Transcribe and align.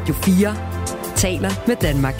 Radio 0.00 0.14
4 0.14 0.56
taler 1.16 1.50
med 1.66 1.76
Danmark. 1.76 2.14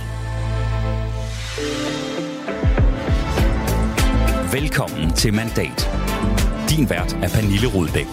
Velkommen 4.52 5.10
til 5.12 5.34
Mandat. 5.34 5.90
Din 6.70 6.90
vært 6.90 7.12
er 7.12 7.28
Pernille 7.28 7.68
Rudbæk. 7.74 8.06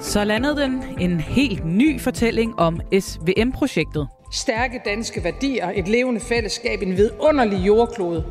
Så 0.00 0.24
landede 0.24 0.56
den 0.56 0.84
en 0.98 1.20
helt 1.20 1.64
ny 1.64 2.00
fortælling 2.00 2.58
om 2.58 2.80
SVM-projektet. 3.00 4.08
Stærke 4.32 4.80
danske 4.84 5.24
værdier, 5.24 5.70
et 5.74 5.88
levende 5.88 6.20
fællesskab, 6.20 6.82
en 6.82 6.96
vidunderlig 6.96 7.66
jordklode 7.66 8.24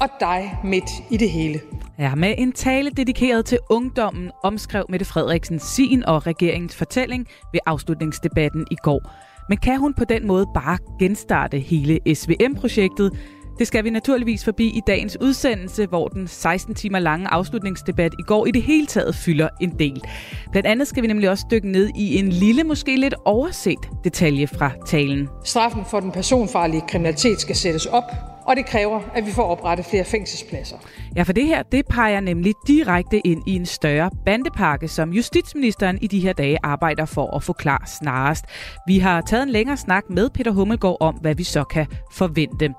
og 0.00 0.08
dig 0.20 0.58
midt 0.64 0.90
i 1.10 1.16
det 1.16 1.30
hele. 1.30 1.60
Ja, 1.98 2.14
med 2.14 2.34
en 2.38 2.52
tale 2.52 2.90
dedikeret 2.90 3.44
til 3.44 3.58
ungdommen 3.70 4.30
omskrev 4.44 4.84
Mette 4.88 5.06
Frederiksen 5.06 5.58
sin 5.58 6.04
og 6.04 6.26
regeringens 6.26 6.76
fortælling 6.76 7.26
ved 7.52 7.60
afslutningsdebatten 7.66 8.66
i 8.70 8.76
går. 8.82 9.12
Men 9.48 9.58
kan 9.58 9.78
hun 9.78 9.94
på 9.94 10.04
den 10.04 10.26
måde 10.26 10.46
bare 10.54 10.78
genstarte 10.98 11.58
hele 11.58 11.98
SVM-projektet, 12.14 13.12
det 13.58 13.66
skal 13.66 13.84
vi 13.84 13.90
naturligvis 13.90 14.44
forbi 14.44 14.66
i 14.66 14.80
dagens 14.86 15.16
udsendelse, 15.20 15.86
hvor 15.86 16.08
den 16.08 16.28
16 16.28 16.74
timer 16.74 16.98
lange 16.98 17.28
afslutningsdebat 17.28 18.12
i 18.18 18.22
går 18.22 18.46
i 18.46 18.50
det 18.50 18.62
hele 18.62 18.86
taget 18.86 19.14
fylder 19.14 19.48
en 19.60 19.78
del. 19.78 20.02
Blandt 20.52 20.66
andet 20.66 20.88
skal 20.88 21.02
vi 21.02 21.06
nemlig 21.06 21.30
også 21.30 21.46
dykke 21.50 21.68
ned 21.72 21.90
i 21.96 22.18
en 22.18 22.28
lille, 22.28 22.64
måske 22.64 22.96
lidt 22.96 23.14
overset 23.24 23.78
detalje 24.04 24.46
fra 24.46 24.70
talen. 24.86 25.28
Straffen 25.44 25.84
for 25.90 26.00
den 26.00 26.12
personfarlige 26.12 26.82
kriminalitet 26.88 27.40
skal 27.40 27.56
sættes 27.56 27.86
op, 27.86 28.35
og 28.46 28.56
det 28.56 28.66
kræver, 28.66 29.00
at 29.14 29.26
vi 29.26 29.32
får 29.32 29.42
oprettet 29.42 29.86
flere 29.86 30.04
fængselspladser. 30.04 30.76
Ja, 31.16 31.22
for 31.22 31.32
det 31.32 31.46
her, 31.46 31.62
det 31.62 31.86
peger 31.86 32.20
nemlig 32.20 32.54
direkte 32.66 33.26
ind 33.26 33.42
i 33.46 33.56
en 33.56 33.66
større 33.66 34.10
bandepakke, 34.26 34.88
som 34.88 35.12
justitsministeren 35.12 35.98
i 36.02 36.06
de 36.06 36.20
her 36.20 36.32
dage 36.32 36.58
arbejder 36.62 37.04
for 37.04 37.36
at 37.36 37.42
få 37.42 37.52
klar 37.52 37.82
snarest. 38.00 38.44
Vi 38.86 38.98
har 38.98 39.20
taget 39.20 39.42
en 39.42 39.50
længere 39.50 39.76
snak 39.76 40.10
med 40.10 40.30
Peter 40.30 40.50
Hummelgaard 40.50 40.96
om, 41.00 41.14
hvad 41.14 41.34
vi 41.34 41.44
så 41.44 41.64
kan 41.64 41.86
forvente. 42.12 42.74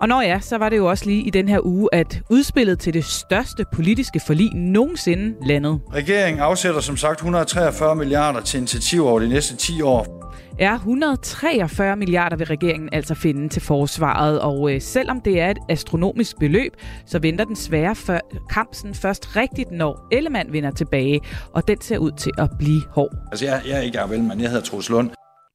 Og 0.00 0.08
når 0.08 0.22
ja, 0.22 0.40
så 0.40 0.58
var 0.58 0.68
det 0.68 0.76
jo 0.76 0.86
også 0.86 1.06
lige 1.06 1.22
i 1.22 1.30
den 1.30 1.48
her 1.48 1.66
uge, 1.66 1.88
at 1.92 2.20
udspillet 2.30 2.78
til 2.78 2.94
det 2.94 3.04
største 3.04 3.64
politiske 3.72 4.20
forlig 4.26 4.54
nogensinde 4.54 5.34
landede. 5.46 5.80
Regeringen 5.92 6.42
afsætter 6.42 6.80
som 6.80 6.96
sagt 6.96 7.18
143 7.18 7.96
milliarder 7.96 8.40
til 8.40 8.58
initiativer 8.58 9.08
over 9.08 9.20
de 9.20 9.28
næste 9.28 9.56
10 9.56 9.82
år. 9.82 10.26
Er 10.58 10.74
143 10.74 11.96
milliarder 11.96 12.36
vil 12.36 12.46
regeringen 12.46 12.88
altså 12.92 13.14
finde 13.14 13.48
til 13.48 13.62
forsvaret, 13.62 14.40
og 14.40 14.74
øh, 14.74 14.80
selvom 14.80 15.20
det 15.20 15.40
er 15.40 15.50
et 15.50 15.58
astronomisk 15.68 16.38
beløb, 16.38 16.72
så 17.06 17.18
venter 17.18 17.44
den 17.44 17.56
svære 17.56 17.94
før, 17.94 18.18
kampen 18.50 18.94
først 18.94 19.36
rigtigt, 19.36 19.70
når 19.70 20.08
Ellemann 20.12 20.52
vinder 20.52 20.70
tilbage, 20.70 21.20
og 21.52 21.68
den 21.68 21.80
ser 21.80 21.98
ud 21.98 22.10
til 22.10 22.32
at 22.38 22.50
blive 22.58 22.82
hård. 22.90 23.10
Altså, 23.32 23.44
jeg, 23.44 23.62
jeg 23.68 23.76
er 23.76 23.80
ikke 23.80 23.98
Jacob 23.98 24.10
men 24.10 24.40
jeg 24.40 24.50
hedder 24.50 24.64
Troels 24.64 24.90
Lund. 24.90 25.10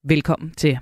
Velkommen 0.09 0.51
til. 0.57 0.79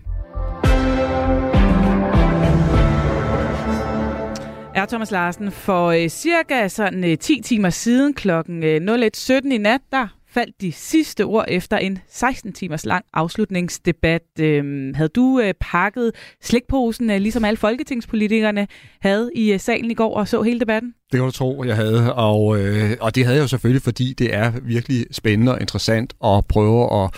er 4.76 4.86
Thomas 4.86 5.12
Larsen. 5.12 5.52
For 5.52 5.88
øh, 5.88 6.08
cirka 6.10 6.68
sådan 6.68 7.04
øh, 7.04 7.18
10 7.18 7.42
timer 7.42 7.70
siden 7.70 8.14
klokken 8.14 8.64
øh, 8.64 8.82
01.17 8.82 9.54
i 9.54 9.58
nat, 9.58 9.82
der 9.92 10.19
faldt 10.40 10.62
de 10.62 10.72
sidste 10.72 11.26
ord 11.26 11.46
efter 11.48 11.78
en 11.78 12.00
16 12.08 12.54
timers 12.54 12.86
lang 12.86 13.06
afslutningsdebat. 13.14 14.22
Øhm, 14.40 14.94
havde 14.94 15.10
du 15.10 15.40
øh, 15.40 15.54
pakket 15.60 16.12
slikposen, 16.42 17.10
øh, 17.10 17.18
ligesom 17.18 17.46
alle 17.46 17.58
folketingspolitikerne 17.58 18.68
havde 19.02 19.32
i 19.36 19.54
øh, 19.54 19.60
salen 19.60 19.92
i 19.92 19.94
går, 19.94 20.16
og 20.16 20.28
så 20.28 20.42
hele 20.42 20.60
debatten? 20.60 20.94
Det 21.12 21.18
kan 21.18 21.26
du 21.26 21.32
tro, 21.32 21.64
jeg 21.64 21.76
havde. 21.76 22.14
Og, 22.14 22.60
øh, 22.60 22.98
og 23.02 23.16
det 23.16 23.24
havde 23.26 23.38
jeg 23.38 23.44
jo 23.44 23.48
selvfølgelig, 23.48 23.82
fordi 23.82 24.14
det 24.14 24.36
er 24.36 24.52
virkelig 24.62 25.06
spændende 25.12 25.52
og 25.52 25.62
interessant 25.62 26.14
at 26.26 26.46
prøve 26.46 27.04
at 27.04 27.10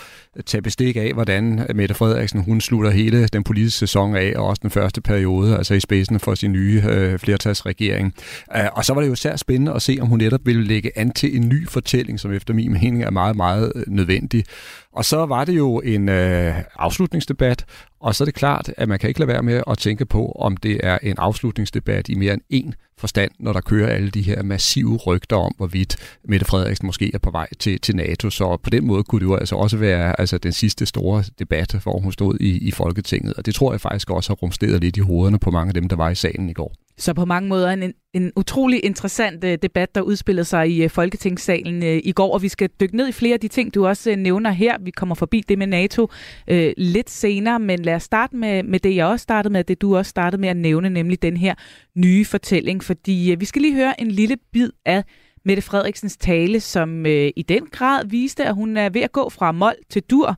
tage 0.46 0.62
bestik 0.62 0.96
af, 0.96 1.12
hvordan 1.14 1.66
Mette 1.74 1.94
Frederiksen 1.94 2.44
hun 2.44 2.60
slutter 2.60 2.90
hele 2.90 3.26
den 3.26 3.44
politiske 3.44 3.78
sæson 3.78 4.16
af, 4.16 4.32
og 4.36 4.46
også 4.46 4.60
den 4.62 4.70
første 4.70 5.00
periode, 5.00 5.56
altså 5.56 5.74
i 5.74 5.80
spidsen 5.80 6.20
for 6.20 6.34
sin 6.34 6.52
nye 6.52 6.82
øh, 6.88 7.18
flertalsregering. 7.18 8.14
Uh, 8.54 8.60
og 8.72 8.84
så 8.84 8.94
var 8.94 9.00
det 9.00 9.08
jo 9.08 9.14
særligt 9.14 9.40
spændende 9.40 9.72
at 9.72 9.82
se, 9.82 9.98
om 10.00 10.08
hun 10.08 10.18
netop 10.18 10.40
ville 10.44 10.64
lægge 10.64 10.98
an 10.98 11.10
til 11.10 11.36
en 11.36 11.48
ny 11.48 11.68
fortælling, 11.68 12.20
som 12.20 12.32
efter 12.32 12.54
min 12.54 12.72
mening 12.72 13.02
er 13.02 13.10
meget, 13.10 13.36
meget 13.36 13.72
nødvendig. 13.86 14.44
Og 14.92 15.04
så 15.04 15.26
var 15.26 15.44
det 15.44 15.56
jo 15.56 15.80
en 15.80 16.08
øh, 16.08 16.54
afslutningsdebat, 16.78 17.64
og 18.02 18.14
så 18.14 18.24
er 18.24 18.26
det 18.26 18.34
klart, 18.34 18.72
at 18.76 18.88
man 18.88 18.98
kan 18.98 19.08
ikke 19.08 19.20
lade 19.20 19.28
være 19.28 19.42
med 19.42 19.62
at 19.66 19.78
tænke 19.78 20.06
på, 20.06 20.32
om 20.32 20.56
det 20.56 20.80
er 20.82 20.98
en 21.02 21.14
afslutningsdebat 21.18 22.08
i 22.08 22.14
mere 22.14 22.32
end 22.50 22.68
én 22.68 22.72
forstand, 22.98 23.30
når 23.38 23.52
der 23.52 23.60
kører 23.60 23.88
alle 23.88 24.10
de 24.10 24.22
her 24.22 24.42
massive 24.42 24.96
rygter 24.96 25.36
om, 25.36 25.54
hvorvidt 25.56 25.96
Mette 26.24 26.46
Frederiksen 26.46 26.86
måske 26.86 27.10
er 27.14 27.18
på 27.18 27.30
vej 27.30 27.48
til, 27.58 27.80
til 27.80 27.96
NATO. 27.96 28.30
Så 28.30 28.56
på 28.62 28.70
den 28.70 28.86
måde 28.86 29.04
kunne 29.04 29.20
det 29.20 29.26
jo 29.26 29.34
altså 29.34 29.56
også 29.56 29.76
være 29.76 30.20
altså, 30.20 30.38
den 30.38 30.52
sidste 30.52 30.86
store 30.86 31.24
debat, 31.38 31.72
hvor 31.82 32.00
hun 32.00 32.12
stod 32.12 32.36
i, 32.40 32.68
i 32.68 32.70
Folketinget. 32.70 33.34
Og 33.34 33.46
det 33.46 33.54
tror 33.54 33.72
jeg 33.72 33.80
faktisk 33.80 34.10
også 34.10 34.30
har 34.30 34.34
rumsteret 34.34 34.80
lidt 34.80 34.96
i 34.96 35.00
hovederne 35.00 35.38
på 35.38 35.50
mange 35.50 35.68
af 35.70 35.74
dem, 35.74 35.88
der 35.88 35.96
var 35.96 36.10
i 36.10 36.14
salen 36.14 36.48
i 36.48 36.52
går. 36.52 36.74
Så 36.98 37.14
på 37.14 37.24
mange 37.24 37.48
måder 37.48 37.70
en, 37.70 37.94
en 38.14 38.32
utrolig 38.36 38.84
interessant 38.84 39.44
øh, 39.44 39.58
debat, 39.62 39.94
der 39.94 40.00
udspillede 40.00 40.44
sig 40.44 40.70
i 40.70 40.82
øh, 40.82 40.90
Folketingssalen 40.90 41.82
øh, 41.82 42.00
i 42.04 42.12
går, 42.12 42.34
og 42.34 42.42
vi 42.42 42.48
skal 42.48 42.70
dykke 42.80 42.96
ned 42.96 43.08
i 43.08 43.12
flere 43.12 43.34
af 43.34 43.40
de 43.40 43.48
ting, 43.48 43.74
du 43.74 43.86
også 43.86 44.16
nævner 44.16 44.50
her. 44.50 44.78
Vi 44.80 44.90
kommer 44.90 45.14
forbi 45.14 45.44
det 45.48 45.58
med 45.58 45.66
NATO 45.66 46.08
øh, 46.48 46.72
lidt 46.76 47.10
senere, 47.10 47.58
men 47.58 47.82
lad 47.82 47.94
os 47.94 48.02
starte 48.02 48.36
med, 48.36 48.62
med 48.62 48.80
det, 48.80 48.96
jeg 48.96 49.06
også 49.06 49.22
startede 49.22 49.52
med, 49.52 49.64
det 49.64 49.80
du 49.80 49.96
også 49.96 50.10
startede 50.10 50.40
med 50.40 50.48
at 50.48 50.56
nævne, 50.56 50.90
nemlig 50.90 51.22
den 51.22 51.36
her 51.36 51.54
nye 51.94 52.24
fortælling, 52.24 52.84
fordi 52.84 53.32
øh, 53.32 53.40
vi 53.40 53.44
skal 53.44 53.62
lige 53.62 53.74
høre 53.74 54.00
en 54.00 54.10
lille 54.10 54.36
bid 54.52 54.70
af 54.84 55.04
Mette 55.44 55.62
Frederiksens 55.62 56.16
tale, 56.16 56.60
som 56.60 57.06
øh, 57.06 57.30
i 57.36 57.42
den 57.42 57.66
grad 57.66 58.06
viste, 58.06 58.44
at 58.44 58.54
hun 58.54 58.76
er 58.76 58.88
ved 58.88 59.00
at 59.00 59.12
gå 59.12 59.28
fra 59.28 59.52
mål 59.52 59.74
til 59.90 60.02
dur, 60.02 60.36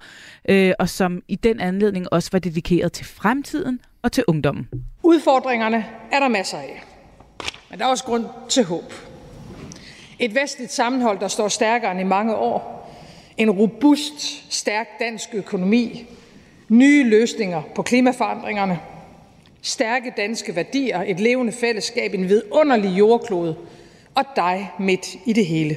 øh, 0.48 0.72
og 0.78 0.88
som 0.88 1.22
i 1.28 1.36
den 1.36 1.60
anledning 1.60 2.12
også 2.12 2.28
var 2.32 2.38
dedikeret 2.38 2.92
til 2.92 3.06
fremtiden 3.06 3.80
og 4.04 4.12
til 4.12 4.24
ungdommen. 4.26 4.68
Udfordringerne 5.02 5.86
er 6.12 6.20
der 6.20 6.28
masser 6.28 6.58
af, 6.58 6.82
men 7.70 7.78
der 7.78 7.84
er 7.84 7.88
også 7.88 8.04
grund 8.04 8.24
til 8.48 8.64
håb. 8.64 8.92
Et 10.18 10.34
vestligt 10.34 10.72
sammenhold, 10.72 11.18
der 11.18 11.28
står 11.28 11.48
stærkere 11.48 11.90
end 11.90 12.00
i 12.00 12.04
mange 12.04 12.36
år. 12.36 12.90
En 13.36 13.50
robust, 13.50 14.52
stærk 14.54 14.88
dansk 15.00 15.28
økonomi. 15.32 16.06
Nye 16.68 17.04
løsninger 17.04 17.62
på 17.74 17.82
klimaforandringerne. 17.82 18.80
Stærke 19.62 20.12
danske 20.16 20.56
værdier, 20.56 21.02
et 21.06 21.20
levende 21.20 21.52
fællesskab, 21.52 22.14
en 22.14 22.28
vidunderlig 22.28 22.98
jordklode 22.98 23.56
og 24.14 24.24
dig 24.36 24.70
midt 24.78 25.14
i 25.24 25.32
det 25.32 25.46
hele. 25.46 25.76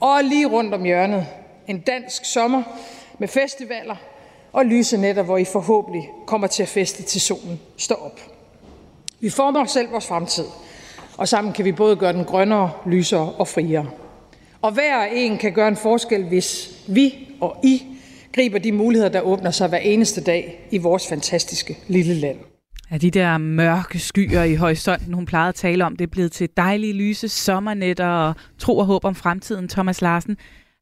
Og 0.00 0.24
lige 0.24 0.46
rundt 0.46 0.74
om 0.74 0.84
hjørnet 0.84 1.26
en 1.66 1.80
dansk 1.80 2.24
sommer 2.24 2.62
med 3.18 3.28
festivaler 3.28 3.96
og 4.52 4.66
lyse 4.66 4.96
nætter, 4.96 5.22
hvor 5.22 5.38
I 5.38 5.44
forhåbentlig 5.44 6.08
kommer 6.26 6.46
til 6.46 6.62
at 6.62 6.68
feste 6.68 7.02
til 7.02 7.20
solen 7.20 7.60
står 7.76 7.94
op. 7.94 8.20
Vi 9.20 9.30
former 9.30 9.60
os 9.60 9.70
selv 9.70 9.92
vores 9.92 10.06
fremtid, 10.06 10.44
og 11.16 11.28
sammen 11.28 11.52
kan 11.52 11.64
vi 11.64 11.72
både 11.72 11.96
gøre 11.96 12.12
den 12.12 12.24
grønnere, 12.24 12.70
lysere 12.86 13.32
og 13.32 13.48
friere. 13.48 13.86
Og 14.62 14.72
hver 14.72 15.04
en 15.04 15.38
kan 15.38 15.52
gøre 15.52 15.68
en 15.68 15.76
forskel, 15.76 16.24
hvis 16.28 16.78
vi 16.88 17.14
og 17.40 17.56
I 17.64 17.82
griber 18.32 18.58
de 18.58 18.72
muligheder, 18.72 19.10
der 19.10 19.20
åbner 19.20 19.50
sig 19.50 19.68
hver 19.68 19.78
eneste 19.78 20.20
dag 20.20 20.68
i 20.70 20.78
vores 20.78 21.08
fantastiske 21.08 21.78
lille 21.88 22.14
land. 22.14 22.38
Ja, 22.90 22.96
de 22.96 23.10
der 23.10 23.38
mørke 23.38 23.98
skyer 23.98 24.42
i 24.42 24.54
horisonten, 24.54 25.14
hun 25.14 25.26
plejede 25.26 25.48
at 25.48 25.54
tale 25.54 25.84
om, 25.84 25.96
det 25.96 26.04
er 26.04 26.10
blevet 26.10 26.32
til 26.32 26.48
dejlige 26.56 26.92
lyse 26.92 27.28
sommernætter 27.28 28.06
og 28.06 28.34
tro 28.58 28.78
og 28.78 28.86
håb 28.86 29.04
om 29.04 29.14
fremtiden, 29.14 29.68
Thomas 29.68 30.02
Larsen. 30.02 30.36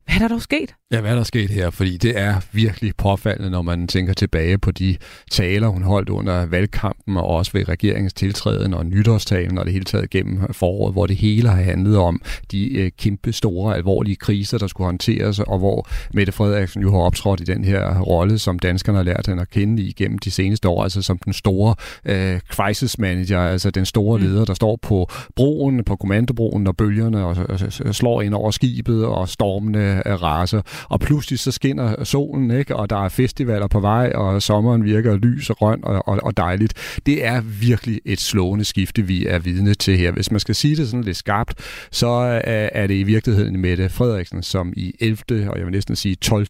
Hvad 0.06 0.16
er 0.16 0.18
der 0.18 0.28
dog 0.28 0.42
sket? 0.42 0.74
Ja, 0.92 1.00
hvad 1.00 1.10
er 1.10 1.14
der 1.14 1.22
sket 1.22 1.50
her? 1.50 1.70
Fordi 1.70 1.96
det 1.96 2.18
er 2.18 2.40
virkelig 2.52 2.96
påfaldende, 2.96 3.50
når 3.50 3.62
man 3.62 3.88
tænker 3.88 4.12
tilbage 4.12 4.58
på 4.58 4.70
de 4.70 4.96
taler, 5.30 5.68
hun 5.68 5.82
holdt 5.82 6.08
under 6.08 6.46
valgkampen, 6.46 7.16
og 7.16 7.26
også 7.26 7.52
ved 7.52 7.68
regeringens 7.68 8.12
tiltræden 8.12 8.74
og 8.74 8.86
nytårstalen, 8.86 9.58
og 9.58 9.64
det 9.64 9.72
hele 9.72 9.84
taget 9.84 10.10
gennem 10.10 10.52
foråret, 10.52 10.94
hvor 10.94 11.06
det 11.06 11.16
hele 11.16 11.48
har 11.48 11.62
handlet 11.62 11.98
om 11.98 12.20
de 12.50 12.78
øh, 12.78 12.90
kæmpe 12.98 13.32
store, 13.32 13.76
alvorlige 13.76 14.16
kriser, 14.16 14.58
der 14.58 14.66
skulle 14.66 14.86
håndteres, 14.86 15.38
og 15.38 15.58
hvor 15.58 15.88
Mette 16.14 16.32
Frederiksen 16.32 16.82
jo 16.82 16.90
har 16.90 16.98
optrådt 16.98 17.40
i 17.40 17.44
den 17.44 17.64
her 17.64 18.00
rolle, 18.00 18.38
som 18.38 18.58
danskerne 18.58 18.98
har 18.98 19.04
lært 19.04 19.26
hende 19.26 19.42
at 19.42 19.50
kende 19.50 19.82
igennem 19.82 20.18
de 20.18 20.30
seneste 20.30 20.68
år, 20.68 20.82
altså 20.82 21.02
som 21.02 21.18
den 21.18 21.32
store 21.32 21.74
øh, 22.04 22.40
crisis 22.40 22.98
manager, 22.98 23.40
altså 23.40 23.70
den 23.70 23.86
store 23.86 24.18
mm. 24.18 24.24
leder, 24.24 24.44
der 24.44 24.54
står 24.54 24.78
på 24.82 25.08
broen, 25.36 25.84
på 25.84 25.96
kommandobroen, 25.96 26.64
når 26.64 26.72
bølgerne 26.72 27.24
og, 27.24 27.36
og, 27.48 27.58
og 27.84 27.94
slår 27.94 28.22
ind 28.22 28.34
over 28.34 28.50
skibet, 28.50 29.06
og 29.06 29.28
stormene 29.28 29.95
raser 30.06 30.62
og 30.88 31.00
pludselig 31.00 31.38
så 31.38 31.52
skinner 31.52 32.04
solen, 32.04 32.50
ikke? 32.50 32.76
og 32.76 32.90
der 32.90 33.04
er 33.04 33.08
festivaler 33.08 33.66
på 33.66 33.80
vej, 33.80 34.12
og 34.14 34.42
sommeren 34.42 34.84
virker 34.84 35.16
lys 35.16 35.50
og 35.50 35.56
grøn 35.56 35.80
og, 35.82 36.08
og, 36.08 36.18
og 36.22 36.36
dejligt. 36.36 37.00
Det 37.06 37.24
er 37.24 37.40
virkelig 37.40 38.00
et 38.04 38.20
slående 38.20 38.64
skifte, 38.64 39.02
vi 39.02 39.26
er 39.26 39.38
vidne 39.38 39.74
til 39.74 39.96
her. 39.96 40.10
Hvis 40.12 40.30
man 40.30 40.40
skal 40.40 40.54
sige 40.54 40.76
det 40.76 40.88
sådan 40.88 41.04
lidt 41.04 41.16
skarpt, 41.16 41.54
så 41.90 42.40
øh, 42.46 42.68
er 42.72 42.86
det 42.86 42.94
i 42.94 43.02
virkeligheden 43.02 43.60
Mette 43.60 43.88
Frederiksen, 43.88 44.42
som 44.42 44.72
i 44.76 44.92
11. 45.00 45.50
og 45.50 45.58
jeg 45.58 45.66
vil 45.66 45.72
næsten 45.72 45.96
sige 45.96 46.14
12 46.14 46.46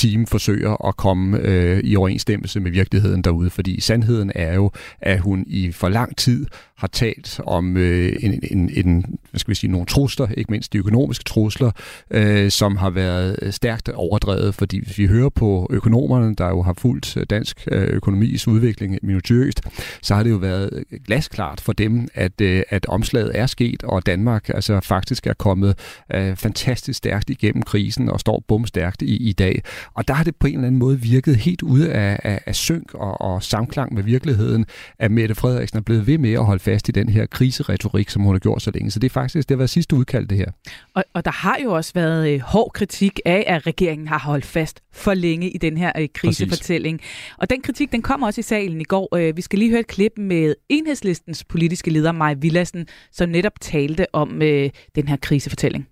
team 0.00 0.26
forsøger 0.26 0.86
at 0.88 0.96
komme 0.96 1.38
øh, 1.38 1.80
i 1.84 1.96
overensstemmelse 1.96 2.60
med 2.60 2.70
virkeligheden 2.70 3.22
derude, 3.22 3.50
fordi 3.50 3.80
sandheden 3.80 4.32
er 4.34 4.54
jo, 4.54 4.70
at 5.00 5.20
hun 5.20 5.44
i 5.46 5.72
for 5.72 5.88
lang 5.88 6.16
tid 6.16 6.46
har 6.80 6.88
talt 6.88 7.40
om 7.46 7.76
øh, 7.76 8.16
en, 8.20 8.40
en, 8.50 8.70
en 8.74 9.18
hvad 9.30 9.38
skal 9.38 9.50
vi 9.50 9.54
sige, 9.54 9.70
nogle 9.70 9.86
trusler, 9.86 10.26
ikke 10.36 10.50
mindst 10.50 10.72
de 10.72 10.78
økonomiske 10.78 11.24
trusler, 11.24 11.70
øh, 12.10 12.50
som 12.50 12.76
har 12.76 12.90
været 12.90 13.38
øh, 13.42 13.52
stærkt 13.52 13.88
overdrevet, 13.88 14.54
fordi 14.54 14.84
hvis 14.84 14.98
vi 14.98 15.06
hører 15.06 15.28
på 15.28 15.66
økonomerne, 15.70 16.34
der 16.34 16.48
jo 16.48 16.62
har 16.62 16.72
fulgt 16.78 17.16
øh, 17.16 17.26
dansk 17.30 17.68
øh, 17.72 17.82
økonomis 17.82 18.48
udvikling 18.48 18.98
minutiøst, 19.02 19.60
så 20.02 20.14
har 20.14 20.22
det 20.22 20.30
jo 20.30 20.36
været 20.36 20.84
glasklart 21.06 21.60
for 21.60 21.72
dem, 21.72 22.08
at, 22.14 22.40
øh, 22.40 22.62
at 22.68 22.86
omslaget 22.86 23.30
er 23.34 23.46
sket, 23.46 23.82
og 23.82 24.06
Danmark 24.06 24.48
altså 24.48 24.80
faktisk 24.80 25.26
er 25.26 25.34
kommet 25.34 25.78
øh, 26.14 26.36
fantastisk 26.36 26.96
stærkt 26.98 27.30
igennem 27.30 27.62
krisen 27.62 28.08
og 28.08 28.20
står 28.20 28.44
bumstærkt 28.48 29.02
i, 29.02 29.28
i 29.28 29.32
dag. 29.32 29.62
Og 29.94 30.08
der 30.08 30.14
har 30.14 30.24
det 30.24 30.36
på 30.36 30.46
en 30.46 30.54
eller 30.54 30.66
anden 30.66 30.78
måde 30.78 31.00
virket 31.00 31.36
helt 31.36 31.62
ude 31.62 31.92
af, 31.92 32.20
af, 32.24 32.40
af 32.46 32.54
synk 32.54 32.94
og, 32.94 33.20
og 33.20 33.42
samklang 33.42 33.94
med 33.94 34.02
virkeligheden, 34.02 34.66
at 34.98 35.10
Mette 35.10 35.34
Frederiksen 35.34 35.78
er 35.78 35.82
blevet 35.82 36.06
ved 36.06 36.18
med 36.18 36.32
at 36.32 36.44
holde 36.44 36.62
fast 36.62 36.88
i 36.88 36.92
den 36.92 37.08
her 37.08 37.26
kriseretorik, 37.26 38.10
som 38.10 38.22
hun 38.22 38.34
har 38.34 38.38
gjort 38.38 38.62
så 38.62 38.70
længe. 38.74 38.90
Så 38.90 38.98
det 38.98 39.06
er 39.08 39.12
faktisk, 39.12 39.48
det 39.48 39.54
har 39.54 39.58
været 39.58 39.70
sidste 39.70 39.96
udkald, 39.96 40.26
det 40.26 40.38
her. 40.38 40.50
Og, 40.94 41.04
og 41.14 41.24
der 41.24 41.30
har 41.30 41.58
jo 41.64 41.72
også 41.72 41.92
været 41.94 42.34
øh, 42.34 42.40
hård 42.40 42.70
kritik 42.74 43.20
af, 43.24 43.44
at 43.46 43.66
regeringen 43.66 44.08
har 44.08 44.18
holdt 44.18 44.46
fast 44.46 44.80
for 44.92 45.14
længe 45.14 45.50
i 45.50 45.58
den 45.58 45.76
her 45.76 45.92
øh, 45.98 46.08
krisefortælling. 46.14 46.98
Præcis. 46.98 47.34
Og 47.38 47.50
den 47.50 47.62
kritik, 47.62 47.92
den 47.92 48.02
kom 48.02 48.22
også 48.22 48.40
i 48.40 48.42
salen 48.42 48.80
i 48.80 48.84
går. 48.84 49.16
Øh, 49.16 49.36
vi 49.36 49.42
skal 49.42 49.58
lige 49.58 49.70
høre 49.70 49.80
et 49.80 49.86
klip 49.86 50.12
med 50.16 50.54
enhedslistens 50.68 51.44
politiske 51.44 51.90
leder, 51.90 52.12
Maja 52.12 52.34
Villassen, 52.34 52.86
som 53.12 53.28
netop 53.28 53.60
talte 53.60 54.14
om 54.14 54.42
øh, 54.42 54.70
den 54.94 55.08
her 55.08 55.16
krisefortælling. 55.16 55.86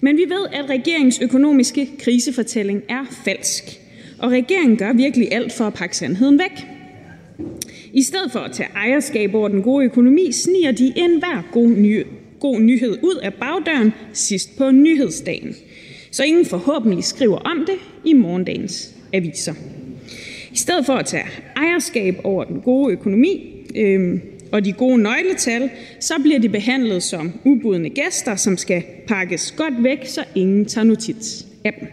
Men 0.00 0.16
vi 0.16 0.24
ved, 0.28 0.46
at 0.52 0.70
regeringens 0.70 1.20
økonomiske 1.22 1.90
krisefortælling 1.98 2.82
er 2.88 3.04
falsk. 3.24 3.64
Og 4.18 4.30
regeringen 4.30 4.76
gør 4.76 4.92
virkelig 4.92 5.32
alt 5.32 5.52
for 5.52 5.64
at 5.64 5.74
pakke 5.74 5.96
sandheden 5.96 6.38
væk. 6.38 6.66
I 7.92 8.02
stedet 8.02 8.32
for 8.32 8.38
at 8.38 8.52
tage 8.52 8.68
ejerskab 8.76 9.34
over 9.34 9.48
den 9.48 9.62
gode 9.62 9.84
økonomi, 9.84 10.32
sniger 10.32 10.72
de 10.72 10.92
enhver 10.96 11.48
god, 11.52 11.68
ny- 11.68 12.06
god 12.40 12.60
nyhed 12.60 12.98
ud 13.02 13.20
af 13.22 13.34
bagdøren 13.34 13.92
sidst 14.12 14.58
på 14.58 14.70
nyhedsdagen. 14.70 15.54
Så 16.10 16.24
ingen 16.24 16.46
forhåbentlig 16.46 17.04
skriver 17.04 17.36
om 17.38 17.64
det 17.66 17.78
i 18.04 18.12
morgendagens 18.12 18.94
aviser. 19.12 19.54
I 20.52 20.56
stedet 20.56 20.86
for 20.86 20.92
at 20.92 21.06
tage 21.06 21.26
ejerskab 21.56 22.14
over 22.24 22.44
den 22.44 22.60
gode 22.60 22.92
økonomi 22.92 23.52
øh, 23.76 24.18
og 24.52 24.64
de 24.64 24.72
gode 24.72 24.98
nøgletal, 25.02 25.70
så 26.00 26.14
bliver 26.22 26.38
de 26.38 26.48
behandlet 26.48 27.02
som 27.02 27.32
ubudne 27.44 27.88
gæster, 27.88 28.36
som 28.36 28.56
skal 28.56 28.82
pakkes 29.06 29.54
godt 29.56 29.84
væk, 29.84 30.06
så 30.06 30.24
ingen 30.34 30.64
tager 30.64 30.84
notits 30.84 31.46
af 31.64 31.72
dem. 31.80 31.88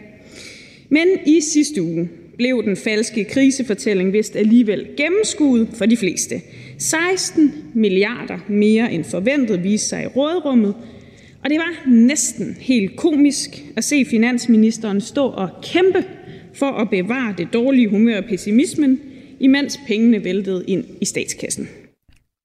Men 0.88 1.06
i 1.26 1.40
sidste 1.40 1.82
uge 1.82 2.08
blev 2.36 2.64
den 2.64 2.76
falske 2.76 3.24
krisefortælling 3.24 4.12
vist 4.12 4.36
alligevel 4.36 4.86
gennemskuet 4.96 5.68
for 5.74 5.86
de 5.86 5.96
fleste. 5.96 6.40
16 6.78 7.52
milliarder 7.74 8.38
mere 8.48 8.92
end 8.92 9.04
forventet 9.04 9.64
viste 9.64 9.88
sig 9.88 10.02
i 10.02 10.06
rådrummet, 10.06 10.74
og 11.44 11.50
det 11.50 11.58
var 11.58 11.90
næsten 11.90 12.56
helt 12.60 12.96
komisk 12.96 13.64
at 13.76 13.84
se 13.84 14.04
finansministeren 14.04 15.00
stå 15.00 15.26
og 15.26 15.48
kæmpe 15.62 16.04
for 16.54 16.66
at 16.66 16.90
bevare 16.90 17.34
det 17.38 17.48
dårlige 17.52 17.88
humør 17.88 18.16
og 18.16 18.24
pessimismen, 18.24 19.00
imens 19.40 19.80
pengene 19.86 20.24
væltede 20.24 20.64
ind 20.66 20.84
i 21.00 21.04
statskassen. 21.04 21.68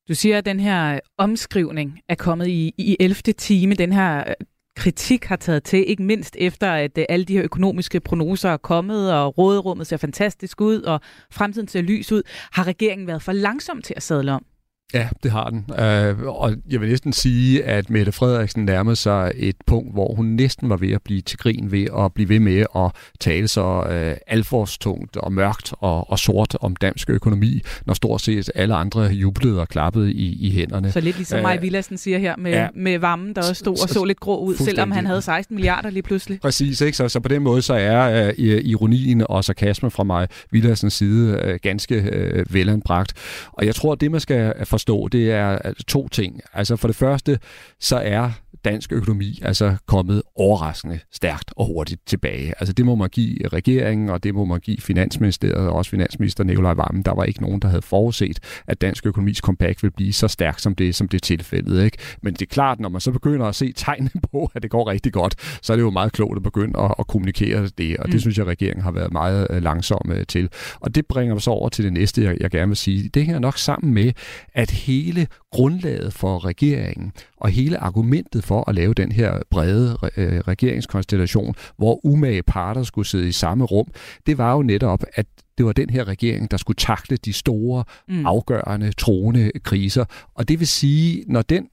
Du 0.09 0.15
siger, 0.15 0.37
at 0.37 0.45
den 0.45 0.59
her 0.59 0.93
øh, 0.93 0.99
omskrivning 1.17 1.99
er 2.07 2.15
kommet 2.15 2.47
i, 2.47 2.73
i 2.77 2.97
11. 2.99 3.15
time, 3.15 3.73
den 3.73 3.93
her 3.93 4.19
øh, 4.19 4.33
kritik 4.75 5.25
har 5.25 5.35
taget 5.35 5.63
til, 5.63 5.89
ikke 5.89 6.03
mindst 6.03 6.35
efter, 6.39 6.71
at 6.71 6.97
øh, 6.97 7.05
alle 7.09 7.25
de 7.25 7.33
her 7.33 7.43
økonomiske 7.43 7.99
prognoser 7.99 8.49
er 8.49 8.57
kommet, 8.57 9.13
og 9.13 9.37
råderummet 9.37 9.87
ser 9.87 9.97
fantastisk 9.97 10.61
ud, 10.61 10.81
og 10.81 11.01
fremtiden 11.31 11.67
ser 11.67 11.81
lys 11.81 12.11
ud. 12.11 12.23
Har 12.51 12.67
regeringen 12.67 13.07
været 13.07 13.21
for 13.21 13.31
langsom 13.31 13.81
til 13.81 13.93
at 13.97 14.03
sadle 14.03 14.31
om? 14.31 14.45
Ja, 14.93 15.09
det 15.23 15.31
har 15.31 15.49
den. 15.49 15.65
Øh, 15.79 16.19
og 16.19 16.53
jeg 16.69 16.81
vil 16.81 16.89
næsten 16.89 17.13
sige, 17.13 17.63
at 17.63 17.89
Mette 17.89 18.11
Frederiksen 18.11 18.65
nærmede 18.65 18.95
sig 18.95 19.31
et 19.35 19.55
punkt, 19.67 19.93
hvor 19.93 20.15
hun 20.15 20.25
næsten 20.25 20.69
var 20.69 20.77
ved 20.77 20.91
at 20.91 21.01
blive 21.01 21.21
til 21.21 21.37
grin 21.37 21.71
ved 21.71 21.87
at 21.97 22.13
blive 22.13 22.29
ved 22.29 22.39
med 22.39 22.65
at 22.75 22.91
tale 23.19 23.47
så 23.47 23.83
øh, 23.89 24.17
alforstungt 24.27 25.17
og 25.17 25.33
mørkt 25.33 25.73
og, 25.79 26.11
og 26.11 26.19
sort 26.19 26.57
om 26.61 26.75
dansk 26.75 27.09
økonomi, 27.09 27.61
når 27.85 27.93
stort 27.93 28.21
set 28.21 28.49
alle 28.55 28.75
andre 28.75 29.01
jublede 29.01 29.61
og 29.61 29.67
klappede 29.67 30.13
i, 30.13 30.47
i 30.47 30.51
hænderne. 30.51 30.91
Så 30.91 30.99
lidt 30.99 31.15
ligesom 31.15 31.41
Maj 31.41 31.57
Villassen 31.57 31.97
siger 31.97 32.17
her 32.17 32.35
med, 32.37 32.51
ja, 32.51 32.67
med 32.75 32.99
varmen, 32.99 33.35
der 33.35 33.41
også 33.41 33.53
stod 33.53 33.83
og 33.83 33.89
så 33.89 34.03
lidt 34.03 34.19
grå 34.19 34.39
ud, 34.39 34.55
selvom 34.55 34.91
han 34.91 35.05
havde 35.05 35.21
16 35.21 35.55
milliarder 35.55 35.89
lige 35.89 36.03
pludselig. 36.03 36.39
Præcis, 36.41 36.81
ikke? 36.81 36.97
Så, 36.97 37.09
så 37.09 37.19
på 37.19 37.27
den 37.27 37.41
måde 37.41 37.61
så 37.61 37.73
er 37.73 38.31
øh, 38.37 38.61
ironien 38.63 39.23
og 39.29 39.43
sarkasmen 39.43 39.91
fra 39.91 40.03
mig 40.03 40.27
Villassens 40.51 40.93
side 40.93 41.41
øh, 41.43 41.59
ganske 41.61 41.95
øh, 41.95 42.53
velanbragt. 42.53 43.13
Og 43.53 43.65
jeg 43.65 43.75
tror, 43.75 43.95
det 43.95 44.11
man 44.11 44.19
skal 44.19 44.53
forstå, 44.79 45.07
det 45.07 45.31
er 45.31 45.47
altså 45.47 45.83
to 45.83 46.07
ting. 46.07 46.41
Altså 46.53 46.75
for 46.75 46.87
det 46.87 46.95
første, 46.95 47.39
så 47.79 47.97
er 47.97 48.31
dansk 48.65 48.91
økonomi 48.91 49.39
altså 49.41 49.75
kommet 49.85 50.21
overraskende 50.35 50.99
stærkt 51.11 51.53
og 51.55 51.65
hurtigt 51.65 52.01
tilbage. 52.07 52.53
Altså 52.59 52.73
det 52.73 52.85
må 52.85 52.95
man 52.95 53.09
give 53.09 53.47
regeringen, 53.47 54.09
og 54.09 54.23
det 54.23 54.35
må 54.35 54.45
man 54.45 54.59
give 54.59 54.77
Finansministeriet 54.77 55.67
og 55.67 55.73
også 55.73 55.91
finansminister 55.91 56.43
Nikolaj 56.43 56.73
Vammen. 56.73 57.03
Der 57.03 57.15
var 57.15 57.23
ikke 57.23 57.41
nogen, 57.41 57.59
der 57.59 57.67
havde 57.67 57.81
forudset, 57.81 58.39
at 58.67 58.81
dansk 58.81 59.05
økonomis 59.05 59.37
comeback 59.37 59.83
vil 59.83 59.91
blive 59.91 60.13
så 60.13 60.27
stærk, 60.27 60.59
som 60.59 60.75
det, 60.75 60.95
som 60.95 61.07
det 61.07 61.17
er 61.17 61.25
tilfældet. 61.25 61.83
Ikke? 61.83 61.97
Men 62.21 62.33
det 62.33 62.41
er 62.41 62.45
klart, 62.45 62.79
når 62.79 62.89
man 62.89 63.01
så 63.01 63.11
begynder 63.11 63.45
at 63.45 63.55
se 63.55 63.73
tegne 63.75 64.09
på, 64.31 64.51
at 64.55 64.63
det 64.63 64.71
går 64.71 64.87
rigtig 64.87 65.13
godt, 65.13 65.35
så 65.61 65.73
er 65.73 65.77
det 65.77 65.83
jo 65.83 65.89
meget 65.89 66.11
klogt 66.11 66.37
at 66.37 66.43
begynde 66.43 66.79
at, 66.79 66.95
at 66.99 67.07
kommunikere 67.07 67.67
det, 67.77 67.97
og 67.97 68.05
det 68.05 68.13
mm. 68.13 68.19
synes 68.19 68.37
jeg, 68.37 68.45
regeringen 68.45 68.83
har 68.83 68.91
været 68.91 69.11
meget 69.11 69.47
øh, 69.49 69.63
langsom 69.63 70.11
til. 70.27 70.49
Og 70.79 70.95
det 70.95 71.05
bringer 71.05 71.35
os 71.35 71.47
over 71.47 71.69
til 71.69 71.85
det 71.85 71.93
næste, 71.93 72.23
jeg, 72.23 72.37
jeg 72.39 72.51
gerne 72.51 72.67
vil 72.67 72.77
sige. 72.77 73.09
Det 73.09 73.25
hænger 73.25 73.39
nok 73.39 73.57
sammen 73.57 73.93
med, 73.93 74.11
at 74.53 74.68
hele 74.71 75.27
grundlaget 75.51 76.13
for 76.13 76.45
regeringen 76.45 77.11
og 77.37 77.49
hele 77.49 77.77
argumentet 77.77 78.43
for 78.43 78.69
at 78.69 78.75
lave 78.75 78.93
den 78.93 79.11
her 79.11 79.39
brede 79.49 79.97
øh, 80.17 80.39
regeringskonstellation, 80.39 81.55
hvor 81.77 82.05
umage 82.05 82.43
parter 82.43 82.83
skulle 82.83 83.07
sidde 83.07 83.27
i 83.27 83.31
samme 83.31 83.65
rum, 83.65 83.87
det 84.25 84.37
var 84.37 84.53
jo 84.53 84.61
netop, 84.61 85.03
at 85.13 85.25
det 85.57 85.65
var 85.65 85.73
den 85.73 85.89
her 85.89 86.07
regering, 86.07 86.51
der 86.51 86.57
skulle 86.57 86.77
takle 86.77 87.17
de 87.17 87.33
store, 87.33 87.83
mm. 88.07 88.25
afgørende, 88.25 88.91
troende 88.91 89.51
kriser. 89.63 90.05
Og 90.33 90.47
det 90.47 90.59
vil 90.59 90.67
sige, 90.67 91.23
når, 91.27 91.41
den, 91.41 91.67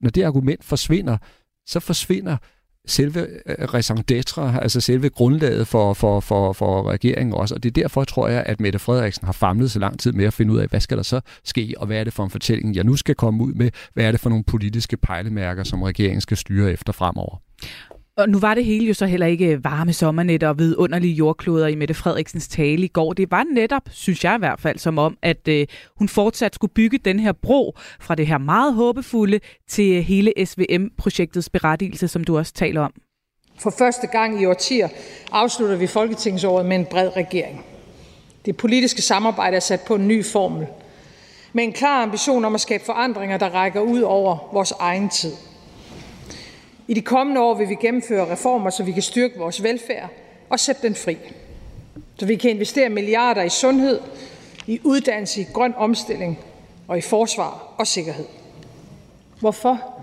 når 0.00 0.10
det 0.10 0.22
argument 0.22 0.64
forsvinder, 0.64 1.16
så 1.66 1.80
forsvinder 1.80 2.36
selve 2.86 3.26
øh, 3.46 3.74
raison 3.74 3.98
d'etre, 4.12 4.62
altså 4.62 4.80
selve 4.80 5.08
grundlaget 5.08 5.66
for, 5.66 5.94
for, 5.94 6.20
for, 6.20 6.52
for 6.52 6.90
regeringen 6.90 7.34
også. 7.34 7.54
Og 7.54 7.62
det 7.62 7.68
er 7.68 7.82
derfor, 7.82 8.04
tror 8.04 8.28
jeg, 8.28 8.42
at 8.46 8.60
Mette 8.60 8.78
Frederiksen 8.78 9.24
har 9.24 9.32
famlet 9.32 9.70
så 9.70 9.78
lang 9.78 9.98
tid 9.98 10.12
med 10.12 10.24
at 10.24 10.32
finde 10.32 10.52
ud 10.52 10.58
af, 10.58 10.68
hvad 10.68 10.80
skal 10.80 10.96
der 10.96 11.02
så 11.02 11.20
ske, 11.44 11.74
og 11.76 11.86
hvad 11.86 12.00
er 12.00 12.04
det 12.04 12.12
for 12.12 12.24
en 12.24 12.30
fortælling, 12.30 12.76
jeg 12.76 12.84
nu 12.84 12.96
skal 12.96 13.14
komme 13.14 13.44
ud 13.44 13.52
med, 13.52 13.70
hvad 13.94 14.04
er 14.04 14.10
det 14.10 14.20
for 14.20 14.30
nogle 14.30 14.44
politiske 14.44 14.96
pejlemærker, 14.96 15.64
som 15.64 15.82
regeringen 15.82 16.20
skal 16.20 16.36
styre 16.36 16.72
efter 16.72 16.92
fremover. 16.92 17.36
Og 18.16 18.28
nu 18.28 18.38
var 18.38 18.54
det 18.54 18.64
hele 18.64 18.86
jo 18.86 18.94
så 18.94 19.06
heller 19.06 19.26
ikke 19.26 19.46
øh, 19.46 19.64
varme 19.64 19.92
sommernet 19.92 20.42
og 20.42 20.58
vidunderlige 20.58 21.14
jordkloder 21.14 21.66
i 21.66 21.74
Mette 21.74 21.94
Frederiksens 21.94 22.48
tale 22.48 22.84
i 22.84 22.88
går. 22.88 23.12
Det 23.12 23.30
var 23.30 23.44
netop, 23.54 23.82
synes 23.90 24.24
jeg 24.24 24.36
i 24.36 24.38
hvert 24.38 24.60
fald, 24.60 24.78
som 24.78 24.98
om, 24.98 25.16
at 25.22 25.48
øh, 25.48 25.66
hun 25.98 26.08
fortsat 26.08 26.54
skulle 26.54 26.72
bygge 26.72 26.98
den 26.98 27.20
her 27.20 27.32
bro 27.32 27.76
fra 28.00 28.14
det 28.14 28.26
her 28.26 28.38
meget 28.38 28.74
håbefulde 28.74 29.40
til 29.68 29.96
øh, 29.96 30.02
hele 30.02 30.32
SVM-projektets 30.44 31.48
berettigelse, 31.48 32.08
som 32.08 32.24
du 32.24 32.38
også 32.38 32.52
taler 32.52 32.80
om. 32.80 32.92
For 33.58 33.70
første 33.78 34.06
gang 34.06 34.42
i 34.42 34.46
årtier 34.46 34.88
afslutter 35.32 35.76
vi 35.76 35.86
Folketingsåret 35.86 36.66
med 36.66 36.76
en 36.76 36.86
bred 36.86 37.16
regering. 37.16 37.64
Det 38.44 38.56
politiske 38.56 39.02
samarbejde 39.02 39.56
er 39.56 39.60
sat 39.60 39.80
på 39.86 39.94
en 39.94 40.08
ny 40.08 40.24
formel. 40.24 40.66
Med 41.52 41.64
en 41.64 41.72
klar 41.72 42.02
ambition 42.02 42.44
om 42.44 42.54
at 42.54 42.60
skabe 42.60 42.84
forandringer, 42.84 43.38
der 43.38 43.48
rækker 43.48 43.80
ud 43.80 44.00
over 44.00 44.50
vores 44.52 44.72
egen 44.78 45.08
tid– 45.08 45.32
i 46.88 46.94
de 46.94 47.00
kommende 47.00 47.40
år 47.40 47.54
vil 47.54 47.68
vi 47.68 47.74
gennemføre 47.74 48.32
reformer, 48.32 48.70
så 48.70 48.82
vi 48.82 48.92
kan 48.92 49.02
styrke 49.02 49.38
vores 49.38 49.62
velfærd 49.62 50.10
og 50.50 50.60
sætte 50.60 50.82
den 50.82 50.94
fri. 50.94 51.16
Så 52.18 52.26
vi 52.26 52.36
kan 52.36 52.50
investere 52.50 52.88
milliarder 52.88 53.42
i 53.42 53.48
sundhed, 53.48 54.00
i 54.66 54.80
uddannelse, 54.84 55.40
i 55.40 55.46
grøn 55.52 55.74
omstilling 55.76 56.38
og 56.88 56.98
i 56.98 57.00
forsvar 57.00 57.74
og 57.78 57.86
sikkerhed. 57.86 58.26
Hvorfor? 59.40 60.00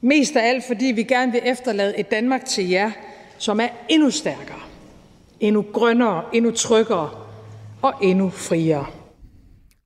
Mest 0.00 0.36
af 0.36 0.48
alt, 0.48 0.64
fordi 0.66 0.86
vi 0.86 1.02
gerne 1.02 1.32
vil 1.32 1.40
efterlade 1.44 1.98
et 1.98 2.10
Danmark 2.10 2.44
til 2.44 2.68
jer, 2.68 2.90
som 3.38 3.60
er 3.60 3.68
endnu 3.88 4.10
stærkere, 4.10 4.60
endnu 5.40 5.64
grønnere, 5.72 6.24
endnu 6.32 6.50
tryggere 6.50 7.10
og 7.82 7.94
endnu 8.02 8.30
friere. 8.30 8.86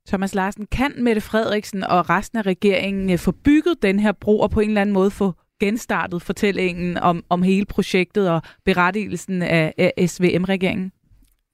Thomas 0.07 0.35
Larsen, 0.35 0.67
kan 0.71 0.93
Mette 0.97 1.21
Frederiksen 1.21 1.83
og 1.83 2.09
resten 2.09 2.37
af 2.37 2.45
regeringen 2.45 3.19
få 3.19 3.31
bygget 3.31 3.81
den 3.81 3.99
her 3.99 4.11
bro 4.11 4.39
og 4.39 4.51
på 4.51 4.59
en 4.59 4.69
eller 4.69 4.81
anden 4.81 4.93
måde 4.93 5.11
få 5.11 5.33
genstartet 5.59 6.21
fortællingen 6.21 6.97
om, 6.97 7.23
om 7.29 7.43
hele 7.43 7.65
projektet 7.65 8.29
og 8.29 8.41
berettigelsen 8.65 9.41
af, 9.41 9.73
af 9.77 10.09
SVM-regeringen? 10.09 10.91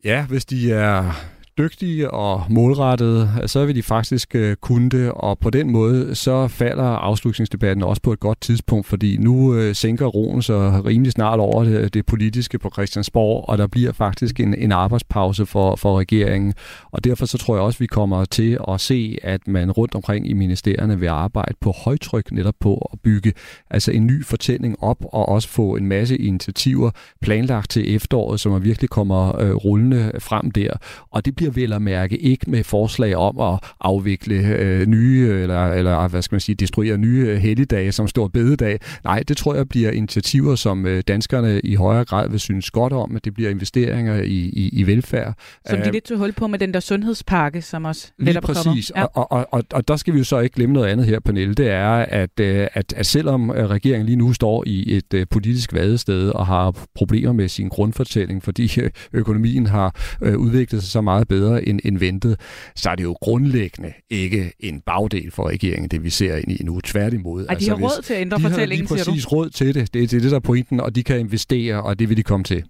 Ja, 0.03 0.25
hvis 0.25 0.45
de 0.45 0.71
er 0.71 1.13
dygtige 1.57 2.11
og 2.11 2.43
målrettede, 2.49 3.29
så 3.45 3.65
vil 3.65 3.75
de 3.75 3.83
faktisk 3.83 4.35
øh, 4.35 4.55
kunne 4.55 4.89
det, 4.89 5.11
og 5.11 5.39
på 5.39 5.49
den 5.49 5.71
måde 5.71 6.15
så 6.15 6.47
falder 6.47 6.83
afslutningsdebatten 6.83 7.83
også 7.83 8.01
på 8.01 8.13
et 8.13 8.19
godt 8.19 8.41
tidspunkt, 8.41 8.87
fordi 8.87 9.17
nu 9.17 9.55
øh, 9.55 9.75
sænker 9.75 10.05
roen 10.05 10.41
så 10.41 10.81
rimelig 10.85 11.11
snart 11.11 11.39
over 11.39 11.63
det, 11.63 11.93
det 11.93 12.05
politiske 12.05 12.59
på 12.59 12.69
Christiansborg, 12.69 13.49
og 13.49 13.57
der 13.57 13.67
bliver 13.67 13.91
faktisk 13.91 14.39
en, 14.39 14.53
en 14.53 14.71
arbejdspause 14.71 15.45
for, 15.45 15.75
for 15.75 15.99
regeringen, 15.99 16.53
og 16.91 17.03
derfor 17.03 17.25
så 17.25 17.37
tror 17.37 17.55
jeg 17.55 17.63
også, 17.63 17.79
vi 17.79 17.87
kommer 17.87 18.25
til 18.25 18.57
at 18.67 18.81
se, 18.81 19.17
at 19.23 19.47
man 19.47 19.71
rundt 19.71 19.95
omkring 19.95 20.29
i 20.29 20.33
ministerierne 20.33 20.99
vil 20.99 21.07
arbejde 21.07 21.53
på 21.61 21.71
højtryk 21.71 22.31
netop 22.31 22.55
på 22.59 22.89
at 22.93 22.99
bygge 22.99 23.33
altså 23.69 23.91
en 23.91 24.05
ny 24.05 24.25
fortælling 24.25 24.83
op, 24.83 24.97
og 25.01 25.29
også 25.29 25.49
få 25.49 25.75
en 25.75 25.87
masse 25.87 26.17
initiativer 26.17 26.91
planlagt 27.21 27.69
til 27.69 27.95
efteråret, 27.95 28.39
som 28.39 28.63
virkelig 28.63 28.89
kommer 28.89 29.41
øh, 29.41 29.55
rullende 29.55 30.11
frem 30.19 30.51
der, 30.51 30.69
og 31.11 31.25
det 31.25 31.35
bliver 31.35 31.42
vel 31.49 31.73
at 31.73 31.81
mærke 31.81 32.17
ikke 32.17 32.51
med 32.51 32.63
forslag 32.63 33.15
om 33.15 33.39
at 33.39 33.59
afvikle 33.81 34.35
øh, 34.35 34.85
nye, 34.85 35.29
eller, 35.29 35.67
eller 35.67 36.07
hvad 36.07 36.21
skal 36.21 36.35
man 36.35 36.39
sige, 36.39 36.55
destruere 36.55 36.97
nye 36.97 37.25
øh, 37.27 37.37
helligdage 37.37 37.91
som 37.91 38.07
stor 38.07 38.27
bededag. 38.27 38.79
Nej, 39.03 39.23
det 39.27 39.37
tror 39.37 39.55
jeg 39.55 39.69
bliver 39.69 39.91
initiativer, 39.91 40.55
som 40.55 40.85
øh, 40.85 41.03
danskerne 41.07 41.59
i 41.59 41.75
højere 41.75 42.05
grad 42.05 42.29
vil 42.29 42.39
synes 42.39 42.71
godt 42.71 42.93
om, 42.93 43.15
at 43.15 43.25
det 43.25 43.33
bliver 43.33 43.49
investeringer 43.49 44.21
i, 44.21 44.37
i, 44.53 44.69
i 44.73 44.87
velfærd. 44.87 45.37
Som 45.69 45.79
de 45.81 45.91
lidt 45.91 46.03
tog 46.03 46.17
hul 46.17 46.31
på 46.31 46.47
med 46.47 46.59
den 46.59 46.73
der 46.73 46.79
sundhedspakke, 46.79 47.61
som 47.61 47.85
også 47.85 48.11
Lige 48.19 48.41
præcis, 48.41 48.91
ja. 48.95 49.03
og, 49.03 49.31
og, 49.31 49.47
og, 49.51 49.63
og 49.73 49.87
der 49.87 49.95
skal 49.95 50.13
vi 50.13 50.17
jo 50.17 50.23
så 50.23 50.39
ikke 50.39 50.55
glemme 50.55 50.73
noget 50.73 50.87
andet 50.87 51.05
her, 51.05 51.19
Pernille, 51.19 51.53
det 51.53 51.69
er, 51.69 51.91
at, 51.91 52.39
øh, 52.39 52.67
at, 52.73 52.93
at 52.97 53.05
selvom 53.05 53.49
regeringen 53.49 54.05
lige 54.05 54.15
nu 54.15 54.33
står 54.33 54.63
i 54.67 55.01
et 55.11 55.29
politisk 55.29 55.73
vadested 55.73 56.29
og 56.29 56.47
har 56.47 56.87
problemer 56.95 57.33
med 57.33 57.47
sin 57.47 57.69
grundfortælling, 57.69 58.43
fordi 58.43 58.71
økonomien 59.13 59.67
har 59.67 59.95
udviklet 60.35 60.81
sig 60.81 60.91
så 60.91 61.01
meget 61.01 61.27
bedre 61.33 61.67
end, 61.67 61.79
end 61.83 61.97
ventet, 61.97 62.39
så 62.75 62.89
er 62.89 62.95
det 62.95 63.03
jo 63.03 63.15
grundlæggende 63.21 63.93
ikke 64.09 64.51
en 64.59 64.81
bagdel 64.81 65.31
for 65.31 65.49
regeringen, 65.49 65.89
det 65.89 66.03
vi 66.03 66.09
ser 66.09 66.35
ind 66.35 66.51
i 66.51 66.63
nu. 66.63 66.79
Tværtimod. 66.79 67.45
Ej, 67.49 67.55
de 67.55 67.65
har 67.65 67.75
altså, 67.75 67.87
råd 67.87 68.01
til 68.03 68.13
at 68.13 68.21
ændre 68.21 68.39
fortællingen, 68.39 68.87
siger 68.87 69.03
du? 69.03 69.03
De 69.03 69.05
har 69.05 69.11
lige 69.11 69.21
præcis 69.21 69.31
råd 69.31 69.49
til 69.49 69.75
det. 69.75 69.93
Det 69.93 70.03
er 70.03 70.07
det, 70.07 70.23
der 70.23 70.35
er 70.35 70.39
pointen, 70.39 70.79
og 70.79 70.95
de 70.95 71.03
kan 71.03 71.19
investere, 71.19 71.83
og 71.83 71.99
det 71.99 72.09
vil 72.09 72.17
de 72.17 72.23
komme 72.23 72.43
til. 72.43 72.63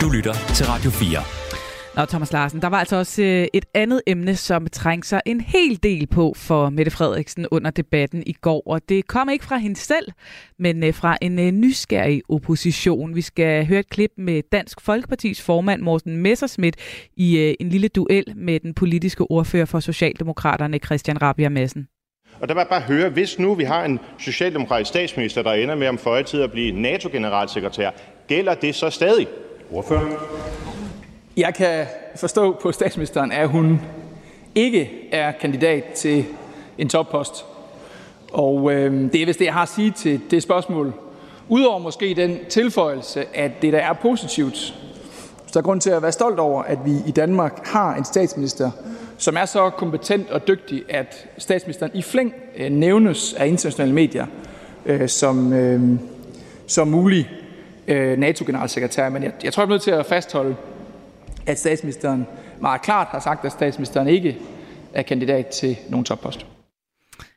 Du 0.00 0.08
lytter 0.08 0.34
til 0.54 0.66
Radio 0.66 0.90
4. 0.90 1.41
Nå, 1.96 2.04
Thomas 2.04 2.32
Larsen, 2.32 2.62
der 2.62 2.68
var 2.68 2.78
altså 2.78 2.96
også 2.96 3.22
øh, 3.22 3.46
et 3.52 3.64
andet 3.74 4.02
emne, 4.06 4.36
som 4.36 4.66
trængte 4.66 5.08
sig 5.08 5.20
en 5.26 5.40
hel 5.40 5.82
del 5.82 6.06
på 6.06 6.32
for 6.36 6.70
Mette 6.70 6.90
Frederiksen 6.90 7.46
under 7.50 7.70
debatten 7.70 8.22
i 8.26 8.32
går, 8.32 8.62
og 8.66 8.88
det 8.88 9.06
kom 9.06 9.28
ikke 9.28 9.44
fra 9.44 9.56
hende 9.56 9.76
selv, 9.76 10.06
men 10.58 10.84
øh, 10.84 10.94
fra 10.94 11.16
en 11.20 11.38
øh, 11.38 11.50
nysgerrig 11.50 12.22
opposition. 12.28 13.14
Vi 13.14 13.20
skal 13.20 13.66
høre 13.66 13.80
et 13.80 13.88
klip 13.88 14.10
med 14.16 14.42
Dansk 14.52 14.80
Folkepartis 14.80 15.42
formand 15.42 15.82
Morten 15.82 16.16
Messerschmidt 16.16 16.76
i 17.16 17.56
en 17.60 17.68
lille 17.68 17.88
duel 17.88 18.24
med 18.36 18.60
den 18.60 18.74
politiske 18.74 19.30
ordfører 19.30 19.64
for 19.64 19.80
Socialdemokraterne 19.80 20.78
Christian 20.78 21.22
Rabia 21.22 21.48
Madsen. 21.48 21.88
Og 22.40 22.48
der 22.48 22.54
vil 22.54 22.60
jeg 22.60 22.68
bare 22.68 22.80
høre, 22.80 23.08
hvis 23.08 23.38
nu 23.38 23.54
vi 23.54 23.64
har 23.64 23.84
en 23.84 24.00
socialdemokratisk 24.18 24.88
statsminister, 24.88 25.42
der 25.42 25.52
ender 25.52 25.74
med 25.74 25.88
om 25.88 25.98
føje 25.98 26.22
tid 26.22 26.42
at 26.42 26.52
blive 26.52 26.80
NATO-generalsekretær, 26.80 27.90
gælder 28.28 28.54
det 28.54 28.74
så 28.74 28.90
stadig? 28.90 29.26
Ordfører. 29.70 30.71
Jeg 31.36 31.54
kan 31.54 31.86
forstå 32.16 32.52
på 32.52 32.72
statsministeren, 32.72 33.32
at 33.32 33.48
hun 33.48 33.80
ikke 34.54 35.08
er 35.12 35.32
kandidat 35.32 35.84
til 35.84 36.24
en 36.78 36.88
toppost. 36.88 37.44
Og 38.32 38.72
øh, 38.72 39.12
det 39.12 39.22
er 39.22 39.26
vist 39.26 39.38
det, 39.38 39.44
jeg 39.44 39.54
har 39.54 39.62
at 39.62 39.68
sige 39.68 39.90
til 39.90 40.20
det 40.30 40.42
spørgsmål. 40.42 40.92
Udover 41.48 41.78
måske 41.78 42.14
den 42.14 42.38
tilføjelse, 42.48 43.24
at 43.34 43.62
det 43.62 43.72
der 43.72 43.78
er 43.78 43.92
positivt, 43.92 44.74
så 45.46 45.58
er 45.58 45.62
grund 45.62 45.80
til 45.80 45.90
at 45.90 46.02
være 46.02 46.12
stolt 46.12 46.38
over, 46.38 46.62
at 46.62 46.78
vi 46.84 46.96
i 47.06 47.10
Danmark 47.10 47.66
har 47.66 47.94
en 47.94 48.04
statsminister, 48.04 48.70
som 49.18 49.36
er 49.36 49.44
så 49.44 49.70
kompetent 49.70 50.30
og 50.30 50.48
dygtig, 50.48 50.82
at 50.88 51.26
statsministeren 51.38 51.92
i 51.94 52.02
flæng 52.02 52.34
øh, 52.56 52.70
nævnes 52.70 53.34
af 53.34 53.46
internationale 53.46 53.94
medier 53.94 54.26
øh, 54.86 55.08
som, 55.08 55.52
øh, 55.52 55.98
som 56.66 56.88
mulig 56.88 57.30
øh, 57.88 58.18
NATO-generalsekretær. 58.18 59.08
Men 59.08 59.22
jeg, 59.22 59.32
jeg 59.44 59.52
tror, 59.52 59.62
jeg 59.62 59.66
er 59.66 59.70
nødt 59.70 59.82
til 59.82 59.90
at 59.90 60.06
fastholde, 60.06 60.56
at 61.46 61.58
statsministeren 61.58 62.26
meget 62.60 62.82
klart 62.82 63.06
har 63.06 63.20
sagt, 63.20 63.44
at 63.44 63.52
statsministeren 63.52 64.08
ikke 64.08 64.38
er 64.94 65.02
kandidat 65.02 65.46
til 65.46 65.76
nogen 65.88 66.04
toppost. 66.04 66.46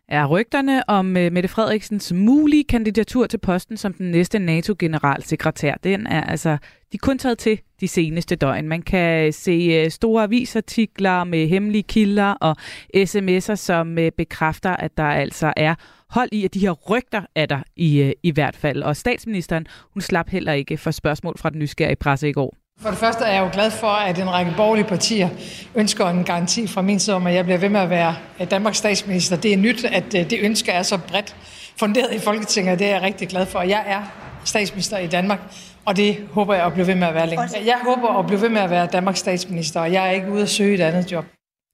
Er 0.08 0.26
rygterne 0.26 0.90
om 0.90 1.18
øh, 1.18 1.32
Mette 1.32 1.50
Frederiksens 1.50 2.14
mulige 2.14 2.64
kandidatur 2.64 3.28
til 3.28 3.38
posten 3.38 3.78
som 3.78 3.94
den 3.94 4.12
næste 4.12 4.40
NATO-generalsekretær, 4.40 5.76
den 5.84 6.08
er 6.08 6.24
altså, 6.24 6.50
de 6.92 6.98
er 6.98 6.98
kun 7.02 7.18
taget 7.18 7.38
til 7.38 7.60
de 7.80 7.88
seneste 7.88 8.36
døgn. 8.36 8.68
Man 8.68 8.82
kan 8.82 9.26
øh, 9.28 9.34
se 9.34 9.52
øh, 9.52 9.92
store 9.92 10.24
avisartikler 10.24 11.24
med 11.24 11.48
hemmelige 11.48 11.84
kilder 11.84 12.32
og 12.32 12.56
sms'er, 12.98 13.56
som 13.56 13.98
bekræfter, 14.18 14.76
at 14.76 14.98
der 14.98 15.04
altså 15.04 15.54
er 15.58 15.76
hold 16.10 16.30
i, 16.32 16.46
at 16.46 16.54
de 16.54 16.60
her 16.60 16.72
rygter 16.72 17.22
er 17.36 17.46
der 17.46 17.60
i, 17.76 18.14
i 18.24 18.32
hvert 18.32 18.56
fald. 18.56 18.84
Og 18.84 18.96
statsministeren, 18.96 19.68
hun 19.94 20.02
slap 20.02 20.30
heller 20.30 20.54
ikke 20.54 20.78
for 20.78 20.92
spørgsmål 20.92 21.38
fra 21.38 21.50
den 21.50 21.60
nysgerrige 21.60 21.96
presse 21.96 22.30
i 22.30 22.34
går. 22.34 22.65
For 22.82 22.90
det 22.90 23.00
første 23.00 23.24
er 23.24 23.34
jeg 23.34 23.42
jo 23.42 23.50
glad 23.54 23.72
for, 23.72 23.88
at 23.88 24.20
en 24.20 24.30
række 24.30 24.54
borgerlige 24.58 24.86
partier 24.86 25.30
ønsker 25.76 26.06
en 26.06 26.24
garanti 26.24 26.68
fra 26.68 26.82
min 26.82 27.00
side 27.00 27.16
om, 27.16 27.28
at 27.28 27.34
jeg 27.34 27.46
bliver 27.46 27.58
ved 27.58 27.70
med 27.70 27.80
at 27.80 27.90
være 27.90 28.16
Danmarks 28.52 28.78
statsminister. 28.78 29.36
Det 29.36 29.54
er 29.54 29.58
nyt, 29.58 29.86
at 29.86 30.16
øh, 30.16 30.30
det 30.30 30.40
ønske 30.42 30.72
er 30.72 30.84
så 30.84 30.98
bredt 31.08 31.36
funderet 31.80 32.14
i 32.14 32.20
Folketinget, 32.20 32.74
og 32.74 32.80
det 32.80 32.88
er 32.88 32.92
jeg 32.92 33.02
rigtig 33.02 33.28
glad 33.28 33.46
for. 33.46 33.62
Jeg 33.62 33.84
er 33.88 34.02
statsminister 34.46 34.98
i 34.98 35.08
Danmark, 35.08 35.40
og 35.86 35.98
det 35.98 36.18
håber 36.32 36.54
jeg 36.54 36.66
at 36.66 36.74
blive 36.74 36.88
ved 36.88 36.96
med 36.96 37.08
at 37.08 37.14
være 37.14 37.30
længe. 37.30 37.44
Jeg 37.66 37.80
håber 37.84 38.20
at 38.20 38.28
blive 38.28 38.42
ved 38.42 38.50
med 38.50 38.62
at 38.62 38.70
være 38.70 38.88
Danmarks 38.92 39.20
statsminister, 39.20 39.80
og 39.80 39.94
jeg 39.94 40.08
er 40.08 40.12
ikke 40.12 40.32
ude 40.32 40.42
at 40.42 40.50
søge 40.50 40.74
et 40.74 40.82
andet 40.82 41.12
job. 41.12 41.26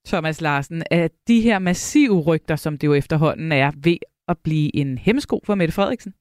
Thomas 0.07 0.41
Larsen, 0.41 0.83
at 0.91 1.11
de 1.27 1.41
her 1.41 1.59
massive 1.59 2.21
rygter, 2.21 2.55
som 2.55 2.77
det 2.77 2.87
jo 2.87 2.93
efterhånden 2.93 3.51
er, 3.51 3.71
ved 3.83 3.97
at 4.27 4.37
blive 4.43 4.75
en 4.75 4.97
hemmesko 4.97 5.41
for 5.45 5.55
Mette 5.55 5.73
Frederiksen? 5.73 6.13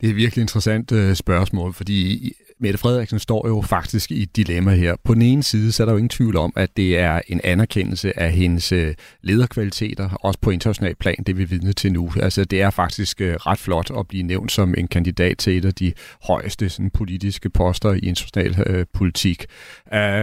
Det 0.00 0.06
er 0.06 0.10
et 0.10 0.16
virkelig 0.16 0.42
interessant 0.42 0.92
øh, 0.92 1.14
spørgsmål, 1.14 1.72
fordi 1.72 2.32
Mette 2.60 2.78
Frederiksen 2.78 3.18
står 3.18 3.48
jo 3.48 3.62
faktisk 3.62 4.10
i 4.10 4.22
et 4.22 4.36
dilemma 4.36 4.74
her. 4.74 4.96
På 5.04 5.14
den 5.14 5.22
ene 5.22 5.42
side, 5.42 5.72
så 5.72 5.82
er 5.82 5.84
der 5.84 5.92
jo 5.92 5.96
ingen 5.96 6.08
tvivl 6.08 6.36
om, 6.36 6.52
at 6.56 6.76
det 6.76 6.98
er 6.98 7.20
en 7.28 7.40
anerkendelse 7.44 8.20
af 8.20 8.32
hendes 8.32 8.72
øh, 8.72 8.94
lederkvaliteter, 9.22 10.10
også 10.22 10.40
på 10.40 10.50
international 10.50 10.94
plan, 10.94 11.16
det 11.26 11.38
vi 11.38 11.44
vidne 11.44 11.72
til 11.72 11.92
nu. 11.92 12.10
Altså, 12.20 12.44
det 12.44 12.62
er 12.62 12.70
faktisk 12.70 13.20
øh, 13.20 13.34
ret 13.34 13.58
flot 13.58 13.90
at 13.98 14.08
blive 14.08 14.22
nævnt 14.22 14.52
som 14.52 14.74
en 14.78 14.88
kandidat 14.88 15.38
til 15.38 15.56
et 15.58 15.64
af 15.64 15.74
de 15.74 15.92
højeste 16.22 16.68
sådan, 16.68 16.90
politiske 16.90 17.50
poster 17.50 17.92
i 17.92 17.98
international 17.98 18.64
øh, 18.66 18.86
politik. 18.92 19.46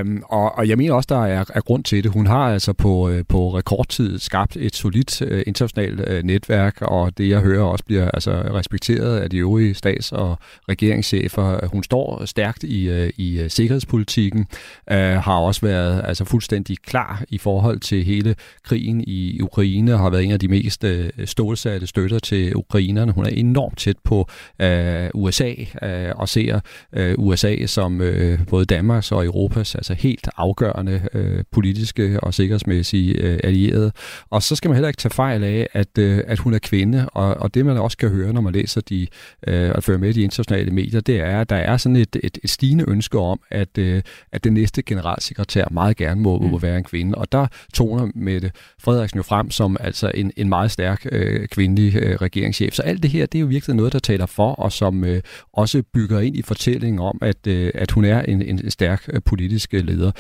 Um, 0.01 0.23
og, 0.29 0.57
og 0.57 0.67
jeg 0.67 0.77
mener 0.77 0.93
også, 0.93 1.07
der 1.09 1.25
er, 1.25 1.45
er 1.53 1.61
grund 1.61 1.83
til 1.83 2.03
det. 2.03 2.11
Hun 2.11 2.27
har 2.27 2.53
altså 2.53 2.73
på, 2.73 3.09
øh, 3.09 3.23
på 3.29 3.57
rekordtid 3.57 4.19
skabt 4.19 4.57
et 4.57 4.75
solidt 4.75 5.21
øh, 5.21 5.43
internationalt 5.47 6.01
øh, 6.07 6.23
netværk, 6.23 6.81
og 6.81 7.17
det 7.17 7.29
jeg 7.29 7.39
hører 7.39 7.63
også 7.63 7.85
bliver 7.85 8.11
altså, 8.11 8.31
respekteret 8.31 9.19
af 9.19 9.29
de 9.29 9.37
øvrige 9.37 9.73
stats- 9.73 10.11
og 10.11 10.37
regeringschefer. 10.69 11.67
Hun 11.67 11.83
står 11.83 12.22
Øh, 12.23 12.27
stærkt 12.27 12.63
i, 12.63 12.89
øh, 12.89 13.09
i 13.17 13.39
øh, 13.39 13.49
sikkerhedspolitikken, 13.49 14.47
øh, 14.91 14.97
har 14.97 15.37
også 15.37 15.61
været 15.61 16.01
altså 16.05 16.25
fuldstændig 16.25 16.77
klar 16.85 17.23
i 17.29 17.37
forhold 17.37 17.79
til 17.79 18.03
hele 18.03 18.35
krigen 18.63 19.03
i 19.07 19.41
Ukraine, 19.41 19.97
har 19.97 20.09
været 20.09 20.23
en 20.23 20.31
af 20.31 20.39
de 20.39 20.47
mest 20.47 20.83
øh, 20.83 21.09
stålsatte 21.25 21.87
støtter 21.87 22.19
til 22.19 22.55
ukrainerne. 22.55 23.11
Hun 23.11 23.25
er 23.25 23.29
enormt 23.29 23.77
tæt 23.77 23.97
på 24.03 24.29
øh, 24.61 25.09
USA 25.13 25.53
øh, 25.83 26.11
og 26.15 26.29
ser 26.29 26.59
øh, 26.93 27.15
USA 27.17 27.65
som 27.65 28.01
øh, 28.01 28.39
både 28.47 28.65
Danmarks 28.65 29.11
og 29.11 29.25
Europas 29.25 29.75
altså 29.75 29.93
helt 29.93 30.29
afgørende 30.37 31.01
øh, 31.13 31.43
politiske 31.51 32.19
og 32.19 32.33
sikkerhedsmæssige 32.33 33.13
øh, 33.13 33.39
allierede. 33.43 33.91
Og 34.29 34.43
så 34.43 34.55
skal 34.55 34.69
man 34.69 34.75
heller 34.75 34.87
ikke 34.87 34.97
tage 34.97 35.13
fejl 35.13 35.43
af, 35.43 35.67
at, 35.73 35.97
øh, 35.97 36.23
at 36.27 36.39
hun 36.39 36.53
er 36.53 36.59
kvinde, 36.59 37.09
og, 37.09 37.35
og 37.35 37.53
det 37.53 37.65
man 37.65 37.77
også 37.77 37.97
kan 37.97 38.09
høre, 38.09 38.33
når 38.33 38.41
man 38.41 38.53
læser 38.53 38.81
de 38.81 39.07
øh, 39.47 39.71
og 39.75 39.83
følger 39.83 39.99
med 39.99 40.13
de 40.13 40.21
internationale 40.21 40.71
medier, 40.71 41.01
det 41.01 41.19
er, 41.19 41.41
at 41.41 41.49
der 41.49 41.55
er 41.55 41.77
sådan 41.77 41.95
et, 41.95 42.12
et, 42.23 42.37
et 42.43 42.49
stigende 42.49 42.85
ønske 42.87 43.19
om, 43.19 43.39
at, 43.51 43.77
øh, 43.77 44.01
at 44.31 44.43
den 44.43 44.53
næste 44.53 44.81
generalsekretær 44.81 45.65
meget 45.71 45.97
gerne 45.97 46.21
må, 46.21 46.39
mm. 46.39 46.45
må 46.45 46.57
være 46.57 46.77
en 46.77 46.83
kvinde. 46.83 47.15
Og 47.15 47.31
der 47.31 47.47
toner 47.73 48.07
Mette 48.15 48.51
Frederiksen 48.79 49.17
jo 49.17 49.23
frem 49.23 49.51
som 49.51 49.77
altså 49.79 50.11
en, 50.15 50.31
en 50.37 50.49
meget 50.49 50.71
stærk 50.71 51.05
øh, 51.11 51.47
kvindelig 51.47 51.95
øh, 51.95 52.15
regeringschef. 52.15 52.73
Så 52.73 52.81
alt 52.81 53.03
det 53.03 53.11
her, 53.11 53.25
det 53.25 53.37
er 53.37 53.41
jo 53.41 53.47
virkelig 53.47 53.75
noget, 53.75 53.93
der 53.93 53.99
taler 53.99 54.25
for, 54.25 54.51
og 54.51 54.71
som 54.71 55.03
øh, 55.03 55.21
også 55.53 55.83
bygger 55.93 56.19
ind 56.19 56.35
i 56.35 56.41
fortællingen 56.41 56.99
om, 56.99 57.17
at, 57.21 57.47
øh, 57.47 57.71
at 57.75 57.91
hun 57.91 58.05
er 58.05 58.21
en, 58.21 58.41
en 58.41 58.71
stærk 58.71 59.03
øh, 59.13 59.21
politisk 59.25 59.73
leder. 59.73 60.11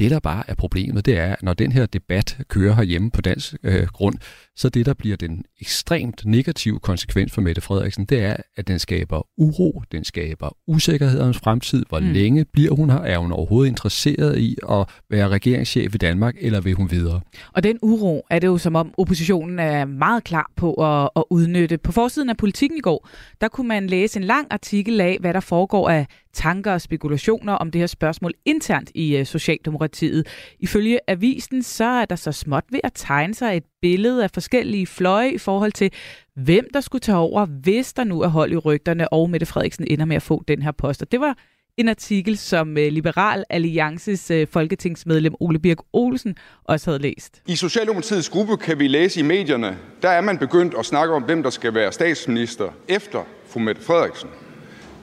Det, 0.00 0.10
der 0.10 0.20
bare 0.20 0.44
er 0.48 0.54
problemet, 0.54 1.06
det 1.06 1.18
er, 1.18 1.32
at 1.32 1.42
når 1.42 1.54
den 1.54 1.72
her 1.72 1.86
debat 1.86 2.38
kører 2.48 2.74
herhjemme 2.74 3.10
på 3.10 3.20
dansk 3.20 3.54
øh, 3.62 3.86
grund, 3.86 4.14
så 4.56 4.68
det, 4.68 4.86
der 4.86 4.94
bliver 4.94 5.16
den 5.16 5.44
ekstremt 5.60 6.22
negative 6.26 6.78
konsekvens 6.78 7.32
for 7.32 7.40
Mette 7.40 7.60
Frederiksen, 7.60 8.04
det 8.04 8.22
er, 8.22 8.36
at 8.56 8.68
den 8.68 8.78
skaber 8.78 9.26
uro, 9.38 9.82
den 9.92 10.04
skaber 10.04 10.56
usikkerhed 10.66 11.20
om 11.20 11.34
fremtid. 11.34 11.84
Hvor 11.88 12.00
mm. 12.00 12.06
længe 12.06 12.44
bliver 12.44 12.74
hun 12.74 12.90
her? 12.90 12.98
Er 12.98 13.18
hun 13.18 13.32
overhovedet 13.32 13.70
interesseret 13.70 14.38
i 14.38 14.56
at 14.70 14.88
være 15.10 15.28
regeringschef 15.28 15.94
i 15.94 15.98
Danmark, 15.98 16.34
eller 16.40 16.60
vil 16.60 16.74
hun 16.74 16.90
videre? 16.90 17.20
Og 17.52 17.62
den 17.62 17.78
uro 17.82 18.26
er 18.30 18.38
det 18.38 18.46
jo 18.46 18.58
som 18.58 18.76
om 18.76 18.94
oppositionen 18.98 19.58
er 19.58 19.84
meget 19.84 20.24
klar 20.24 20.50
på 20.56 20.74
at, 20.74 21.10
at 21.16 21.24
udnytte. 21.30 21.78
På 21.78 21.92
forsiden 21.92 22.30
af 22.30 22.36
politikken 22.36 22.78
i 22.78 22.80
går, 22.80 23.08
der 23.40 23.48
kunne 23.48 23.68
man 23.68 23.86
læse 23.86 24.18
en 24.18 24.24
lang 24.24 24.46
artikel 24.50 25.00
af, 25.00 25.16
hvad 25.20 25.34
der 25.34 25.40
foregår 25.40 25.88
af 25.88 26.06
tanker 26.32 26.72
og 26.72 26.80
spekulationer 26.80 27.52
om 27.52 27.70
det 27.70 27.80
her 27.80 27.86
spørgsmål 27.86 28.32
internt 28.44 28.90
i 28.94 29.16
øh, 29.16 29.26
Socialdemokratiet. 29.26 30.26
Ifølge 30.58 30.98
avisen 31.08 31.62
så 31.62 31.84
er 31.84 32.04
der 32.04 32.16
så 32.16 32.32
småt 32.32 32.64
ved 32.70 32.80
at 32.84 32.92
tegne 32.94 33.34
sig 33.34 33.56
et 33.56 33.64
billede 33.82 34.24
af 34.24 34.30
forskellige 34.30 34.86
fløje 34.86 35.30
i 35.30 35.38
forhold 35.38 35.72
til, 35.72 35.92
hvem 36.34 36.66
der 36.74 36.80
skulle 36.80 37.00
tage 37.00 37.18
over, 37.18 37.46
hvis 37.46 37.92
der 37.92 38.04
nu 38.04 38.20
er 38.20 38.28
hold 38.28 38.52
i 38.52 38.56
rygterne, 38.56 39.12
og 39.12 39.30
Mette 39.30 39.46
Frederiksen 39.46 39.86
ender 39.90 40.04
med 40.04 40.16
at 40.16 40.22
få 40.22 40.44
den 40.48 40.62
her 40.62 40.72
post. 40.72 41.02
Og 41.02 41.12
det 41.12 41.20
var 41.20 41.38
en 41.76 41.88
artikel, 41.88 42.38
som 42.38 42.78
øh, 42.78 42.92
Liberal 42.92 43.44
Alliances 43.50 44.30
øh, 44.30 44.46
folketingsmedlem 44.46 45.34
Ole 45.40 45.58
Birk 45.58 45.78
Olsen 45.92 46.36
også 46.64 46.90
havde 46.90 47.02
læst. 47.02 47.42
I 47.46 47.56
Socialdemokratiets 47.56 48.28
gruppe 48.28 48.56
kan 48.56 48.78
vi 48.78 48.88
læse 48.88 49.20
i 49.20 49.22
medierne, 49.22 49.78
der 50.02 50.08
er 50.08 50.20
man 50.20 50.38
begyndt 50.38 50.74
at 50.78 50.86
snakke 50.86 51.14
om, 51.14 51.22
hvem 51.22 51.42
der 51.42 51.50
skal 51.50 51.74
være 51.74 51.92
statsminister 51.92 52.68
efter 52.88 53.24
fru 53.46 53.60
Mette 53.60 53.82
Frederiksen. 53.82 54.28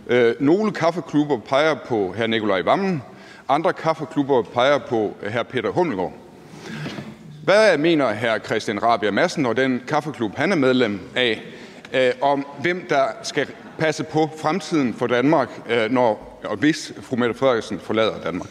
Øh, 0.09 0.35
nogle 0.39 0.71
kaffeklubber 0.71 1.39
peger 1.39 1.75
på 1.87 2.15
hr. 2.17 2.27
Nikolaj 2.27 2.61
Vammen, 2.61 3.03
andre 3.49 3.73
kaffeklubber 3.73 4.41
peger 4.41 4.77
på 4.77 5.13
hr. 5.23 5.43
Peter 5.43 5.69
Hummelgaard. 5.69 6.13
Hvad 7.43 7.77
mener 7.77 8.13
hr. 8.13 8.45
Christian 8.45 8.83
Rabia 8.83 9.11
Madsen 9.11 9.45
og 9.45 9.57
den 9.57 9.81
kaffeklub, 9.87 10.35
han 10.35 10.51
er 10.51 10.55
medlem 10.55 10.99
af, 11.15 11.41
om 12.21 12.45
hvem 12.61 12.85
der 12.89 13.05
skal 13.23 13.47
passe 13.77 14.03
på 14.03 14.29
fremtiden 14.41 14.93
for 14.93 15.07
Danmark, 15.07 15.49
når 15.89 16.39
og 16.43 16.57
hvis 16.57 16.93
fru 17.01 17.15
Mette 17.15 17.35
Frederiksen 17.35 17.79
forlader 17.79 18.21
Danmark? 18.23 18.49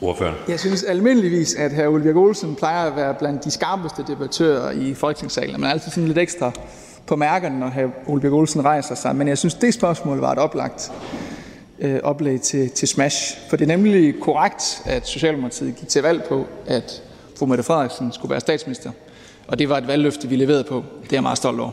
Ordfører. 0.00 0.34
Jeg 0.48 0.60
synes 0.60 0.84
almindeligvis, 0.84 1.54
at 1.54 1.72
hr. 1.72 1.98
Birk 1.98 2.16
Olsen 2.16 2.56
plejer 2.56 2.86
at 2.86 2.96
være 2.96 3.14
blandt 3.14 3.44
de 3.44 3.50
skarpeste 3.50 4.04
debattører 4.06 4.70
i 4.70 4.94
Folketingssalen. 4.94 5.60
Man 5.60 5.70
er 5.70 5.72
altid 5.74 5.90
sådan 5.90 6.06
lidt 6.06 6.18
ekstra 6.18 6.52
på 7.08 7.16
mærkerne, 7.16 7.58
når 7.58 7.68
hr. 7.68 8.10
Ole 8.10 8.20
Birk 8.20 8.32
Olsen 8.32 8.64
rejser 8.64 8.94
sig. 8.94 9.16
Men 9.16 9.28
jeg 9.28 9.38
synes, 9.38 9.54
det 9.54 9.74
spørgsmål 9.74 10.18
var 10.18 10.32
et 10.32 10.38
oplagt 10.38 10.92
øh, 11.78 12.00
oplæg 12.02 12.40
til, 12.40 12.70
til 12.70 12.88
Smash. 12.88 13.38
For 13.50 13.56
det 13.56 13.64
er 13.64 13.76
nemlig 13.76 14.20
korrekt, 14.20 14.82
at 14.86 15.06
Socialdemokratiet 15.06 15.76
gik 15.76 15.88
til 15.88 16.02
valg 16.02 16.22
på, 16.28 16.46
at 16.66 17.02
fru 17.38 17.46
Mette 17.46 17.64
Frederiksen 17.64 18.12
skulle 18.12 18.30
være 18.30 18.40
statsminister. 18.40 18.90
Og 19.48 19.58
det 19.58 19.68
var 19.68 19.78
et 19.78 19.86
valgløfte, 19.86 20.28
vi 20.28 20.36
leverede 20.36 20.64
på. 20.64 20.84
Det 21.02 21.12
er 21.12 21.16
jeg 21.16 21.22
meget 21.22 21.38
stolt 21.38 21.60
over. 21.60 21.72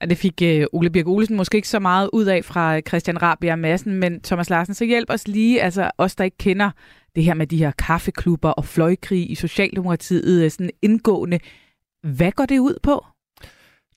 Det 0.00 0.18
fik 0.18 0.42
øh, 0.42 0.66
Ole 0.72 0.90
Birk 0.90 1.06
Olesen 1.06 1.36
måske 1.36 1.56
ikke 1.56 1.68
så 1.68 1.78
meget 1.78 2.10
ud 2.12 2.24
af 2.24 2.44
fra 2.44 2.80
Christian 2.80 3.22
Rabia 3.22 3.56
Madsen, 3.56 3.92
men 3.92 4.20
Thomas 4.20 4.50
Larsen, 4.50 4.74
så 4.74 4.84
hjælp 4.84 5.10
os 5.10 5.28
lige, 5.28 5.62
altså 5.62 5.90
os, 5.98 6.14
der 6.16 6.24
ikke 6.24 6.36
kender 6.36 6.70
det 7.16 7.24
her 7.24 7.34
med 7.34 7.46
de 7.46 7.56
her 7.56 7.70
kaffeklubber 7.70 8.50
og 8.50 8.64
fløjkrig 8.64 9.30
i 9.30 9.34
Socialdemokratiet, 9.34 10.44
øh, 10.44 10.50
sådan 10.50 10.70
indgående. 10.82 11.38
Hvad 12.02 12.32
går 12.32 12.46
det 12.46 12.58
ud 12.58 12.78
på? 12.82 13.04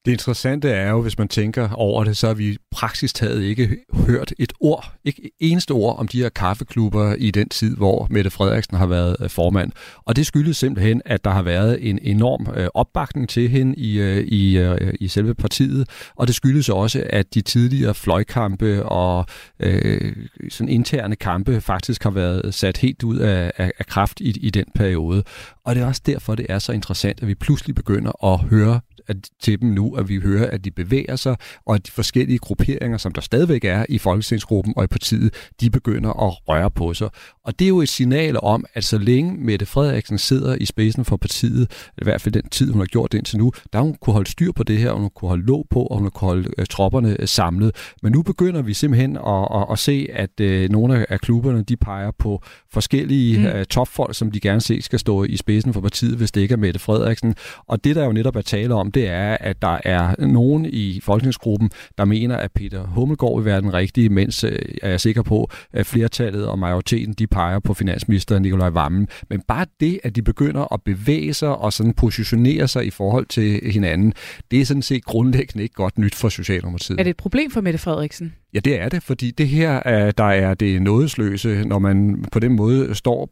Det 0.05 0.11
interessante 0.11 0.69
er 0.69 0.89
jo, 0.89 1.01
hvis 1.01 1.17
man 1.17 1.27
tænker 1.27 1.69
over 1.69 2.03
det, 2.03 2.17
så 2.17 2.27
har 2.27 2.33
vi 2.33 2.57
praktisk 2.71 3.15
taget 3.15 3.43
ikke 3.43 3.77
hørt 4.07 4.33
et 4.39 4.53
ord, 4.59 4.93
ikke 5.05 5.25
et 5.25 5.31
eneste 5.39 5.71
ord 5.71 5.99
om 5.99 6.07
de 6.07 6.21
her 6.21 6.29
kaffeklubber 6.29 7.13
i 7.13 7.31
den 7.31 7.49
tid, 7.49 7.75
hvor 7.75 8.07
Mette 8.09 8.29
Frederiksen 8.29 8.77
har 8.77 8.85
været 8.85 9.15
øh, 9.19 9.29
formand. 9.29 9.71
Og 10.05 10.15
det 10.15 10.25
skyldes 10.25 10.57
simpelthen, 10.57 11.01
at 11.05 11.23
der 11.25 11.31
har 11.31 11.41
været 11.41 11.89
en 11.89 11.99
enorm 12.01 12.47
øh, 12.55 12.67
opbakning 12.73 13.29
til 13.29 13.49
hende 13.49 13.75
i, 13.75 13.99
øh, 13.99 14.23
i, 14.27 14.93
i 14.99 15.07
selve 15.07 15.35
partiet, 15.35 15.89
og 16.15 16.27
det 16.27 16.35
skyldes 16.35 16.69
også, 16.69 17.03
at 17.09 17.33
de 17.33 17.41
tidligere 17.41 17.93
fløjkampe 17.93 18.85
og 18.85 19.25
øh, 19.59 20.15
sådan 20.49 20.69
interne 20.69 21.15
kampe 21.15 21.61
faktisk 21.61 22.03
har 22.03 22.11
været 22.11 22.53
sat 22.53 22.77
helt 22.77 23.03
ud 23.03 23.17
af, 23.17 23.51
af, 23.57 23.71
af 23.79 23.85
kraft 23.85 24.19
i, 24.19 24.29
i 24.29 24.49
den 24.49 24.65
periode. 24.75 25.23
Og 25.65 25.75
det 25.75 25.83
er 25.83 25.87
også 25.87 26.01
derfor, 26.05 26.35
det 26.35 26.45
er 26.49 26.59
så 26.59 26.71
interessant, 26.71 27.21
at 27.21 27.27
vi 27.27 27.35
pludselig 27.35 27.75
begynder 27.75 28.25
at 28.25 28.39
høre 28.39 28.79
at, 29.09 29.17
til 29.41 29.61
dem 29.61 29.69
nu, 29.69 29.95
at 29.95 30.09
vi 30.09 30.19
hører, 30.19 30.49
at 30.49 30.65
de 30.65 30.71
bevæger 30.71 31.15
sig, 31.15 31.35
og 31.65 31.75
at 31.75 31.87
de 31.87 31.91
forskellige 31.91 32.39
grupperinger, 32.39 32.97
som 32.97 33.11
der 33.11 33.21
stadigvæk 33.21 33.65
er 33.65 33.85
i 33.89 33.97
Folketingsgruppen 33.97 34.73
og 34.77 34.83
i 34.83 34.87
partiet, 34.87 35.33
de 35.61 35.69
begynder 35.69 36.09
at 36.09 36.47
røre 36.47 36.71
på 36.71 36.93
sig. 36.93 37.09
Og 37.43 37.59
det 37.59 37.65
er 37.65 37.69
jo 37.69 37.81
et 37.81 37.89
signal 37.89 38.37
om, 38.43 38.65
at 38.73 38.83
så 38.83 38.97
længe 38.97 39.37
Mette 39.37 39.65
Frederiksen 39.65 40.17
sidder 40.17 40.55
i 40.55 40.65
spidsen 40.65 41.05
for 41.05 41.17
partiet, 41.17 41.89
i 41.97 42.03
hvert 42.03 42.21
fald 42.21 42.33
den 42.33 42.49
tid, 42.49 42.71
hun 42.71 42.79
har 42.79 42.85
gjort 42.85 43.11
det 43.11 43.17
indtil 43.17 43.37
nu, 43.37 43.51
der 43.73 43.79
hun 43.79 43.95
kunne 44.01 44.13
holde 44.13 44.31
styr 44.31 44.51
på 44.51 44.63
det 44.63 44.77
her, 44.77 44.89
og 44.89 44.99
hun 44.99 45.09
kunne 45.15 45.29
holde 45.29 45.45
låg 45.45 45.67
på, 45.69 45.83
og 45.83 45.97
hun 45.97 46.09
kunne 46.09 46.27
holde 46.27 46.49
uh, 46.59 46.65
tropperne 46.69 47.17
uh, 47.19 47.25
samlet. 47.25 47.71
Men 48.03 48.11
nu 48.11 48.21
begynder 48.21 48.61
vi 48.61 48.73
simpelthen 48.73 49.17
at, 49.17 49.47
at, 49.55 49.65
at 49.71 49.79
se, 49.79 50.07
at 50.13 50.29
uh, 50.41 50.71
nogle 50.71 51.11
af 51.11 51.19
klubberne, 51.19 51.63
de 51.63 51.77
peger 51.77 52.11
på 52.19 52.43
forskellige 52.71 53.39
mm. 53.39 53.45
uh, 53.45 53.63
topfolk, 53.63 54.15
som 54.15 54.31
de 54.31 54.39
gerne 54.39 54.61
ser 54.61 54.81
skal 54.81 54.99
stå 54.99 55.23
i 55.23 55.37
spidsen 55.37 55.73
for 55.73 55.81
partiet, 55.81 56.17
hvis 56.17 56.31
det 56.31 56.41
ikke 56.41 56.53
er 56.53 56.57
Mette 56.57 56.79
Frederiksen. 56.79 57.35
Og 57.67 57.83
det, 57.83 57.95
der 57.95 58.05
jo 58.05 58.11
netop 58.11 58.35
er 58.35 58.41
tale 58.41 58.73
om, 58.73 58.91
det 58.99 59.07
er, 59.09 59.37
at 59.39 59.61
der 59.61 59.77
er 59.83 60.25
nogen 60.25 60.65
i 60.65 60.99
folketingsgruppen, 61.03 61.69
der 61.97 62.05
mener, 62.05 62.37
at 62.37 62.51
Peter 62.51 62.83
Hummelgaard 62.83 63.35
vil 63.35 63.45
være 63.45 63.61
den 63.61 63.73
rigtige, 63.73 64.09
mens 64.09 64.43
øh, 64.43 64.59
er 64.81 64.89
jeg 64.89 65.01
sikker 65.01 65.21
på, 65.21 65.49
at 65.73 65.85
flertallet 65.85 66.47
og 66.47 66.59
majoriteten, 66.59 67.13
de 67.13 67.27
peger 67.27 67.59
på 67.59 67.73
finansminister 67.73 68.39
Nikolaj 68.39 68.69
Vammen. 68.69 69.07
Men 69.29 69.41
bare 69.47 69.65
det, 69.79 69.99
at 70.03 70.15
de 70.15 70.21
begynder 70.21 70.73
at 70.73 70.81
bevæge 70.83 71.33
sig 71.33 71.55
og 71.55 71.73
sådan 71.73 71.93
positionere 71.93 72.67
sig 72.67 72.85
i 72.85 72.89
forhold 72.89 73.25
til 73.25 73.71
hinanden, 73.71 74.13
det 74.51 74.61
er 74.61 74.65
sådan 74.65 74.81
set 74.81 75.05
grundlæggende 75.05 75.63
ikke 75.63 75.75
godt 75.75 75.97
nyt 75.97 76.15
for 76.15 76.29
Socialdemokratiet. 76.29 76.99
Er 76.99 77.03
det 77.03 77.09
et 77.09 77.17
problem 77.17 77.51
for 77.51 77.61
Mette 77.61 77.79
Frederiksen? 77.79 78.33
Ja, 78.53 78.59
det 78.59 78.81
er 78.81 78.89
det, 78.89 79.03
fordi 79.03 79.31
det 79.31 79.47
her, 79.47 80.11
der 80.11 80.23
er 80.23 80.53
det 80.53 80.81
nådesløse, 80.81 81.63
når 81.65 81.79
man 81.79 82.25
på 82.31 82.39
den 82.39 82.55
måde 82.55 82.95
står 82.95 83.29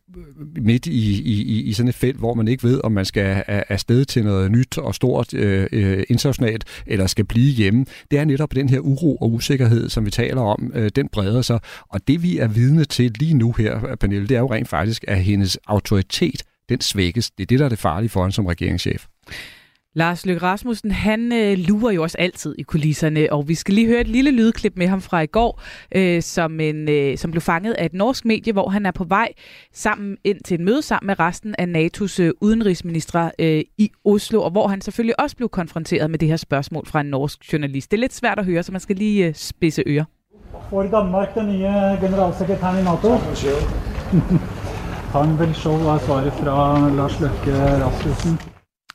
midt 0.61 0.85
i, 0.85 1.21
i, 1.21 1.61
i 1.61 1.73
sådan 1.73 1.89
et 1.89 1.95
felt, 1.95 2.17
hvor 2.17 2.33
man 2.33 2.47
ikke 2.47 2.63
ved, 2.63 2.81
om 2.83 2.91
man 2.91 3.05
skal 3.05 3.43
afsted 3.47 4.05
til 4.05 4.23
noget 4.23 4.51
nyt 4.51 4.77
og 4.77 4.95
stort 4.95 5.33
øh, 5.33 5.67
øh, 5.71 6.03
internationalt, 6.09 6.63
eller 6.87 7.07
skal 7.07 7.25
blive 7.25 7.53
hjemme. 7.53 7.85
Det 8.11 8.19
er 8.19 8.25
netop 8.25 8.55
den 8.55 8.69
her 8.69 8.79
uro 8.79 9.15
og 9.15 9.33
usikkerhed, 9.33 9.89
som 9.89 10.05
vi 10.05 10.11
taler 10.11 10.41
om, 10.41 10.71
øh, 10.75 10.91
den 10.95 11.09
breder 11.09 11.41
sig. 11.41 11.59
Og 11.89 12.07
det 12.07 12.23
vi 12.23 12.37
er 12.37 12.47
vidne 12.47 12.85
til 12.85 13.11
lige 13.19 13.33
nu 13.33 13.51
her, 13.51 13.95
Pernille, 13.99 14.27
det 14.27 14.35
er 14.35 14.39
jo 14.39 14.53
rent 14.53 14.67
faktisk, 14.67 15.05
at 15.07 15.23
hendes 15.23 15.57
autoritet, 15.67 16.43
den 16.69 16.81
svækkes. 16.81 17.31
Det 17.31 17.43
er 17.43 17.47
det, 17.47 17.59
der 17.59 17.65
er 17.65 17.69
det 17.69 17.79
farlige 17.79 18.09
for 18.09 18.23
hende 18.23 18.35
som 18.35 18.45
regeringschef. 18.45 19.05
Lars 19.97 20.25
Løkke 20.25 20.41
Rasmussen, 20.41 20.91
han 20.91 21.33
øh, 21.33 21.57
lurer 21.57 21.91
jo 21.91 22.03
også 22.03 22.17
altid 22.19 22.55
i 22.57 22.63
kulisserne, 22.63 23.27
og 23.31 23.47
vi 23.47 23.55
skal 23.55 23.73
lige 23.73 23.87
høre 23.87 24.01
et 24.01 24.07
lille 24.07 24.31
lydklip 24.31 24.73
med 24.75 24.87
ham 24.87 25.01
fra 25.01 25.21
i 25.21 25.25
går, 25.25 25.61
øh, 25.95 26.21
som, 26.21 26.59
en, 26.59 26.89
øh, 26.89 27.17
som 27.17 27.31
blev 27.31 27.41
fanget 27.41 27.73
af 27.73 27.85
et 27.85 27.93
norsk 27.93 28.25
medie, 28.25 28.53
hvor 28.53 28.69
han 28.69 28.85
er 28.85 28.91
på 28.91 29.03
vej 29.03 29.27
sammen 29.73 30.17
ind 30.23 30.37
til 30.45 30.55
et 30.55 30.61
møde 30.61 30.81
sammen 30.81 31.07
med 31.07 31.19
resten 31.19 31.55
af 31.57 31.65
NATO's 31.65 32.21
øh, 32.21 32.31
udenrigsministre 32.41 33.31
øh, 33.39 33.61
i 33.77 33.91
Oslo, 34.05 34.41
og 34.41 34.51
hvor 34.51 34.67
han 34.67 34.81
selvfølgelig 34.81 35.19
også 35.19 35.35
blev 35.35 35.49
konfronteret 35.49 36.11
med 36.11 36.19
det 36.19 36.27
her 36.27 36.37
spørgsmål 36.37 36.87
fra 36.87 37.01
en 37.01 37.07
norsk 37.07 37.53
journalist. 37.53 37.91
Det 37.91 37.97
er 37.97 38.01
lidt 38.01 38.13
svært 38.13 38.39
at 38.39 38.45
høre, 38.45 38.63
så 38.63 38.71
man 38.71 38.81
skal 38.81 38.95
lige 38.95 39.25
øh, 39.25 39.33
spidse 39.33 39.83
ører. 39.87 40.05
For 40.69 40.83
Danmark 40.83 41.35
den 41.35 41.47
nye 41.47 41.67
generalsekretæren 42.01 42.79
i 42.79 42.83
NATO? 42.83 43.09
Han 45.13 45.39
vil 45.39 45.55
se 45.55 45.69
hvad 45.69 45.99
svaret 45.99 46.33
fra 46.33 46.89
Lars 46.89 47.19
Løkke 47.19 47.83
Rasmussen. 47.83 48.39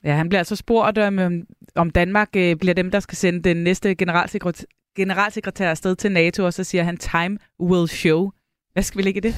Ja, 0.05 0.15
han 0.15 0.29
bliver 0.29 0.41
altså 0.41 0.57
spurgt 0.57 0.99
om, 0.99 1.19
øhm, 1.19 1.43
om 1.75 1.91
Danmark 1.91 2.29
øh, 2.37 2.57
bliver 2.57 2.75
dem, 2.75 2.91
der 2.91 3.01
skal 3.01 3.17
sende 3.17 3.43
den 3.43 3.57
næste 3.57 3.95
generalsekretær, 3.95 4.65
generalsekretær 4.97 5.71
afsted 5.71 5.97
til 5.97 6.13
NATO, 6.13 6.45
og 6.45 6.53
så 6.53 6.65
siger 6.65 6.85
han, 6.85 6.97
time 6.97 7.39
will 7.61 7.89
show. 7.89 8.31
Hvad 8.73 8.83
skal 8.83 8.99
vi 8.99 9.03
lægge 9.03 9.19
i 9.19 9.21
det? 9.21 9.35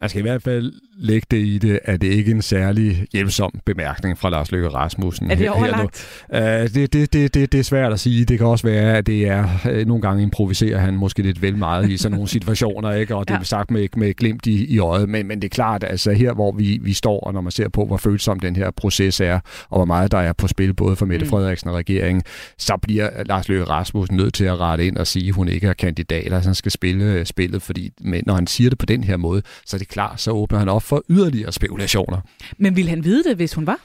Man 0.00 0.10
skal 0.10 0.18
i 0.18 0.22
hvert 0.22 0.42
fald 0.42 0.72
lægge 0.98 1.26
det 1.30 1.36
i 1.36 1.58
det, 1.58 1.80
at 1.84 2.00
det 2.00 2.08
ikke 2.08 2.30
er 2.30 2.34
en 2.34 2.42
særlig 2.42 3.06
hjælpsom 3.12 3.60
bemærkning 3.64 4.18
fra 4.18 4.30
Lars 4.30 4.52
Løkke 4.52 4.68
Rasmussen. 4.68 5.30
Er 5.30 5.34
det 5.34 5.50
overlagt? 5.50 6.26
Uh, 6.28 6.38
det, 6.38 6.74
det, 6.74 7.12
det, 7.12 7.34
det, 7.34 7.52
det 7.52 7.60
er 7.60 7.64
svært 7.64 7.92
at 7.92 8.00
sige. 8.00 8.24
Det 8.24 8.38
kan 8.38 8.46
også 8.46 8.66
være, 8.66 8.96
at 8.96 9.06
det 9.06 9.28
er, 9.28 9.44
uh, 9.70 9.86
nogle 9.86 10.02
gange 10.02 10.22
improviserer 10.22 10.78
han 10.78 10.94
måske 10.94 11.22
lidt 11.22 11.42
vel 11.42 11.56
meget 11.56 11.90
i 11.90 11.96
sådan 11.96 12.12
nogle 12.12 12.28
situationer, 12.36 12.92
ikke? 12.92 13.16
og 13.16 13.28
det 13.28 13.36
er 13.36 13.42
sagt 13.42 13.70
med, 13.70 13.88
med 13.96 14.14
glimt 14.14 14.46
i, 14.46 14.74
i 14.74 14.78
øjet. 14.78 15.08
Men, 15.08 15.26
men 15.26 15.42
det 15.42 15.48
er 15.48 15.54
klart, 15.54 15.84
altså 15.84 16.12
her 16.12 16.32
hvor 16.32 16.52
vi, 16.52 16.78
vi 16.82 16.92
står, 16.92 17.20
og 17.20 17.32
når 17.32 17.40
man 17.40 17.52
ser 17.52 17.68
på, 17.68 17.86
hvor 17.86 17.96
følsom 17.96 18.40
den 18.40 18.56
her 18.56 18.70
proces 18.70 19.20
er, 19.20 19.40
og 19.68 19.78
hvor 19.78 19.84
meget 19.84 20.12
der 20.12 20.18
er 20.18 20.32
på 20.32 20.48
spil, 20.48 20.74
både 20.74 20.96
for 20.96 21.06
Mette 21.06 21.24
mm. 21.24 21.30
Frederiksen 21.30 21.70
og 21.70 21.76
regeringen, 21.76 22.22
så 22.58 22.76
bliver 22.76 23.10
Lars 23.26 23.48
Løkke 23.48 23.64
Rasmussen 23.64 24.16
nødt 24.16 24.34
til 24.34 24.44
at 24.44 24.60
rette 24.60 24.86
ind 24.86 24.96
og 24.96 25.06
sige, 25.06 25.28
at 25.28 25.34
hun 25.34 25.48
ikke 25.48 25.66
er 25.66 25.72
kandidat, 25.72 26.32
og 26.32 26.42
han 26.42 26.54
skal 26.54 26.72
spille 26.72 27.24
spillet, 27.24 27.62
fordi 27.62 27.92
men 28.00 28.22
når 28.26 28.34
han 28.34 28.46
siger 28.46 28.70
det 28.70 28.78
på 28.78 28.86
den 28.86 29.04
her 29.04 29.16
måde, 29.16 29.42
så 29.66 29.76
er 29.76 29.78
det 29.78 29.89
klar, 29.90 30.16
så 30.16 30.30
åbner 30.30 30.58
han 30.58 30.68
op 30.68 30.82
for 30.82 31.02
yderligere 31.10 31.52
spekulationer. 31.52 32.20
Men 32.58 32.76
vil 32.76 32.88
han 32.88 33.04
vide 33.04 33.24
det, 33.24 33.36
hvis 33.36 33.54
hun 33.54 33.66
var? 33.66 33.78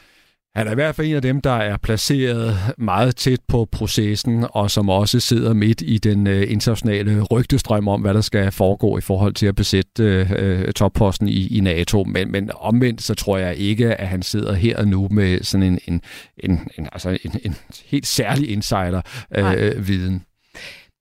Han 0.55 0.67
er 0.67 0.71
i 0.71 0.75
hvert 0.75 0.95
fald 0.95 1.07
en 1.07 1.15
af 1.15 1.21
dem, 1.21 1.41
der 1.41 1.51
er 1.51 1.77
placeret 1.77 2.57
meget 2.77 3.15
tæt 3.15 3.39
på 3.47 3.67
processen, 3.71 4.45
og 4.49 4.71
som 4.71 4.89
også 4.89 5.19
sidder 5.19 5.53
midt 5.53 5.81
i 5.85 5.97
den 5.97 6.27
øh, 6.27 6.51
internationale 6.51 7.21
rygtestrøm 7.21 7.87
om, 7.87 8.01
hvad 8.01 8.13
der 8.13 8.21
skal 8.21 8.51
foregå 8.51 8.97
i 8.97 9.01
forhold 9.01 9.33
til 9.33 9.45
at 9.45 9.55
besætte 9.55 10.03
øh, 10.37 10.73
topposten 10.73 11.27
i, 11.27 11.57
i 11.57 11.59
NATO. 11.59 12.03
Men, 12.03 12.31
men 12.31 12.49
omvendt, 12.55 13.01
så 13.01 13.15
tror 13.15 13.37
jeg 13.37 13.55
ikke, 13.55 13.95
at 13.95 14.07
han 14.07 14.21
sidder 14.21 14.53
her 14.53 14.77
og 14.77 14.87
nu 14.87 15.07
med 15.11 15.43
sådan 15.43 15.63
en, 15.63 15.79
en, 15.87 16.01
en, 16.37 16.67
en, 16.77 16.87
altså 16.91 17.09
en, 17.09 17.39
en 17.43 17.55
helt 17.85 18.07
særlig 18.07 18.49
insider-viden. 18.49 20.15
Øh, 20.15 20.21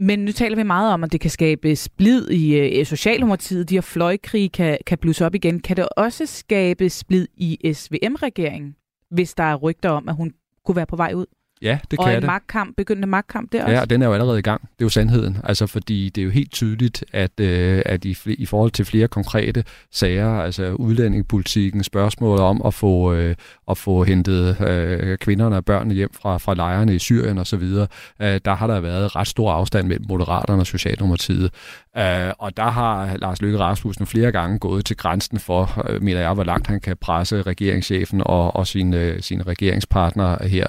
men 0.01 0.19
nu 0.19 0.33
taler 0.33 0.57
vi 0.57 0.63
meget 0.63 0.93
om, 0.93 1.05
at 1.05 1.13
det 1.13 1.21
kan 1.21 1.31
skabe 1.31 1.77
splid 1.77 2.31
i 2.31 2.59
øh, 2.59 2.87
Socialdemokratiet. 2.87 3.69
De 3.69 3.75
her 3.75 3.81
fløjkrig 3.81 4.53
kan, 4.53 4.79
kan 4.87 4.99
blusse 4.99 5.27
op 5.27 5.35
igen. 5.35 5.61
Kan 5.61 5.77
det 5.77 5.89
også 5.97 6.27
skabe 6.27 6.91
splid 6.91 7.29
i 7.37 7.73
SVM-regeringen, 7.73 8.77
hvis 9.11 9.35
der 9.35 9.45
er 9.45 9.55
rygter 9.55 9.91
om, 9.91 10.09
at 10.09 10.15
hun 10.15 10.33
kunne 10.65 10.77
være 10.77 10.87
på 10.87 10.97
vej 10.97 11.13
ud? 11.15 11.27
Ja, 11.65 11.79
det 11.91 11.99
og 11.99 12.05
kan 12.05 12.15
en 12.15 12.23
det. 12.23 12.27
magtkamp, 12.27 12.77
begyndende 12.77 13.09
magtkamp 13.09 13.53
der 13.53 13.65
også. 13.65 13.75
Ja, 13.75 13.85
den 13.85 14.03
er 14.03 14.07
jo 14.07 14.13
allerede 14.13 14.39
i 14.39 14.43
gang. 14.43 14.61
Det 14.61 14.69
er 14.69 14.85
jo 14.85 14.89
sandheden. 14.89 15.39
Altså, 15.45 15.67
fordi 15.67 16.09
det 16.09 16.21
er 16.21 16.25
jo 16.25 16.31
helt 16.31 16.53
tydeligt, 16.53 17.05
at, 17.13 17.41
øh, 17.41 17.83
at 17.87 18.05
i, 18.05 18.17
i 18.27 18.47
forhold 18.47 18.71
til 18.71 18.85
flere 18.85 19.09
konkrete 19.09 19.65
sager, 19.93 20.29
altså 20.29 20.73
udlændingepolitikken, 20.73 21.85
spørgsmål 21.85 22.39
om 22.39 22.63
at 22.67 22.75
få, 22.75 23.13
øh, 23.13 23.35
at 23.71 23.79
få 23.79 24.05
hentet 24.05 24.61
øh, 24.61 25.19
kvinderne 25.19 25.57
og 25.57 25.65
børnene 25.65 25.95
hjem 25.95 26.11
fra, 26.23 26.39
fra 26.39 26.55
lejrene 26.55 26.95
i 26.95 26.99
Syrien 26.99 27.39
osv., 27.39 27.63
øh, 27.63 28.41
der 28.45 28.55
har 28.55 28.67
der 28.67 28.81
været 28.81 29.17
ret 29.17 29.29
stor 29.29 29.53
afstand 29.53 29.89
mellem 29.89 30.07
Moderaterne 30.09 30.63
og 30.63 30.67
Socialdemokratiet. 30.67 31.51
Øh, 31.99 32.33
og 32.39 32.57
der 32.57 32.71
har 32.71 33.17
Lars 33.17 33.43
Løkke 33.43 33.59
Rasmussen 33.59 34.07
flere 34.07 34.33
gange 34.33 34.59
gået 34.59 34.85
til 34.85 34.97
grænsen 34.97 35.39
for, 35.39 35.85
øh, 35.89 36.03
mener 36.03 36.21
jeg, 36.21 36.35
hvor 36.35 36.45
langt 36.45 36.67
han 36.67 36.81
kan 36.81 36.97
presse 36.97 37.43
regeringschefen 37.43 38.23
og, 38.25 38.57
og 38.57 38.67
sine, 38.67 39.23
sine 39.23 39.43
regeringspartnere 39.43 40.49
her. 40.49 40.67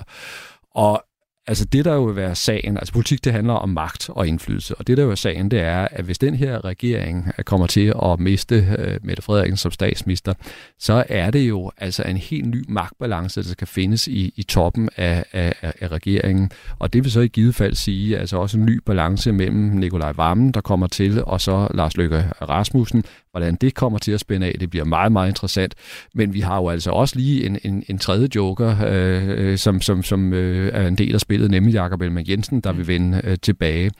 Og 0.75 1.03
altså 1.47 1.65
det, 1.65 1.85
der 1.85 1.93
jo 1.93 2.03
vil 2.03 2.15
være 2.15 2.35
sagen, 2.35 2.77
altså 2.77 2.93
politik, 2.93 3.23
det 3.23 3.33
handler 3.33 3.53
om 3.53 3.69
magt 3.69 4.09
og 4.09 4.27
indflydelse, 4.27 4.75
og 4.75 4.87
det, 4.87 4.97
der 4.97 5.03
jo 5.03 5.11
er 5.11 5.15
sagen, 5.15 5.51
det 5.51 5.59
er, 5.59 5.87
at 5.91 6.05
hvis 6.05 6.17
den 6.17 6.35
her 6.35 6.65
regering 6.65 7.31
øh, 7.37 7.43
kommer 7.43 7.67
til 7.67 7.93
at 8.03 8.19
miste 8.19 8.75
øh, 8.79 8.99
Mette 9.03 9.21
Frederiksen 9.23 9.57
som 9.57 9.71
statsminister, 9.71 10.33
så 10.79 11.03
er 11.09 11.31
det 11.31 11.39
jo 11.49 11.71
altså 11.77 12.03
en 12.03 12.17
helt 12.17 12.47
ny 12.47 12.65
magtbalance, 12.67 13.43
der 13.43 13.49
skal 13.49 13.67
findes 13.67 14.07
i, 14.07 14.33
i 14.35 14.43
toppen 14.43 14.89
af, 14.97 15.25
af, 15.33 15.73
af 15.81 15.87
regeringen, 15.87 16.51
og 16.79 16.93
det 16.93 17.03
vil 17.03 17.11
så 17.11 17.21
i 17.21 17.27
givet 17.27 17.55
fald 17.55 17.75
sige, 17.75 18.17
altså 18.17 18.37
også 18.37 18.57
en 18.57 18.65
ny 18.65 18.81
balance 18.85 19.31
mellem 19.31 19.57
Nikolaj 19.57 20.11
Vammen, 20.11 20.51
der 20.51 20.61
kommer 20.61 20.87
til, 20.87 21.23
og 21.25 21.41
så 21.41 21.67
Lars 21.73 21.97
Løkke 21.97 22.25
Rasmussen, 22.41 23.03
Hvordan 23.35 23.55
det 23.55 23.73
kommer 23.73 23.99
til 23.99 24.11
at 24.11 24.19
spænde 24.19 24.47
af, 24.47 24.55
det 24.59 24.69
bliver 24.69 24.85
meget, 24.85 25.11
meget 25.11 25.27
interessant. 25.27 25.75
Men 26.13 26.33
vi 26.33 26.39
har 26.39 26.57
jo 26.57 26.69
altså 26.69 26.91
også 26.91 27.15
lige 27.15 27.45
en, 27.45 27.59
en, 27.63 27.83
en 27.87 27.97
tredje 27.97 28.27
joker, 28.35 28.75
øh, 28.87 29.57
som, 29.57 29.81
som, 29.81 30.03
som 30.03 30.33
øh, 30.33 30.71
er 30.73 30.87
en 30.87 30.95
del 30.95 31.13
af 31.13 31.19
spillet, 31.19 31.51
nemlig 31.51 31.73
Jakob 31.73 32.01
Ellemann 32.01 32.29
Jensen, 32.29 32.61
der 32.61 32.73
vil 32.73 32.87
vende 32.87 33.21
øh, 33.23 33.37
tilbage. 33.41 33.91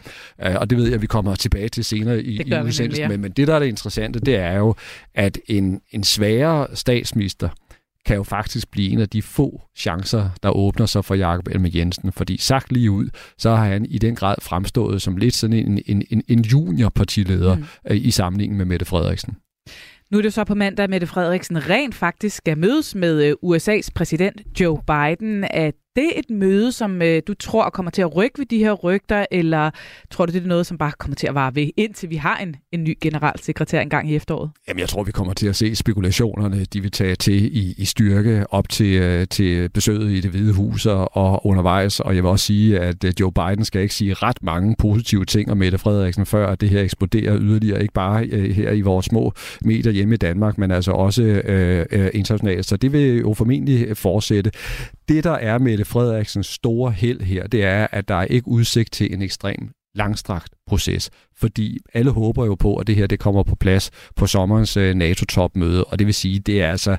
Øh, 0.45 0.56
og 0.56 0.69
det 0.69 0.78
ved 0.78 0.86
jeg, 0.86 0.93
at 0.93 1.02
vi 1.02 1.08
kommer 1.08 1.36
tilbage 1.36 1.69
til 1.69 1.86
senere 1.86 2.21
i, 2.21 2.41
i 2.45 2.54
udsendelsen. 2.65 3.10
Men, 3.10 3.21
men 3.21 3.32
det, 3.32 3.48
der 3.48 3.56
er 3.56 3.60
det 3.60 3.67
interessante, 3.67 4.19
det 4.19 4.36
er 4.36 4.58
jo, 4.58 4.76
at 5.15 5.38
en, 5.48 5.82
en 5.91 6.04
sværere 6.04 6.67
statsminister, 6.74 7.50
kan 8.05 8.15
jo 8.15 8.23
faktisk 8.23 8.71
blive 8.71 8.89
en 8.89 8.99
af 8.99 9.09
de 9.09 9.21
få 9.21 9.61
chancer, 9.75 10.29
der 10.43 10.49
åbner 10.49 10.85
sig 10.85 11.05
for 11.05 11.15
Jakob 11.15 11.47
Elmer 11.47 11.69
Jensen. 11.75 12.11
Fordi 12.11 12.37
sagt 12.37 12.71
lige 12.71 12.91
ud, 12.91 13.09
så 13.37 13.49
har 13.55 13.65
han 13.65 13.85
i 13.85 13.97
den 13.97 14.15
grad 14.15 14.35
fremstået 14.41 15.01
som 15.01 15.17
lidt 15.17 15.33
sådan 15.33 15.55
en, 15.55 15.79
en, 15.85 16.03
en, 16.09 16.23
en 16.27 16.41
juniorpartileder 16.41 17.55
mm. 17.55 17.65
Øh, 17.89 17.97
i 17.97 18.11
sammenligning 18.11 18.57
med 18.57 18.65
Mette 18.65 18.85
Frederiksen. 18.85 19.37
Nu 20.11 20.17
er 20.17 20.21
det 20.21 20.33
så 20.33 20.43
på 20.43 20.55
mandag, 20.55 20.83
at 20.83 20.89
Mette 20.89 21.07
Frederiksen 21.07 21.69
rent 21.69 21.95
faktisk 21.95 22.37
skal 22.37 22.57
mødes 22.57 22.95
med 22.95 23.23
øh, 23.23 23.35
USA's 23.43 23.89
præsident 23.95 24.41
Joe 24.59 24.81
Biden. 24.87 25.43
At 25.43 25.75
det 25.95 26.19
et 26.19 26.29
møde, 26.29 26.71
som 26.71 27.01
øh, 27.01 27.21
du 27.27 27.34
tror 27.34 27.69
kommer 27.69 27.91
til 27.91 28.01
at 28.01 28.15
rykke 28.15 28.39
ved 28.39 28.45
de 28.45 28.58
her 28.58 28.73
rygter, 28.73 29.25
eller 29.31 29.71
tror 30.12 30.25
du, 30.25 30.31
det 30.31 30.43
er 30.43 30.47
noget, 30.47 30.65
som 30.65 30.77
bare 30.77 30.91
kommer 30.91 31.15
til 31.15 31.27
at 31.27 31.36
vare 31.36 31.55
ved, 31.55 31.69
indtil 31.77 32.10
vi 32.10 32.15
har 32.15 32.38
en, 32.38 32.55
en 32.71 32.84
ny 32.84 32.97
generalsekretær 33.01 33.81
engang 33.81 34.12
i 34.12 34.15
efteråret? 34.15 34.51
Jamen, 34.67 34.79
jeg 34.79 34.89
tror, 34.89 35.03
vi 35.03 35.12
kommer 35.12 35.34
til 35.34 35.47
at 35.47 35.55
se 35.55 35.75
spekulationerne, 35.75 36.65
de 36.65 36.81
vil 36.81 36.91
tage 36.91 37.15
til 37.15 37.58
i, 37.58 37.73
i 37.77 37.86
styrke 37.86 38.45
op 38.49 38.69
til, 38.69 39.01
øh, 39.01 39.27
til 39.27 39.69
besøget 39.69 40.12
i 40.12 40.21
det 40.21 40.31
hvide 40.31 40.53
hus 40.53 40.86
og 40.86 41.45
undervejs. 41.45 41.99
Og 41.99 42.15
jeg 42.15 42.23
vil 42.23 42.29
også 42.29 42.45
sige, 42.45 42.79
at 42.79 43.03
øh, 43.03 43.13
Joe 43.19 43.31
Biden 43.31 43.65
skal 43.65 43.81
ikke 43.81 43.93
sige 43.93 44.13
ret 44.13 44.43
mange 44.43 44.75
positive 44.79 45.25
ting 45.25 45.51
om 45.51 45.58
Mette 45.58 45.77
Frederiksen, 45.77 46.25
før 46.25 46.47
at 46.47 46.62
det 46.62 46.69
her 46.69 46.81
eksploderer 46.81 47.38
yderligere, 47.39 47.81
ikke 47.81 47.93
bare 47.93 48.25
øh, 48.25 48.55
her 48.55 48.71
i 48.71 48.81
vores 48.81 49.05
små 49.05 49.34
medier 49.62 49.91
hjemme 49.91 50.13
i 50.13 50.17
Danmark, 50.17 50.58
men 50.58 50.71
altså 50.71 50.91
også 50.91 51.23
øh, 51.23 51.86
øh, 51.91 52.10
internationalt. 52.13 52.65
Så 52.65 52.77
det 52.77 52.93
vil 52.93 53.19
jo 53.19 53.34
formentlig 53.34 53.97
fortsætte. 53.97 54.51
Det, 55.07 55.23
der 55.23 55.31
er 55.31 55.57
Mette 55.57 55.85
Frederiksens 55.85 56.47
store 56.47 56.91
held 56.91 57.21
her, 57.21 57.47
det 57.47 57.63
er, 57.63 57.87
at 57.91 58.07
der 58.07 58.15
er 58.15 58.25
ikke 58.25 58.47
udsigt 58.47 58.91
til 58.91 59.13
en 59.13 59.21
ekstrem 59.21 59.69
langstrakt 59.95 60.53
proces, 60.67 61.09
fordi 61.37 61.77
alle 61.93 62.11
håber 62.11 62.45
jo 62.45 62.55
på, 62.55 62.75
at 62.75 62.87
det 62.87 62.95
her 62.95 63.07
det 63.07 63.19
kommer 63.19 63.43
på 63.43 63.55
plads 63.55 63.91
på 64.15 64.27
sommerens 64.27 64.77
øh, 64.77 64.95
NATO-topmøde, 64.95 65.83
og 65.83 65.99
det 65.99 66.07
vil 66.07 66.13
sige, 66.13 66.39
det 66.39 66.61
er 66.61 66.71
altså 66.71 66.97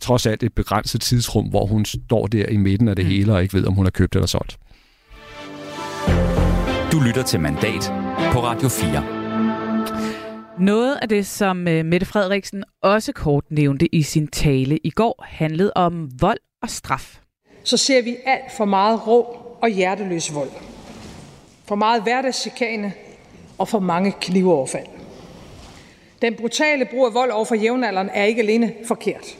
trods 0.00 0.26
alt 0.26 0.42
et 0.42 0.54
begrænset 0.54 1.00
tidsrum, 1.00 1.46
hvor 1.46 1.66
hun 1.66 1.84
står 1.84 2.26
der 2.26 2.46
i 2.46 2.56
midten 2.56 2.88
af 2.88 2.96
det 2.96 3.04
mm. 3.04 3.10
hele 3.10 3.32
og 3.32 3.42
ikke 3.42 3.54
ved, 3.54 3.66
om 3.66 3.74
hun 3.74 3.86
har 3.86 3.90
købt 3.90 4.14
eller 4.16 4.26
solgt. 4.26 4.58
Du 6.92 7.00
lytter 7.06 7.22
til 7.26 7.40
Mandat 7.40 7.92
på 8.32 8.42
Radio 8.42 8.68
4. 8.68 9.22
Noget 10.60 10.98
af 11.02 11.08
det, 11.08 11.26
som 11.26 11.68
øh, 11.68 11.84
Mette 11.84 12.06
Frederiksen 12.06 12.64
også 12.82 13.12
kort 13.12 13.44
nævnte 13.50 13.94
i 13.94 14.02
sin 14.02 14.26
tale 14.26 14.78
i 14.84 14.90
går, 14.90 15.24
handlede 15.26 15.72
om 15.74 16.08
vold 16.20 16.38
og 16.62 16.70
straf 16.70 17.21
så 17.64 17.76
ser 17.76 18.02
vi 18.02 18.16
alt 18.24 18.52
for 18.52 18.64
meget 18.64 19.06
rå 19.06 19.36
og 19.60 19.68
hjerteløs 19.68 20.34
vold. 20.34 20.50
For 21.64 21.74
meget 21.74 22.02
hverdagschikane 22.02 22.92
og 23.58 23.68
for 23.68 23.78
mange 23.78 24.12
knivoverfald. 24.20 24.86
Den 26.22 26.34
brutale 26.34 26.84
brug 26.84 27.06
af 27.06 27.14
vold 27.14 27.30
over 27.30 27.44
for 27.44 27.54
jævnaldrende 27.54 28.12
er 28.12 28.24
ikke 28.24 28.42
alene 28.42 28.72
forkert. 28.84 29.38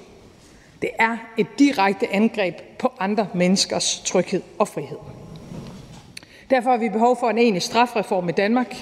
Det 0.82 0.90
er 0.98 1.16
et 1.38 1.46
direkte 1.58 2.12
angreb 2.12 2.54
på 2.78 2.92
andre 2.98 3.28
menneskers 3.34 4.02
tryghed 4.04 4.42
og 4.58 4.68
frihed. 4.68 4.98
Derfor 6.50 6.70
har 6.70 6.76
vi 6.76 6.88
behov 6.88 7.16
for 7.20 7.30
en 7.30 7.38
enig 7.38 7.62
strafreform 7.62 8.28
i 8.28 8.32
Danmark. 8.32 8.76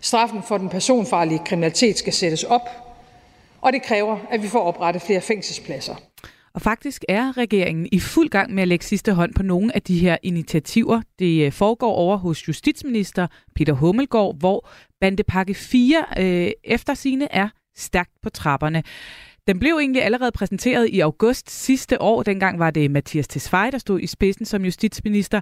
Straffen 0.00 0.42
for 0.42 0.58
den 0.58 0.68
personfarlige 0.68 1.40
kriminalitet 1.46 1.98
skal 1.98 2.12
sættes 2.12 2.44
op, 2.44 2.68
og 3.60 3.72
det 3.72 3.82
kræver, 3.82 4.18
at 4.30 4.42
vi 4.42 4.48
får 4.48 4.60
oprettet 4.60 5.02
flere 5.02 5.20
fængselspladser. 5.20 5.94
Og 6.54 6.62
faktisk 6.62 7.04
er 7.08 7.36
regeringen 7.36 7.88
i 7.92 8.00
fuld 8.00 8.28
gang 8.28 8.54
med 8.54 8.62
at 8.62 8.68
lægge 8.68 8.84
sidste 8.84 9.12
hånd 9.14 9.34
på 9.34 9.42
nogle 9.42 9.74
af 9.74 9.82
de 9.82 9.98
her 9.98 10.16
initiativer. 10.22 11.02
Det 11.18 11.46
øh, 11.46 11.52
foregår 11.52 11.92
over 11.92 12.16
hos 12.16 12.48
justitsminister 12.48 13.26
Peter 13.54 13.72
Hummelgaard, 13.72 14.38
hvor 14.38 14.68
bandepakke 15.00 15.54
4 15.54 16.04
øh, 16.18 16.50
efter 16.64 16.94
sine 16.94 17.32
er 17.32 17.48
stærkt 17.76 18.12
på 18.22 18.30
trapperne. 18.30 18.82
Den 19.46 19.58
blev 19.58 19.76
egentlig 19.76 20.04
allerede 20.04 20.32
præsenteret 20.32 20.88
i 20.88 21.00
august 21.00 21.50
sidste 21.50 22.00
år. 22.00 22.22
Dengang 22.22 22.58
var 22.58 22.70
det 22.70 22.90
Mathias 22.90 23.28
Tesfaye, 23.28 23.70
der 23.70 23.78
stod 23.78 24.00
i 24.00 24.06
spidsen 24.06 24.44
som 24.44 24.64
justitsminister. 24.64 25.40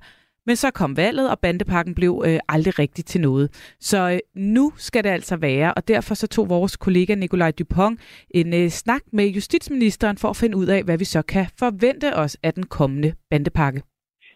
Men 0.50 0.56
så 0.56 0.70
kom 0.70 0.96
valget, 0.96 1.30
og 1.30 1.38
bandepakken 1.38 1.94
blev 1.94 2.12
øh, 2.26 2.38
aldrig 2.48 2.78
rigtig 2.78 3.04
til 3.04 3.20
noget. 3.20 3.46
Så 3.80 3.98
øh, 4.14 4.18
nu 4.54 4.64
skal 4.76 5.04
det 5.04 5.10
altså 5.10 5.36
være, 5.36 5.74
og 5.74 5.88
derfor 5.88 6.14
så 6.14 6.26
tog 6.28 6.48
vores 6.48 6.76
kollega 6.76 7.14
Nikolaj 7.14 7.52
Dupont 7.58 8.00
en 8.34 8.48
øh, 8.60 8.68
snak 8.68 9.02
med 9.12 9.26
justitsministeren 9.36 10.16
for 10.22 10.28
at 10.28 10.36
finde 10.40 10.56
ud 10.56 10.66
af, 10.66 10.80
hvad 10.84 10.98
vi 10.98 11.04
så 11.04 11.22
kan 11.22 11.46
forvente 11.58 12.08
os 12.22 12.34
af 12.42 12.52
den 12.52 12.66
kommende 12.66 13.10
bandepakke. 13.30 13.82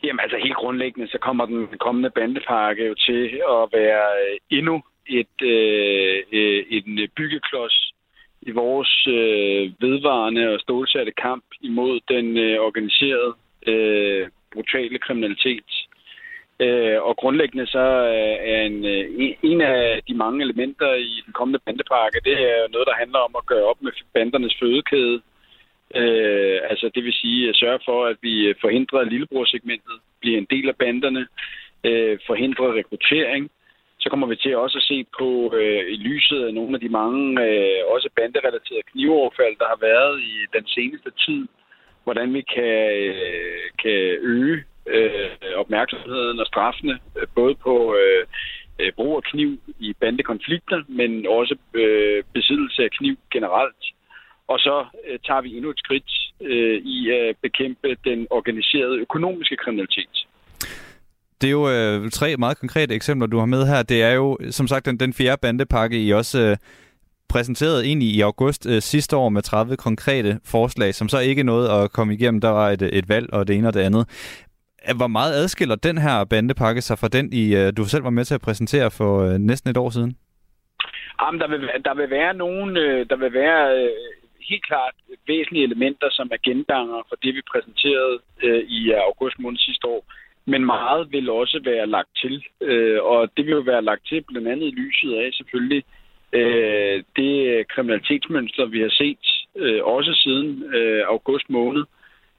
Jamen 0.04 0.20
altså 0.20 0.38
helt 0.44 0.56
grundlæggende, 0.62 1.08
så 1.08 1.18
kommer 1.18 1.46
den 1.46 1.66
kommende 1.80 2.10
bandepakke 2.10 2.86
jo 2.86 2.94
til 2.94 3.22
at 3.56 3.62
være 3.78 4.06
øh, 4.24 4.58
endnu 4.58 4.82
et, 5.06 5.36
øh, 5.42 6.16
øh, 6.32 6.60
en 6.76 7.08
byggeklods 7.16 7.92
i 8.42 8.50
vores 8.50 9.06
øh, 9.06 9.62
vedvarende 9.84 10.48
og 10.54 10.60
stålsatte 10.60 11.12
kamp 11.12 11.44
imod 11.60 12.00
den 12.08 12.36
øh, 12.38 12.58
organiserede 12.68 13.32
øh, 13.66 14.28
brutale 14.54 14.98
kriminalitet, 14.98 15.70
Øh, 16.60 17.02
og 17.02 17.16
grundlæggende 17.16 17.66
så 17.66 17.86
øh, 18.14 18.36
er 18.54 18.64
øh, 18.64 19.06
en, 19.18 19.36
en 19.42 19.60
af 19.60 20.02
de 20.08 20.14
mange 20.14 20.44
elementer 20.44 20.94
i 20.94 21.22
den 21.26 21.32
kommende 21.32 21.60
bandepakke, 21.66 22.20
det 22.24 22.32
er 22.32 22.68
noget, 22.72 22.86
der 22.86 23.00
handler 23.02 23.18
om 23.18 23.34
at 23.38 23.46
gøre 23.46 23.64
op 23.64 23.82
med 23.82 23.92
bandernes 24.14 24.56
fødekæde. 24.60 25.20
Øh, 25.94 26.60
altså 26.70 26.90
det 26.94 27.04
vil 27.04 27.12
sige 27.12 27.48
at 27.48 27.56
sørge 27.56 27.80
for, 27.84 28.06
at 28.06 28.16
vi 28.22 28.54
forhindrer, 28.60 28.98
at 29.00 29.12
lillebrorsegmentet 29.12 29.96
bliver 30.20 30.38
en 30.38 30.46
del 30.50 30.68
af 30.68 30.76
banderne, 30.76 31.26
øh, 31.84 32.18
forhindrer 32.26 32.74
rekruttering. 32.74 33.50
Så 33.98 34.10
kommer 34.10 34.26
vi 34.26 34.36
til 34.36 34.56
også 34.56 34.78
at 34.78 34.88
se 34.90 35.06
på 35.18 35.54
øh, 35.56 35.84
i 35.94 35.96
lyset 35.96 36.44
af 36.46 36.54
nogle 36.54 36.74
af 36.74 36.80
de 36.80 36.88
mange 36.88 37.42
øh, 37.46 37.80
også 37.86 38.08
banderelaterede 38.16 38.88
knivoverfald, 38.92 39.56
der 39.58 39.68
har 39.72 39.78
været 39.80 40.20
i 40.20 40.34
den 40.52 40.66
seneste 40.66 41.10
tid, 41.24 41.48
hvordan 42.04 42.34
vi 42.34 42.42
kan, 42.54 42.76
øh, 43.02 43.70
kan 43.82 44.00
øge 44.34 44.64
øh, 44.86 45.30
opmærksomheden 45.56 46.40
og 46.40 46.46
straffene, 46.46 46.98
øh, 47.18 47.26
både 47.34 47.54
på 47.54 47.96
øh, 48.00 48.24
øh, 48.80 48.92
brug 48.96 49.16
af 49.16 49.22
kniv 49.22 49.58
i 49.78 49.94
bandekonflikter, 50.00 50.82
men 50.88 51.26
også 51.26 51.56
øh, 51.74 52.22
besiddelse 52.34 52.82
af 52.82 52.90
kniv 52.90 53.16
generelt. 53.32 53.84
Og 54.48 54.58
så 54.58 54.86
øh, 55.08 55.18
tager 55.26 55.40
vi 55.40 55.56
endnu 55.56 55.70
et 55.70 55.78
skridt 55.78 56.10
øh, 56.40 56.82
i 56.84 57.10
at 57.10 57.36
bekæmpe 57.42 57.96
den 58.04 58.26
organiserede 58.30 58.98
økonomiske 58.98 59.56
kriminalitet. 59.56 60.26
Det 61.40 61.46
er 61.46 61.50
jo 61.50 61.70
øh, 61.70 62.10
tre 62.10 62.36
meget 62.36 62.58
konkrete 62.58 62.94
eksempler, 62.94 63.26
du 63.26 63.38
har 63.38 63.46
med 63.46 63.66
her. 63.66 63.82
Det 63.82 64.02
er 64.02 64.12
jo, 64.12 64.38
som 64.50 64.66
sagt, 64.68 64.86
den, 64.86 65.00
den 65.00 65.12
fjerde 65.12 65.40
bandepakke, 65.42 66.04
I 66.04 66.12
også 66.12 66.40
øh, 66.40 66.56
præsenteret 67.28 67.86
egentlig 67.86 68.08
i 68.08 68.20
august 68.20 68.66
øh, 68.66 68.82
sidste 68.82 69.16
år 69.16 69.28
med 69.28 69.42
30 69.42 69.76
konkrete 69.76 70.40
forslag, 70.44 70.94
som 70.94 71.08
så 71.08 71.18
ikke 71.18 71.42
nåede 71.42 71.72
at 71.72 71.92
komme 71.92 72.14
igennem. 72.14 72.40
Der 72.40 72.48
var 72.48 72.70
et, 72.70 72.82
et 72.82 73.08
valg 73.08 73.32
og 73.32 73.48
det 73.48 73.56
ene 73.56 73.68
og 73.68 73.74
det 73.74 73.80
andet. 73.80 74.08
Hvor 74.92 75.06
meget 75.06 75.32
adskiller 75.34 75.76
den 75.76 75.98
her 75.98 76.24
bandepakke 76.24 76.82
sig 76.82 76.98
fra 76.98 77.08
den, 77.08 77.32
I, 77.32 77.56
øh, 77.56 77.72
du 77.76 77.84
selv 77.84 78.04
var 78.04 78.10
med 78.10 78.24
til 78.24 78.34
at 78.34 78.40
præsentere 78.40 78.90
for 78.90 79.12
øh, 79.26 79.38
næsten 79.38 79.70
et 79.70 79.76
år 79.76 79.90
siden? 79.90 80.16
Jamen, 81.20 81.40
der 81.40 81.48
vil, 81.48 81.60
der 81.84 81.94
vil 81.94 82.10
være 82.10 82.34
nogen, 82.34 82.76
øh, 82.76 83.06
der 83.10 83.16
vil 83.16 83.32
være 83.32 83.90
helt 84.48 84.66
klart 84.66 84.94
væsentlige 85.26 85.64
elementer, 85.64 86.08
som 86.10 86.28
er 86.32 86.36
gendanger 86.44 87.00
for 87.08 87.16
det, 87.22 87.34
vi 87.34 87.42
præsenterede 87.52 88.18
i 88.68 88.90
august 88.90 89.38
måned 89.38 89.58
sidste 89.58 89.86
år. 89.86 90.04
Men 90.46 90.64
meget 90.64 91.12
vil 91.12 91.30
også 91.30 91.60
være 91.64 91.86
lagt 91.86 92.12
til, 92.22 92.44
og 93.02 93.30
det 93.36 93.46
vil 93.46 93.52
jo 93.52 93.60
være 93.60 93.82
lagt 93.82 94.06
til 94.06 94.20
blandt 94.20 94.48
andet 94.48 94.66
i 94.66 94.78
lyset 94.82 95.12
af 95.14 95.30
selvfølgelig 95.32 95.84
det 97.16 97.68
kriminalitetsmønster, 97.68 98.64
vi 98.66 98.80
har 98.80 98.90
set 98.90 99.24
også 99.82 100.12
siden 100.24 100.64
august 101.06 101.50
måned. 101.50 101.84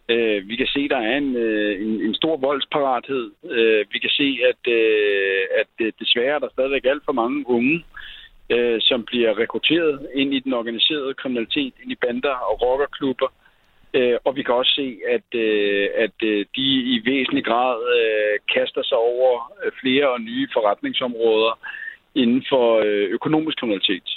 Øh, 0.09 0.49
vi 0.49 0.55
kan 0.55 0.67
se, 0.67 0.89
der 0.89 0.97
er 0.97 1.17
en, 1.17 1.35
øh, 1.35 1.81
en, 1.81 2.01
en 2.01 2.15
stor 2.15 2.37
voldsparathed. 2.37 3.31
Øh, 3.49 3.85
vi 3.91 3.99
kan 3.99 4.09
se, 4.09 4.39
at, 4.49 4.71
øh, 4.73 5.41
at 5.61 5.73
øh, 5.85 5.93
desværre 5.99 6.35
er 6.35 6.39
der 6.39 6.49
stadigvæk 6.49 6.85
alt 6.85 7.03
for 7.05 7.11
mange 7.11 7.49
unge, 7.49 7.85
øh, 8.49 8.81
som 8.81 9.03
bliver 9.03 9.39
rekrutteret 9.39 10.07
ind 10.13 10.33
i 10.33 10.39
den 10.39 10.53
organiserede 10.53 11.13
kriminalitet, 11.13 11.73
ind 11.83 11.91
i 11.91 11.95
bander 11.95 12.35
og 12.49 12.61
rockerklubber. 12.61 13.33
Øh, 13.93 14.17
og 14.25 14.35
vi 14.35 14.43
kan 14.43 14.55
også 14.55 14.73
se, 14.75 14.97
at, 15.15 15.39
øh, 15.39 15.89
at 15.95 16.17
øh, 16.23 16.45
de 16.55 16.67
i 16.95 17.01
væsentlig 17.05 17.45
grad 17.45 17.77
øh, 17.97 18.39
kaster 18.53 18.83
sig 18.83 18.97
over 18.97 19.53
øh, 19.65 19.71
flere 19.81 20.09
og 20.09 20.21
nye 20.21 20.47
forretningsområder 20.53 21.59
inden 22.15 22.45
for 22.49 22.81
øh, 22.85 23.09
økonomisk 23.09 23.57
kriminalitet. 23.57 24.09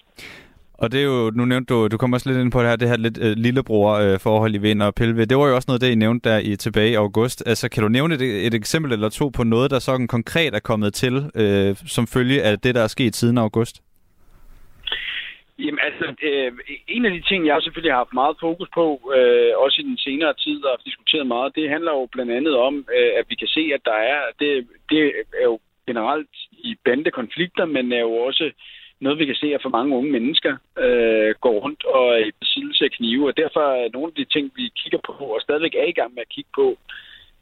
Og 0.82 0.92
det 0.92 1.00
er 1.00 1.04
jo, 1.04 1.30
nu 1.34 1.44
nævnte 1.44 1.74
du, 1.74 1.88
du 1.88 1.96
kommer 1.96 2.16
også 2.16 2.28
lidt 2.28 2.40
ind 2.40 2.52
på 2.52 2.60
det 2.60 2.68
her, 2.68 2.76
det 2.76 2.88
her 2.88 2.96
lidt 2.96 3.18
øh, 3.24 3.32
lillebror-forhold 3.36 4.50
øh, 4.50 4.58
i 4.58 4.62
Vind 4.66 4.82
og 4.82 4.94
Pelve. 4.94 5.24
Det 5.24 5.36
var 5.38 5.48
jo 5.48 5.54
også 5.54 5.68
noget, 5.68 5.80
det 5.80 5.90
I 5.90 5.94
nævnte 5.94 6.30
der 6.30 6.38
i 6.38 6.56
tilbage 6.56 6.90
i 6.90 6.94
august. 6.94 7.42
Altså, 7.46 7.68
kan 7.68 7.82
du 7.82 7.88
nævne 7.88 8.14
et, 8.14 8.46
et 8.46 8.54
eksempel 8.54 8.92
eller 8.92 9.08
to 9.08 9.28
på 9.28 9.44
noget, 9.44 9.70
der 9.70 9.78
sådan 9.78 10.06
konkret 10.06 10.54
er 10.54 10.60
kommet 10.70 10.94
til, 10.94 11.14
øh, 11.34 11.76
som 11.76 12.06
følge 12.06 12.42
af 12.42 12.58
det, 12.58 12.74
der 12.74 12.82
er 12.82 12.86
sket 12.86 13.16
siden 13.16 13.38
august? 13.38 13.82
Jamen 15.58 15.78
altså, 15.88 16.04
øh, 16.28 16.52
en 16.88 17.04
af 17.04 17.12
de 17.12 17.22
ting, 17.28 17.46
jeg 17.46 17.62
selvfølgelig 17.62 17.92
har 17.92 18.04
haft 18.04 18.20
meget 18.22 18.36
fokus 18.40 18.68
på, 18.74 18.86
øh, 19.16 19.52
også 19.64 19.76
i 19.82 19.88
den 19.90 19.98
senere 19.98 20.34
tid 20.34 20.64
og 20.64 20.70
har 20.70 20.82
diskuteret 20.84 21.26
meget, 21.26 21.54
det 21.54 21.70
handler 21.70 21.92
jo 21.92 22.08
blandt 22.12 22.32
andet 22.32 22.56
om, 22.56 22.74
øh, 22.96 23.10
at 23.18 23.24
vi 23.28 23.34
kan 23.34 23.48
se, 23.48 23.62
at 23.74 23.80
der 23.84 23.98
er, 24.14 24.20
det, 24.40 24.66
det 24.90 25.00
er 25.42 25.44
jo 25.44 25.58
generelt 25.86 26.34
i 26.52 26.76
bandekonflikter, 26.84 27.64
men 27.64 27.92
er 27.92 28.00
jo 28.00 28.14
også 28.28 28.50
noget, 29.00 29.18
vi 29.18 29.26
kan 29.26 29.34
se, 29.34 29.54
at 29.54 29.62
for 29.62 29.68
mange 29.68 29.96
unge 29.96 30.12
mennesker 30.12 30.56
øh, 30.78 31.34
går 31.40 31.56
rundt 31.64 31.84
og 31.84 32.06
er 32.20 32.24
i 32.26 32.38
besiddelse 32.40 32.84
af 32.84 32.90
knive. 32.90 33.28
Og 33.28 33.36
derfor 33.36 33.60
er 33.60 33.88
nogle 33.92 34.12
af 34.12 34.16
de 34.16 34.24
ting, 34.24 34.52
vi 34.56 34.72
kigger 34.76 34.98
på, 35.06 35.12
og 35.12 35.40
stadigvæk 35.40 35.74
er 35.74 35.88
i 35.88 35.98
gang 36.00 36.14
med 36.14 36.22
at 36.22 36.34
kigge 36.34 36.50
på, 36.54 36.78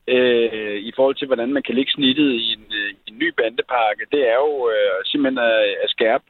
øh, 0.09 0.79
i 0.89 0.93
forhold 0.97 1.15
til, 1.15 1.27
hvordan 1.27 1.53
man 1.53 1.63
kan 1.63 1.75
lægge 1.75 1.93
snittet 1.93 2.31
i 2.33 2.53
en, 2.53 2.67
øh, 2.81 2.91
i 3.07 3.11
en 3.11 3.19
ny 3.19 3.29
bandepakke, 3.37 4.05
det 4.13 4.23
er 4.29 4.39
jo 4.47 4.71
øh, 4.71 5.05
simpelthen 5.05 5.39
at, 5.39 5.63
at 5.85 5.91
skærpe, 5.91 6.25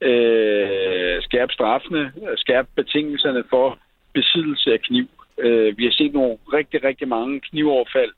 øh, 0.00 1.22
skærpe 1.22 1.52
straffene, 1.52 2.12
skærpe 2.36 2.68
betingelserne 2.76 3.44
for 3.50 3.78
besiddelse 4.14 4.72
af 4.72 4.80
kniv. 4.80 5.08
Øh, 5.38 5.78
vi 5.78 5.84
har 5.84 5.92
set 5.92 6.12
nogle 6.12 6.38
rigtig, 6.52 6.84
rigtig 6.84 7.08
mange 7.08 7.40
knivoverfald 7.40 8.12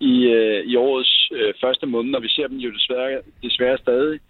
i, 0.00 0.14
øh, 0.26 0.64
i 0.64 0.76
årets 0.76 1.28
øh, 1.32 1.54
første 1.60 1.86
måned, 1.86 2.14
og 2.14 2.22
vi 2.22 2.28
ser 2.28 2.46
dem 2.46 2.56
jo 2.56 2.70
desværre, 2.72 3.20
desværre 3.42 3.78
stadig. 3.78 4.20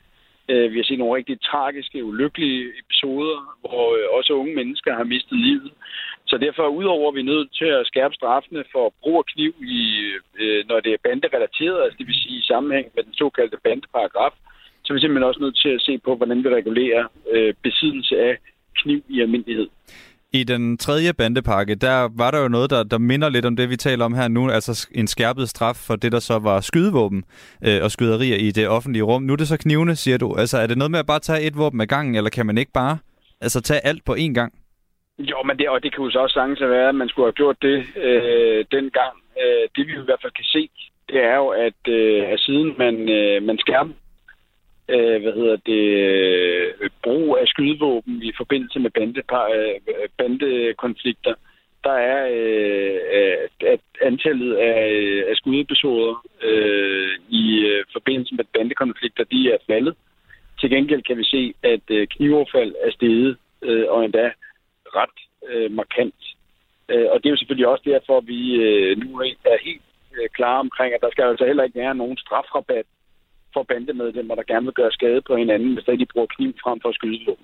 Øh, 0.49 0.73
vi 0.73 0.77
har 0.77 0.85
set 0.85 0.99
nogle 0.99 1.17
rigtig 1.17 1.41
tragiske, 1.41 2.05
ulykkelige 2.05 2.73
episoder, 2.83 3.39
hvor 3.61 3.85
øh, 3.97 4.07
også 4.19 4.33
unge 4.33 4.55
mennesker 4.55 4.95
har 4.95 5.05
mistet 5.05 5.39
livet. 5.39 5.73
Så 6.27 6.39
derfor, 6.39 6.67
udover 6.69 7.09
at 7.09 7.15
vi 7.15 7.21
er 7.21 7.33
nødt 7.35 7.51
til 7.55 7.65
at 7.65 7.87
skærpe 7.87 8.15
straffene 8.15 8.65
for 8.73 8.95
brug 9.03 9.19
af 9.19 9.27
kniv, 9.33 9.55
i, 9.79 9.83
øh, 10.41 10.69
når 10.69 10.81
det 10.81 10.93
er 10.93 11.05
banderelateret, 11.05 11.83
altså 11.83 11.97
det 11.99 12.07
vil 12.07 12.23
sige 12.23 12.39
i 12.39 12.49
sammenhæng 12.53 12.87
med 12.95 13.03
den 13.03 13.15
såkaldte 13.15 13.59
bandeparagraf, 13.65 14.35
så 14.83 14.93
er 14.93 14.95
vi 14.95 15.01
simpelthen 15.01 15.29
også 15.31 15.41
nødt 15.41 15.59
til 15.63 15.69
at 15.69 15.83
se 15.83 15.99
på, 15.99 16.17
hvordan 16.17 16.45
vi 16.45 16.49
regulerer 16.49 17.05
øh, 17.33 17.55
besiddelse 17.63 18.15
af 18.21 18.39
kniv 18.83 19.03
i 19.09 19.21
almindelighed. 19.21 19.69
I 20.41 20.45
den 20.45 20.79
tredje 20.79 21.13
bandepakke, 21.15 21.75
der 21.75 22.09
var 22.19 22.31
der 22.31 22.41
jo 22.43 22.49
noget, 22.49 22.71
der, 22.71 22.83
der 22.83 22.99
minder 22.99 23.29
lidt 23.29 23.47
om 23.47 23.57
det, 23.57 23.71
vi 23.71 23.77
taler 23.77 24.05
om 24.05 24.15
her 24.15 24.29
nu, 24.29 24.51
altså 24.51 24.89
en 24.95 25.07
skærpet 25.07 25.49
straf 25.49 25.77
for 25.87 25.97
det, 25.97 26.13
der 26.13 26.19
så 26.19 26.39
var 26.39 26.61
skydevåben 26.61 27.25
øh, 27.67 27.79
og 27.85 27.91
skyderier 27.91 28.37
i 28.37 28.51
det 28.51 28.69
offentlige 28.69 29.03
rum. 29.03 29.23
Nu 29.23 29.33
er 29.33 29.37
det 29.37 29.49
så 29.49 29.59
knivene, 29.59 29.97
siger 29.97 30.19
du. 30.19 30.35
Altså 30.35 30.59
er 30.59 30.67
det 30.67 30.79
noget 30.79 30.91
med 30.91 30.99
at 30.99 31.07
bare 31.07 31.19
tage 31.19 31.43
et 31.47 31.59
våben 31.59 31.81
ad 31.81 31.87
gangen, 31.87 32.15
eller 32.15 32.31
kan 32.31 32.47
man 32.47 32.59
ikke 32.59 32.73
bare 32.73 32.99
altså, 33.41 33.61
tage 33.61 33.87
alt 33.87 34.05
på 34.05 34.15
én 34.15 34.33
gang? 34.33 34.53
Jo, 35.19 35.43
men 35.43 35.59
det, 35.59 35.69
og 35.69 35.83
det 35.83 35.95
kan 35.95 36.05
jo 36.05 36.11
så 36.11 36.19
også 36.19 36.35
sagtens 36.35 36.61
være, 36.61 36.89
at 36.89 36.95
man 36.95 37.09
skulle 37.09 37.27
have 37.27 37.41
gjort 37.43 37.57
det 37.63 37.79
øh, 37.97 38.65
dengang. 38.71 39.15
Øh, 39.43 39.69
det 39.77 39.87
vi 39.87 39.93
i 39.93 40.07
hvert 40.09 40.23
fald 40.23 40.33
kan 40.33 40.45
se, 40.45 40.69
det 41.09 41.25
er 41.25 41.37
jo, 41.37 41.49
at, 41.49 41.81
øh, 41.89 42.33
at 42.33 42.41
siden 42.41 42.75
man, 42.79 42.95
øh, 43.09 43.43
man 43.43 43.59
skærper 43.59 43.93
øh, 44.89 45.23
hvad 45.23 45.33
hedder 45.33 45.57
det, 45.57 45.85
øh, 46.81 46.91
brug 47.03 47.39
af 47.41 47.47
skydevåben 47.47 48.23
i 48.23 48.33
forbindelse 48.37 48.79
med 48.79 48.91
bande, 48.91 49.23
øh, 49.55 50.09
bandekonflikter, 50.19 51.35
der 51.85 51.93
er 51.93 52.21
øh, 52.33 53.49
at 53.73 53.81
antallet 54.03 54.55
af, 54.55 54.91
øh, 54.91 55.25
af 55.31 55.37
skudepisoder 55.37 56.27
øh, 56.43 57.11
i 57.29 57.45
øh, 57.71 57.85
forbindelse 57.93 58.35
med 58.35 58.45
bandekonflikter, 58.55 59.25
de 59.25 59.53
er 59.53 59.59
faldet. 59.67 59.95
Til 60.61 60.71
gengæld 60.71 61.03
kan 61.03 61.19
vi 61.19 61.25
se, 61.25 61.55
at 61.63 61.85
øh, 61.91 62.07
knivoverfald 62.07 62.75
er 62.87 62.91
steget, 62.91 63.37
øh, 63.63 63.87
og 63.89 64.05
endda 64.05 64.31
ret 64.99 65.19
øh, 65.49 65.71
markant. 65.71 66.21
Øh, 66.89 67.07
og 67.13 67.17
det 67.19 67.27
er 67.27 67.35
jo 67.35 67.37
selvfølgelig 67.37 67.69
også 67.69 67.85
derfor, 67.87 68.19
at 68.19 68.27
vi 68.27 68.55
øh, 68.55 68.99
nu 68.99 69.19
er 69.21 69.65
helt 69.65 69.83
øh, 70.17 70.29
klare 70.37 70.61
omkring, 70.61 70.95
at 70.95 71.01
der 71.01 71.11
skal 71.11 71.25
altså 71.25 71.47
heller 71.47 71.65
ikke 71.65 71.79
være 71.79 71.95
nogen 71.95 72.17
strafrabat 72.17 72.87
for 73.57 73.65
bandemedlemmer, 73.71 74.35
der 74.35 74.51
gerne 74.53 74.67
vil 74.69 74.79
gøre 74.81 74.93
skade 74.99 75.21
på 75.29 75.37
hinanden, 75.43 75.71
hvis 75.75 75.85
de 76.01 76.13
bruger 76.13 76.31
kniv 76.37 76.53
frem 76.65 76.79
for 76.83 76.89
at 76.89 76.99
skyde. 76.99 77.37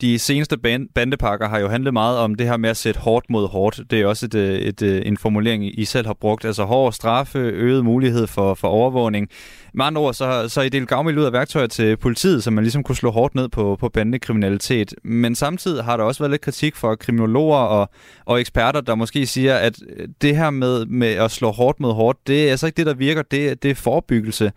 De 0.00 0.18
seneste 0.18 0.58
bandepakker 0.94 1.48
har 1.48 1.58
jo 1.58 1.68
handlet 1.68 1.92
meget 1.92 2.18
om 2.18 2.34
det 2.34 2.46
her 2.46 2.56
med 2.56 2.70
at 2.70 2.76
sætte 2.76 3.00
hårdt 3.00 3.30
mod 3.30 3.48
hårdt. 3.48 3.80
Det 3.90 4.00
er 4.00 4.06
også 4.06 4.26
et, 4.26 4.34
øh, 4.34 4.54
et, 4.54 4.82
et, 4.82 5.06
en 5.06 5.16
formulering, 5.16 5.78
I 5.78 5.84
selv 5.84 6.06
har 6.06 6.14
brugt. 6.14 6.44
Altså 6.44 6.64
hård 6.64 6.92
straffe, 6.92 7.38
øget 7.38 7.84
mulighed 7.84 8.26
for, 8.26 8.54
for 8.54 8.68
overvågning. 8.68 9.28
Med 9.74 9.84
andre 9.84 10.02
ord, 10.02 10.14
så, 10.14 10.48
så 10.48 10.62
I 10.62 10.68
delt 10.68 10.88
gavmild 10.88 11.18
ud 11.18 11.24
af 11.24 11.32
værktøjer 11.32 11.66
til 11.66 11.96
politiet, 11.96 12.44
så 12.44 12.50
man 12.50 12.64
ligesom 12.64 12.82
kunne 12.82 12.96
slå 12.96 13.10
hårdt 13.10 13.34
ned 13.34 13.48
på, 13.48 13.76
på 13.80 13.88
bandekriminalitet. 13.88 14.94
Men 15.02 15.34
samtidig 15.34 15.84
har 15.84 15.96
der 15.96 16.04
også 16.04 16.22
været 16.22 16.30
lidt 16.30 16.42
kritik 16.42 16.76
fra 16.76 16.94
kriminologer 16.94 17.58
og, 17.58 17.90
og 18.24 18.40
eksperter, 18.40 18.80
der 18.80 18.94
måske 18.94 19.26
siger, 19.26 19.54
at 19.56 19.78
det 20.22 20.36
her 20.36 20.50
med, 20.50 20.86
med 20.86 21.12
at 21.12 21.30
slå 21.30 21.50
hårdt 21.50 21.80
mod 21.80 21.92
hårdt, 21.92 22.18
det 22.26 22.46
er 22.46 22.50
altså 22.50 22.66
ikke 22.66 22.76
det, 22.76 22.86
der 22.86 22.94
virker. 22.94 23.22
Det, 23.22 23.62
det 23.62 23.70
er 23.70 23.74
forebyggelse. 23.74 24.52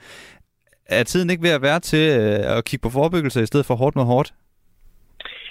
Er 0.89 1.03
tiden 1.03 1.29
ikke 1.29 1.43
ved 1.43 1.49
at 1.49 1.61
være 1.61 1.79
til 1.79 2.05
øh, 2.19 2.57
at 2.57 2.65
kigge 2.65 2.83
på 2.83 2.89
forebyggelse 2.89 3.43
i 3.43 3.45
stedet 3.45 3.65
for 3.65 3.75
hårdt 3.75 3.95
mod 3.95 4.05
hårdt? 4.05 4.33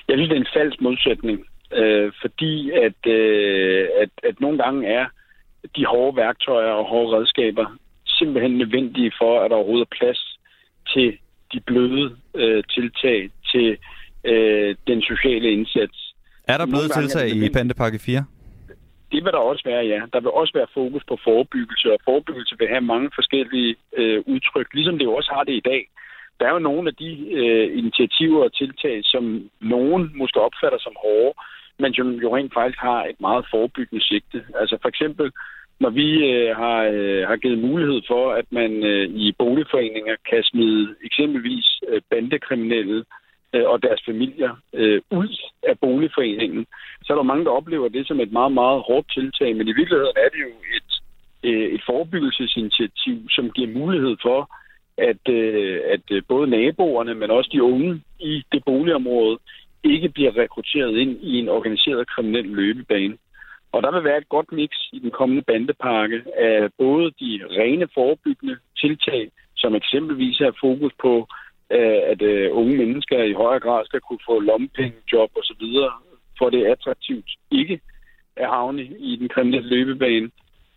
Jeg 0.09 0.17
synes, 0.17 0.29
det 0.29 0.37
er 0.37 0.41
en 0.41 0.55
falsk 0.57 0.81
modsætning, 0.81 1.39
øh, 1.73 2.13
fordi 2.21 2.71
at, 2.71 3.01
øh, 3.13 3.89
at, 4.03 4.11
at 4.23 4.41
nogle 4.41 4.59
gange 4.59 4.89
er 4.89 5.07
de 5.77 5.85
hårde 5.87 6.17
værktøjer 6.17 6.71
og 6.71 6.85
hårde 6.85 7.17
redskaber 7.17 7.67
simpelthen 8.07 8.59
nødvendige 8.59 9.13
for, 9.21 9.41
at 9.41 9.51
der 9.51 9.57
overhovedet 9.57 9.87
er 9.91 9.97
plads 9.99 10.39
til 10.93 11.19
de 11.53 11.61
bløde 11.61 12.17
øh, 12.35 12.65
tiltag, 12.75 13.31
til 13.53 13.77
øh, 14.25 14.77
den 14.87 15.03
sociale 15.03 15.51
indsats. 15.51 16.15
Er 16.49 16.59
der 16.59 16.67
bløde 16.67 16.89
tiltag 16.89 17.29
i 17.29 17.49
Pandepakke 17.49 17.99
4? 17.99 18.25
Det 19.13 19.25
vil 19.25 19.33
der 19.33 19.39
også 19.51 19.65
være, 19.65 19.85
ja. 19.85 20.01
Der 20.13 20.21
vil 20.21 20.31
også 20.31 20.53
være 20.55 20.75
fokus 20.75 21.03
på 21.09 21.19
forebyggelse, 21.25 21.93
og 21.93 21.99
forebyggelse 22.05 22.55
vil 22.59 22.69
have 22.69 22.81
mange 22.93 23.11
forskellige 23.15 23.77
øh, 23.97 24.23
udtryk, 24.27 24.69
ligesom 24.75 24.99
det 24.99 25.05
jo 25.05 25.15
også 25.15 25.31
har 25.35 25.45
det 25.45 25.53
i 25.53 25.67
dag. 25.71 25.89
Der 26.41 26.47
er 26.47 26.53
jo 26.53 26.59
nogle 26.59 26.89
af 26.89 26.95
de 26.95 27.11
øh, 27.41 27.79
initiativer 27.79 28.45
og 28.45 28.55
tiltag, 28.55 29.01
som 29.05 29.51
nogen 29.61 30.13
måske 30.15 30.41
opfatter 30.41 30.79
som 30.79 30.97
hårde, 31.05 31.35
men 31.79 31.95
som 31.95 32.09
jo 32.11 32.37
rent 32.37 32.55
faktisk 32.55 32.79
har 32.79 33.05
et 33.05 33.21
meget 33.21 33.47
forebyggende 33.51 34.05
sigte. 34.05 34.45
Altså 34.55 34.79
for 34.83 34.89
eksempel, 34.89 35.33
når 35.81 35.91
vi 35.91 36.09
øh, 36.33 36.57
har, 36.57 36.81
øh, 36.93 37.29
har 37.29 37.37
givet 37.37 37.59
mulighed 37.59 38.01
for, 38.07 38.33
at 38.33 38.45
man 38.51 38.85
øh, 38.85 39.09
i 39.09 39.33
boligforeninger 39.39 40.17
kan 40.31 40.43
smide 40.43 40.95
eksempelvis 41.05 41.81
øh, 41.89 42.01
bandekriminelle 42.11 42.99
øh, 42.99 43.05
Øh, 43.57 43.69
og 43.73 43.83
deres 43.83 44.03
familier 44.07 44.53
øh, 44.73 45.01
ud 45.11 45.37
af 45.63 45.79
boligforeningen, 45.79 46.67
så 47.05 47.13
er 47.13 47.17
der 47.17 47.23
mange, 47.23 47.45
der 47.45 47.51
oplever 47.51 47.89
det 47.89 48.07
som 48.07 48.21
et 48.21 48.33
meget, 48.33 48.53
meget 48.53 48.83
hårdt 48.89 49.13
tiltag. 49.13 49.57
Men 49.57 49.69
i 49.69 49.77
virkeligheden 49.79 50.17
er 50.25 50.29
det 50.35 50.41
jo 50.47 50.53
et, 50.77 50.93
øh, 51.49 51.75
et 51.75 51.83
forebyggelsesinitiativ, 51.87 53.17
som 53.31 53.51
giver 53.51 53.79
mulighed 53.81 54.17
for, 54.23 54.51
at, 54.99 55.29
øh, 55.29 55.81
at 55.95 56.05
øh, 56.11 56.23
både 56.29 56.47
naboerne, 56.51 57.15
men 57.15 57.31
også 57.31 57.51
de 57.53 57.63
unge 57.63 58.03
i 58.21 58.45
det 58.53 58.65
boligområde, 58.65 59.39
ikke 59.85 60.09
bliver 60.09 60.37
rekrutteret 60.37 60.97
ind 60.97 61.19
i 61.23 61.39
en 61.39 61.49
organiseret 61.49 62.09
kriminel 62.09 62.45
løbebane. 62.45 63.17
Og 63.73 63.83
der 63.83 63.91
vil 63.93 64.05
være 64.05 64.19
et 64.19 64.29
godt 64.29 64.53
mix 64.53 64.71
i 64.93 64.99
den 64.99 65.11
kommende 65.11 65.43
bandepakke 65.43 66.23
af 66.39 66.69
både 66.79 67.11
de 67.21 67.41
rene 67.51 67.89
forebyggende 67.95 68.57
tiltag, 68.81 69.31
som 69.57 69.75
eksempelvis 69.75 70.39
har 70.39 70.55
fokus 70.61 70.93
på 71.01 71.13
Øh, 71.21 71.27
at 72.13 72.23
øh, 72.23 72.49
unge 72.53 72.77
mennesker 72.77 73.23
i 73.23 73.33
højere 73.33 73.61
grad 73.61 73.85
skal 73.85 74.01
kunne 74.01 74.27
få 74.27 74.41
lommepengejob 74.41 75.31
osv., 75.37 75.65
for 76.39 76.51
det 76.51 76.61
er 76.61 76.73
attraktivt 76.73 77.31
ikke 77.51 77.81
at 78.37 78.49
havne 78.49 78.83
i 78.85 79.17
den 79.17 79.29
kriminelle 79.29 79.69
løbebane. 79.69 80.31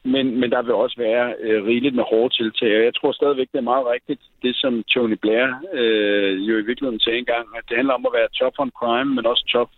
Men, 0.04 0.40
men 0.40 0.52
der 0.52 0.62
vil 0.62 0.74
også 0.74 0.98
være 0.98 1.36
øh, 1.40 1.66
rigeligt 1.66 1.96
med 1.96 2.04
hårde 2.04 2.36
tiltag. 2.36 2.78
Og 2.78 2.84
jeg 2.84 2.96
tror 2.96 3.12
stadigvæk, 3.12 3.48
det 3.52 3.58
er 3.58 3.72
meget 3.74 3.86
rigtigt, 3.88 4.22
det 4.42 4.56
som 4.56 4.84
Tony 4.84 5.18
Blair 5.22 5.48
øh, 5.74 6.48
jo 6.48 6.58
i 6.58 6.66
virkeligheden 6.66 7.00
sagde 7.00 7.20
engang, 7.20 7.48
at 7.58 7.64
det 7.70 7.76
handler 7.78 7.94
om 7.94 8.06
at 8.06 8.14
være 8.14 8.28
tough 8.40 8.60
on 8.60 8.72
crime, 8.80 9.16
men 9.16 9.26
også 9.26 9.46
tough 9.54 9.72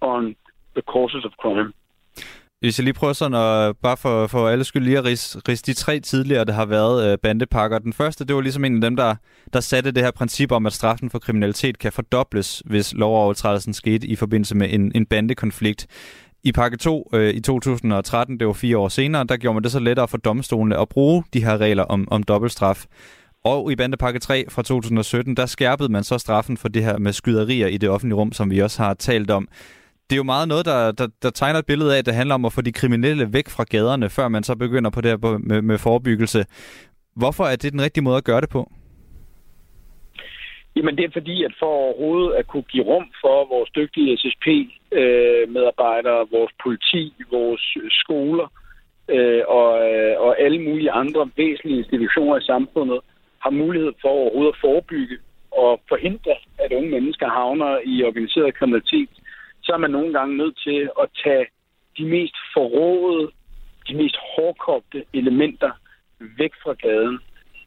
on 0.00 0.36
the 0.76 0.84
causes 0.92 1.24
of 1.24 1.32
crime. 1.42 1.72
Hvis 2.62 2.78
jeg 2.78 2.84
lige 2.84 2.94
prøver 2.94 3.12
sådan 3.12 3.34
at, 3.34 3.76
bare 3.82 3.96
for, 3.96 4.26
for 4.26 4.48
alle 4.48 4.64
skyld 4.64 4.84
lige 4.84 4.98
at 4.98 5.04
ris, 5.04 5.36
ris 5.48 5.62
de 5.62 5.74
tre 5.74 6.00
tidligere, 6.00 6.44
der 6.44 6.52
har 6.52 6.66
været 6.66 7.12
øh, 7.12 7.18
bandepakker. 7.18 7.78
Den 7.78 7.92
første, 7.92 8.24
det 8.24 8.36
var 8.36 8.42
ligesom 8.42 8.64
en 8.64 8.74
af 8.74 8.80
dem, 8.80 8.96
der, 8.96 9.14
der 9.52 9.60
satte 9.60 9.90
det 9.90 10.02
her 10.02 10.10
princip 10.10 10.52
om, 10.52 10.66
at 10.66 10.72
straffen 10.72 11.10
for 11.10 11.18
kriminalitet 11.18 11.78
kan 11.78 11.92
fordobles, 11.92 12.62
hvis 12.66 12.94
lovovertrædelsen 12.94 13.74
skete 13.74 14.06
i 14.06 14.16
forbindelse 14.16 14.56
med 14.56 14.68
en, 14.70 14.92
en 14.94 15.06
bandekonflikt. 15.06 15.86
I 16.44 16.52
pakke 16.52 16.76
2 16.76 17.10
øh, 17.14 17.34
i 17.34 17.40
2013, 17.40 18.40
det 18.40 18.46
var 18.46 18.52
fire 18.52 18.78
år 18.78 18.88
senere, 18.88 19.24
der 19.24 19.36
gjorde 19.36 19.54
man 19.54 19.62
det 19.62 19.72
så 19.72 19.78
lettere 19.78 20.08
for 20.08 20.18
domstolene 20.18 20.78
at 20.78 20.88
bruge 20.88 21.24
de 21.32 21.44
her 21.44 21.58
regler 21.58 21.84
om, 21.84 22.08
om 22.10 22.22
dobbeltstraf. 22.22 22.84
Og 23.44 23.72
i 23.72 23.76
bandepakke 23.76 24.20
3 24.20 24.44
fra 24.48 24.62
2017, 24.62 25.36
der 25.36 25.46
skærpede 25.46 25.92
man 25.92 26.04
så 26.04 26.18
straffen 26.18 26.56
for 26.56 26.68
det 26.68 26.84
her 26.84 26.98
med 26.98 27.12
skyderier 27.12 27.66
i 27.66 27.76
det 27.76 27.88
offentlige 27.88 28.16
rum, 28.16 28.32
som 28.32 28.50
vi 28.50 28.58
også 28.58 28.82
har 28.82 28.94
talt 28.94 29.30
om. 29.30 29.48
Det 30.12 30.16
er 30.16 30.24
jo 30.26 30.34
meget 30.36 30.48
noget, 30.48 30.66
der, 30.66 30.92
der, 30.92 31.08
der 31.22 31.30
tegner 31.30 31.58
et 31.58 31.66
billede 31.66 31.94
af, 31.94 31.98
at 31.98 32.06
det 32.06 32.14
handler 32.14 32.34
om 32.34 32.44
at 32.44 32.52
få 32.52 32.62
de 32.62 32.72
kriminelle 32.72 33.32
væk 33.32 33.48
fra 33.48 33.64
gaderne, 33.64 34.10
før 34.10 34.28
man 34.28 34.42
så 34.42 34.56
begynder 34.56 34.90
på 34.90 35.00
det 35.00 35.10
her 35.10 35.38
med, 35.38 35.62
med 35.62 35.78
forebyggelse. 35.78 36.44
Hvorfor 37.16 37.44
er 37.44 37.56
det 37.56 37.72
den 37.72 37.82
rigtige 37.82 38.04
måde 38.04 38.16
at 38.16 38.24
gøre 38.24 38.40
det 38.40 38.48
på? 38.48 38.70
Jamen 40.76 40.96
det 40.96 41.04
er 41.04 41.10
fordi, 41.12 41.44
at 41.44 41.54
for 41.58 41.66
overhovedet 41.66 42.34
at 42.38 42.46
kunne 42.46 42.66
give 42.72 42.84
rum 42.84 43.06
for 43.22 43.48
vores 43.54 43.70
dygtige 43.70 44.16
SSP-medarbejdere, 44.16 46.20
øh, 46.20 46.32
vores 46.32 46.52
politi, 46.62 47.14
vores 47.30 47.76
skoler 48.02 48.48
øh, 49.14 49.42
og, 49.48 49.70
øh, 49.90 50.14
og 50.24 50.40
alle 50.44 50.60
mulige 50.68 50.90
andre 50.90 51.30
væsentlige 51.36 51.78
institutioner 51.78 52.36
i 52.38 52.46
samfundet, 52.52 53.00
har 53.38 53.50
mulighed 53.50 53.92
for 54.02 54.08
overhovedet 54.08 54.52
at 54.52 54.60
forebygge 54.60 55.16
og 55.52 55.80
forhindre, 55.88 56.34
at 56.58 56.72
unge 56.72 56.90
mennesker 56.90 57.28
havner 57.28 57.78
i 57.84 58.04
organiseret 58.04 58.54
kriminalitet, 58.54 59.08
så 59.62 59.72
er 59.72 59.76
man 59.76 59.90
nogle 59.90 60.12
gange 60.12 60.36
nødt 60.36 60.58
til 60.66 60.90
at 61.02 61.08
tage 61.24 61.46
de 61.98 62.04
mest 62.04 62.36
forrådede, 62.54 63.30
de 63.88 63.94
mest 63.94 64.16
hårdkogte 64.36 65.04
elementer 65.12 65.70
væk 66.38 66.52
fra 66.62 66.72
gaden, 66.72 67.18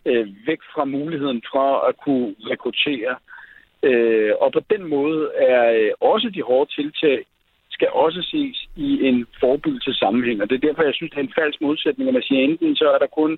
øh, 0.05 0.27
væk 0.47 0.59
fra 0.73 0.85
muligheden 0.85 1.41
for 1.53 1.87
at 1.89 1.97
kunne 1.97 2.35
rekruttere. 2.51 3.15
Øh, 3.83 4.33
og 4.41 4.51
på 4.51 4.61
den 4.69 4.83
måde 4.83 5.31
er 5.35 5.71
øh, 5.71 5.91
også 5.99 6.29
de 6.29 6.41
hårde 6.41 6.71
tiltag 6.75 7.25
skal 7.71 7.89
også 7.89 8.21
ses 8.21 8.57
i 8.75 8.89
en 9.07 9.27
forebyggelsessammenhæng. 9.39 10.41
Og 10.41 10.49
det 10.49 10.55
er 10.55 10.67
derfor, 10.67 10.83
jeg 10.83 10.93
synes, 10.93 11.11
det 11.11 11.19
er 11.19 11.27
en 11.27 11.39
falsk 11.39 11.61
modsætning, 11.61 12.07
at 12.07 12.13
man 12.13 12.27
siger, 12.27 12.41
enten 12.43 12.75
så 12.75 12.87
er 12.95 12.97
der 12.97 13.15
kun 13.19 13.31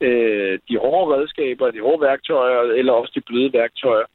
øh, 0.00 0.58
de 0.68 0.76
hårde 0.78 1.14
redskaber, 1.14 1.70
de 1.70 1.80
hårde 1.80 2.00
værktøjer, 2.00 2.60
eller 2.80 2.92
også 2.92 3.12
de 3.14 3.26
bløde 3.28 3.52
værktøjer. 3.52 4.06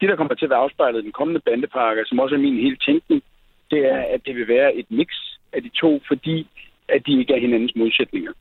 Det, 0.00 0.08
der 0.08 0.16
kommer 0.16 0.34
til 0.34 0.44
at 0.46 0.50
være 0.50 0.64
afspejlet 0.66 1.00
i 1.00 1.04
den 1.04 1.12
kommende 1.12 1.40
bandepakke, 1.40 2.02
som 2.06 2.18
også 2.18 2.34
er 2.34 2.38
min 2.38 2.62
hele 2.64 2.76
tænkning, 2.76 3.22
det 3.70 3.80
er, 3.94 4.00
at 4.14 4.20
det 4.26 4.34
vil 4.36 4.48
være 4.48 4.74
et 4.74 4.86
mix 4.90 5.08
af 5.52 5.62
de 5.62 5.68
to, 5.68 6.02
fordi 6.08 6.46
at 6.88 7.06
de 7.06 7.18
ikke 7.20 7.34
er 7.34 7.40
hinandens 7.40 7.72
modsætninger. 7.76 8.32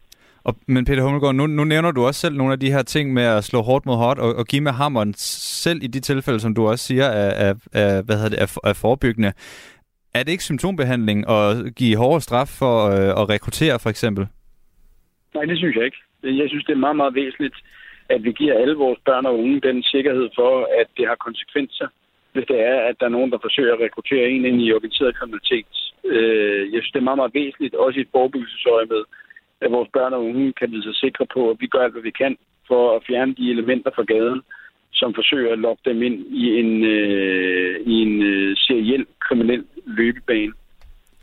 Og, 0.43 0.55
men 0.67 0.85
Peter 0.85 1.03
Hummelgaard, 1.03 1.35
nu, 1.35 1.47
nu 1.47 1.63
nævner 1.63 1.91
du 1.91 2.05
også 2.05 2.19
selv 2.21 2.35
nogle 2.35 2.53
af 2.53 2.59
de 2.59 2.71
her 2.71 2.83
ting 2.83 3.13
med 3.13 3.23
at 3.23 3.43
slå 3.43 3.61
hårdt 3.61 3.85
mod 3.85 3.95
hårdt 3.95 4.19
og, 4.19 4.35
og 4.35 4.45
give 4.45 4.61
med 4.61 4.71
hammeren, 4.71 5.13
selv 5.13 5.79
i 5.83 5.87
de 5.87 5.99
tilfælde, 5.99 6.39
som 6.39 6.55
du 6.55 6.67
også 6.67 6.85
siger, 6.85 7.05
er, 7.05 7.49
er, 7.49 7.53
er, 7.73 8.01
hvad 8.01 8.15
hedder 8.15 8.29
det, 8.29 8.41
er, 8.41 8.69
er 8.69 8.73
forebyggende. 8.81 9.33
Er 10.13 10.23
det 10.23 10.31
ikke 10.31 10.43
symptombehandling 10.43 11.29
at 11.29 11.75
give 11.75 11.97
hårdere 11.97 12.21
straf 12.21 12.47
for 12.47 12.75
øh, 12.95 13.21
at 13.21 13.29
rekruttere, 13.29 13.79
for 13.79 13.89
eksempel? 13.89 14.27
Nej, 15.33 15.45
det 15.45 15.57
synes 15.57 15.75
jeg 15.75 15.85
ikke. 15.85 15.97
Jeg 16.23 16.49
synes, 16.49 16.65
det 16.65 16.73
er 16.73 16.85
meget, 16.85 16.95
meget 16.95 17.15
væsentligt, 17.15 17.55
at 18.09 18.23
vi 18.23 18.31
giver 18.31 18.59
alle 18.61 18.75
vores 18.75 18.99
børn 19.05 19.25
og 19.25 19.39
unge 19.39 19.59
den 19.59 19.83
sikkerhed 19.83 20.29
for, 20.35 20.53
at 20.81 20.87
det 20.97 21.07
har 21.07 21.15
konsekvenser, 21.15 21.87
hvis 22.33 22.45
det 22.47 22.59
er, 22.61 22.77
at 22.89 22.95
der 22.99 23.05
er 23.05 23.15
nogen, 23.17 23.31
der 23.31 23.39
forsøger 23.41 23.73
at 23.73 23.81
rekruttere 23.81 24.29
en 24.29 24.45
ind 24.45 24.61
i 24.61 24.73
organiseret 24.73 25.17
kriminalitet. 25.19 25.65
Øh, 26.05 26.73
jeg 26.73 26.79
synes, 26.81 26.91
det 26.91 26.99
er 26.99 27.09
meget, 27.09 27.21
meget 27.21 27.33
væsentligt, 27.33 27.75
også 27.75 27.99
i 27.99 28.01
et 28.01 28.13
forebyggelsesøje 28.15 28.85
med, 28.85 29.03
at 29.61 29.71
vores 29.71 29.89
børn 29.93 30.13
og 30.13 30.25
unge 30.25 30.53
kan 30.53 30.71
vide 30.71 30.83
sig 30.83 30.95
sikre 30.95 31.25
på, 31.33 31.49
at 31.49 31.57
vi 31.59 31.67
gør 31.67 31.83
alt, 31.83 31.93
hvad 31.93 32.01
vi 32.01 32.11
kan 32.11 32.37
for 32.67 32.95
at 32.95 33.03
fjerne 33.07 33.35
de 33.35 33.51
elementer 33.51 33.91
fra 33.95 34.03
gaden, 34.03 34.41
som 34.93 35.13
forsøger 35.13 35.53
at 35.53 35.59
lokke 35.59 35.81
dem 35.85 36.01
ind 36.01 36.17
i 36.43 36.59
en, 36.59 36.83
øh, 36.83 37.81
i 37.81 37.95
en 38.05 38.23
øh, 38.23 38.57
seriel 38.57 39.05
kriminel 39.19 39.65
løbebane. 39.85 40.53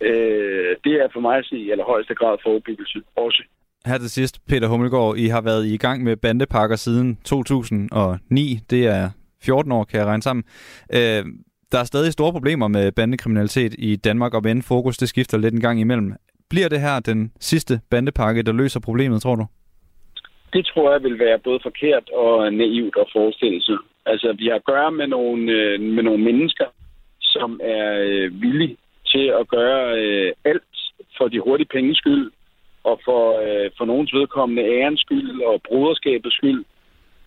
Øh, 0.01 0.77
det 0.85 0.95
er 1.03 1.09
for 1.13 1.21
mig 1.21 1.37
at 1.39 1.47
sige 1.47 1.63
i 1.65 1.71
allerhøjeste 1.71 2.15
grad 2.15 2.37
forebyggelse 2.43 3.03
også. 3.17 3.43
Her 3.87 3.99
til 3.99 4.11
sidst, 4.11 4.47
Peter 4.49 4.69
Hummelgaard, 4.69 5.17
I 5.17 5.27
har 5.27 5.41
været 5.41 5.67
i 5.67 5.77
gang 5.77 6.03
med 6.03 6.17
bandepakker 6.17 6.77
siden 6.77 7.19
2009. 7.25 8.59
Det 8.71 8.87
er 8.87 9.11
14 9.43 9.73
år, 9.73 9.85
kan 9.85 9.99
jeg 9.99 10.07
regne 10.07 10.23
sammen. 10.23 10.45
Øh, 10.93 11.25
der 11.73 11.79
er 11.79 11.85
stadig 11.85 12.13
store 12.13 12.33
problemer 12.33 12.69
med 12.69 12.93
bandekriminalitet 12.93 13.75
i 13.79 13.97
Danmark, 13.97 14.35
og 14.35 14.43
med 14.43 14.63
fokus 14.63 14.97
det 14.97 15.09
skifter 15.09 15.39
lidt 15.39 15.55
en 15.55 15.61
gang 15.61 15.81
imellem. 15.81 16.13
Bliver 16.51 16.69
det 16.69 16.81
her 16.81 17.01
den 17.01 17.33
sidste 17.41 17.81
bandepakke, 17.91 18.43
der 18.43 18.53
løser 18.53 18.81
problemet, 18.81 19.23
tror 19.23 19.35
du? 19.35 19.47
Det 20.53 20.67
tror 20.67 20.93
jeg 20.93 21.03
vil 21.03 21.19
være 21.19 21.39
både 21.39 21.61
forkert 21.63 22.11
og 22.11 22.53
naivt 22.53 22.97
at 23.01 23.07
forestille 23.13 23.63
sig. 23.63 23.79
Altså, 24.07 24.35
vi 24.39 24.47
har 24.47 24.55
at 24.55 24.65
gøre 24.65 24.93
med 24.93 25.07
nogle, 25.07 25.53
øh, 25.53 25.81
med 25.81 26.03
nogle 26.03 26.25
mennesker, 26.25 26.67
som 27.21 27.61
er 27.63 27.87
øh, 28.09 28.43
villige 28.43 28.77
til 29.07 29.27
at 29.41 29.49
gøre 29.49 29.99
øh, 30.01 30.33
alt 30.45 30.75
for 31.17 31.29
de 31.29 31.41
hurtige 31.41 31.69
penges 31.75 31.99
skyld, 31.99 32.31
og 32.85 33.01
for, 33.05 33.23
øh, 33.45 33.71
for 33.77 33.85
nogens 33.85 34.13
vedkommende 34.15 34.63
ærens 34.63 35.01
skyld 35.01 35.43
og 35.43 35.63
broderskabets 35.63 36.37
skyld. 36.37 36.65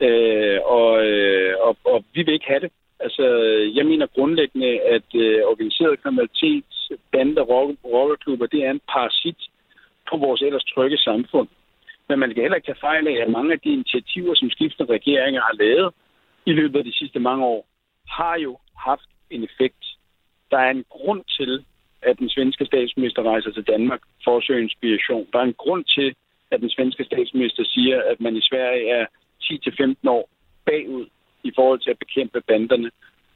Øh, 0.01 0.59
og, 0.65 1.05
øh, 1.07 1.53
og, 1.59 1.77
og 1.85 2.03
vi 2.13 2.21
vil 2.23 2.33
ikke 2.33 2.47
have 2.47 2.59
det. 2.59 2.71
Altså, 2.99 3.23
jeg 3.75 3.85
mener 3.85 4.07
grundlæggende, 4.15 4.79
at 4.81 5.09
øh, 5.15 5.39
organiseret 5.51 6.01
kriminalitet, 6.03 6.65
bander, 7.11 7.41
rockerklubber, 7.93 8.45
det 8.45 8.65
er 8.65 8.71
en 8.71 8.81
parasit 8.93 9.41
på 10.09 10.17
vores 10.17 10.41
ellers 10.41 10.63
trygge 10.63 10.97
samfund. 10.97 11.47
Men 12.09 12.19
man 12.19 12.33
kan 12.33 12.41
heller 12.41 12.55
ikke 12.55 12.65
tage 12.65 12.85
fejl 12.89 13.07
af, 13.07 13.17
at 13.21 13.31
mange 13.31 13.53
af 13.53 13.59
de 13.59 13.69
initiativer, 13.69 14.35
som 14.35 14.49
skiftende 14.49 14.93
regeringer 14.93 15.41
har 15.41 15.53
lavet 15.53 15.93
i 16.45 16.51
løbet 16.51 16.79
af 16.79 16.85
de 16.85 16.97
sidste 16.97 17.19
mange 17.19 17.45
år, 17.45 17.67
har 18.07 18.35
jo 18.37 18.57
haft 18.77 19.09
en 19.29 19.43
effekt. 19.43 19.83
Der 20.51 20.57
er 20.57 20.71
en 20.71 20.85
grund 20.89 21.23
til, 21.37 21.65
at 22.01 22.19
den 22.19 22.29
svenske 22.29 22.65
statsminister 22.65 23.23
rejser 23.23 23.51
til 23.51 23.63
Danmark 23.63 24.01
for 24.23 24.37
at 24.37 24.43
søge 24.43 24.63
inspiration. 24.63 25.27
Der 25.33 25.39
er 25.39 25.43
en 25.43 25.61
grund 25.63 25.83
til, 25.83 26.15
at 26.51 26.61
den 26.61 26.69
svenske 26.69 27.03
statsminister 27.03 27.63
siger, 27.63 28.01
at 28.11 28.21
man 28.21 28.35
i 28.35 28.41
Sverige 28.41 28.89
er 28.89 29.05
10-15 29.43 30.09
år 30.09 30.29
bagud 30.65 31.05
i 31.43 31.51
forhold 31.55 31.79
til 31.79 31.89
at 31.89 31.99
bekæmpe 31.99 32.41
banderne. 32.41 32.91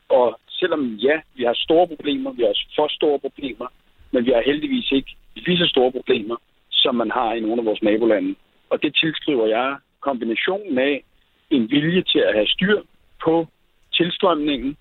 Og 0.09 0.39
selvom 0.49 0.95
ja, 0.95 1.21
vi 1.35 1.43
har 1.43 1.53
store 1.53 1.87
problemer, 1.87 2.31
vi 2.31 2.41
har 2.41 2.55
for 2.75 2.87
store 2.87 3.19
problemer, 3.19 3.67
men 4.11 4.25
vi 4.25 4.31
har 4.31 4.41
heldigvis 4.45 4.91
ikke 4.91 5.11
lige 5.35 5.57
så 5.57 5.67
store 5.67 5.91
problemer, 5.91 6.37
som 6.71 6.95
man 6.95 7.11
har 7.11 7.33
i 7.33 7.39
nogle 7.39 7.61
af 7.61 7.65
vores 7.65 7.83
nabolande. 7.83 8.35
Og 8.69 8.83
det 8.83 8.95
tilskriver 8.95 9.47
jeg 9.47 9.77
kombinationen 9.99 10.77
af 10.77 11.03
en 11.49 11.71
vilje 11.71 12.03
til 12.03 12.19
at 12.19 12.33
have 12.33 12.47
styr 12.47 12.81
på 13.23 13.47
tilstrømningen, 13.93 14.77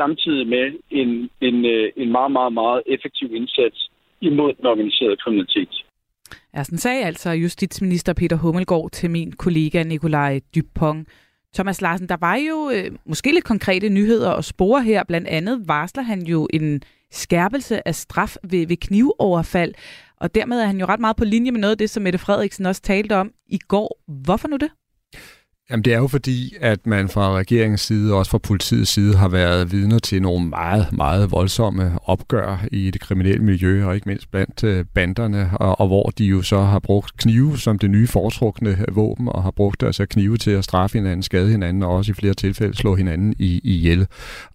samtidig 0.00 0.44
med 0.54 0.66
en, 1.00 1.10
en, 1.48 1.56
øh, 1.74 1.86
en 2.02 2.10
meget, 2.16 2.32
meget, 2.38 2.52
meget 2.52 2.80
effektiv 2.94 3.28
indsats 3.40 3.78
imod 4.20 4.50
den 4.58 4.66
organiserede 4.66 5.16
kriminalitet. 5.22 5.72
Ja, 6.54 6.64
sådan 6.64 6.78
sagde 6.78 7.04
altså 7.04 7.30
justitsminister 7.30 8.12
Peter 8.12 8.36
Hummelgaard 8.36 8.90
til 8.90 9.10
min 9.10 9.32
kollega 9.32 9.82
Nikolaj 9.82 10.40
Dupont. 10.54 11.08
Thomas 11.54 11.80
Larsen, 11.80 12.08
der 12.08 12.16
var 12.20 12.36
jo 12.36 12.70
øh, 12.74 12.90
måske 13.06 13.32
lidt 13.32 13.44
konkrete 13.44 13.88
nyheder 13.88 14.30
og 14.30 14.44
spore 14.44 14.82
her. 14.82 15.04
Blandt 15.04 15.28
andet 15.28 15.68
varsler 15.68 16.02
han 16.02 16.22
jo 16.22 16.48
en 16.52 16.82
skærpelse 17.10 17.88
af 17.88 17.94
straf 17.94 18.36
ved, 18.50 18.66
ved 18.66 18.76
knivoverfald. 18.76 19.74
Og 20.16 20.34
dermed 20.34 20.60
er 20.60 20.66
han 20.66 20.80
jo 20.80 20.86
ret 20.86 21.00
meget 21.00 21.16
på 21.16 21.24
linje 21.24 21.50
med 21.50 21.60
noget 21.60 21.72
af 21.72 21.78
det, 21.78 21.90
som 21.90 22.02
Mette 22.02 22.18
Frederiksen 22.18 22.66
også 22.66 22.82
talte 22.82 23.16
om 23.16 23.32
i 23.46 23.58
går. 23.58 24.00
Hvorfor 24.24 24.48
nu 24.48 24.56
det? 24.56 24.70
Jamen 25.70 25.84
det 25.84 25.92
er 25.92 25.98
jo 25.98 26.06
fordi, 26.06 26.54
at 26.60 26.86
man 26.86 27.08
fra 27.08 27.32
regeringens 27.32 27.80
side, 27.80 28.12
og 28.12 28.18
også 28.18 28.30
fra 28.30 28.38
politiets 28.38 28.90
side, 28.90 29.16
har 29.16 29.28
været 29.28 29.72
vidner 29.72 29.98
til 29.98 30.22
nogle 30.22 30.48
meget, 30.48 30.86
meget 30.92 31.30
voldsomme 31.30 31.98
opgør 32.04 32.64
i 32.72 32.90
det 32.90 33.00
kriminelle 33.00 33.44
miljø, 33.44 33.86
og 33.86 33.94
ikke 33.94 34.08
mindst 34.08 34.30
blandt 34.30 34.64
øh, 34.64 34.84
banderne, 34.94 35.50
og, 35.54 35.80
og 35.80 35.86
hvor 35.86 36.12
de 36.18 36.24
jo 36.24 36.42
så 36.42 36.60
har 36.60 36.78
brugt 36.78 37.16
knive 37.16 37.58
som 37.58 37.78
det 37.78 37.90
nye 37.90 38.06
foretrukne 38.06 38.84
våben, 38.92 39.28
og 39.28 39.42
har 39.42 39.50
brugt 39.50 39.82
altså 39.82 40.06
knive 40.06 40.36
til 40.36 40.50
at 40.50 40.64
straffe 40.64 40.98
hinanden, 40.98 41.22
skade 41.22 41.50
hinanden, 41.50 41.82
og 41.82 41.90
også 41.90 42.12
i 42.12 42.14
flere 42.14 42.34
tilfælde 42.34 42.76
slå 42.76 42.94
hinanden 42.94 43.34
i, 43.38 43.60
i 43.64 43.78
ihjel. 43.78 44.06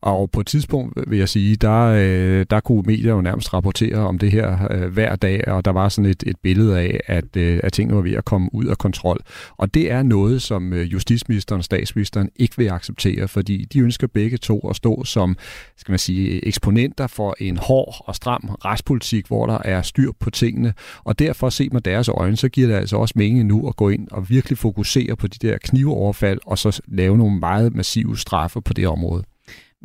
Og 0.02 0.32
på 0.32 0.40
et 0.40 0.48
tidspunkt, 0.48 1.00
vil 1.08 1.20
jeg 1.20 1.30
sige, 1.30 1.56
der, 1.56 1.84
øh, 1.84 2.46
der 2.50 2.60
kunne 2.60 2.84
medier 2.86 3.14
jo 3.14 3.22
nærmest 3.22 3.54
rapportere 3.54 3.98
om 3.98 4.20
det 4.20 4.32
her 4.32 4.68
øh, 4.72 4.94
hver 4.94 5.16
dag, 5.16 5.48
og 5.48 5.66
der 5.66 5.72
var 5.72 5.90
sådan 5.90 6.12
et, 6.12 6.24
et 6.28 6.36
billede 6.44 6.80
af, 6.80 7.00
at, 7.08 7.38
at 7.38 7.74
tingene 7.74 7.96
var 7.96 8.02
ved 8.02 8.14
at 8.14 8.26
komme 8.26 8.50
ud 8.54 8.66
af 8.66 8.78
kontrol. 8.78 9.20
Og 9.58 9.74
det 9.74 9.92
er 9.92 10.04
noget, 10.04 10.42
som 10.42 10.74
jo 10.74 11.00
justitsministeren 11.04 11.60
og 11.60 11.64
statsministeren 11.64 12.30
ikke 12.36 12.58
vil 12.58 12.70
acceptere, 12.70 13.28
fordi 13.28 13.66
de 13.74 13.80
ønsker 13.80 14.08
begge 14.08 14.38
to 14.38 14.60
at 14.70 14.76
stå 14.76 15.04
som 15.04 15.38
skal 15.78 15.92
man 15.92 16.00
sige, 16.00 16.48
eksponenter 16.48 17.08
for 17.08 17.36
en 17.40 17.58
hård 17.58 18.04
og 18.08 18.16
stram 18.16 18.50
retspolitik, 18.66 19.28
hvor 19.28 19.46
der 19.46 19.58
er 19.66 19.82
styr 19.82 20.12
på 20.20 20.30
tingene. 20.30 20.74
Og 21.04 21.20
derfor 21.20 21.50
set 21.50 21.74
med 21.74 21.82
deres 21.82 22.10
øjne, 22.10 22.38
så 22.38 22.50
giver 22.50 22.68
det 22.68 22.76
altså 22.76 22.98
også 22.98 23.14
mening 23.18 23.46
nu 23.46 23.68
at 23.68 23.76
gå 23.76 23.90
ind 23.90 24.08
og 24.12 24.30
virkelig 24.30 24.58
fokusere 24.58 25.16
på 25.16 25.28
de 25.28 25.48
der 25.48 25.58
knivoverfald, 25.58 26.40
og 26.46 26.58
så 26.58 26.82
lave 26.88 27.18
nogle 27.18 27.40
meget 27.40 27.76
massive 27.76 28.18
straffe 28.18 28.62
på 28.62 28.74
det 28.74 28.88
område. 28.88 29.24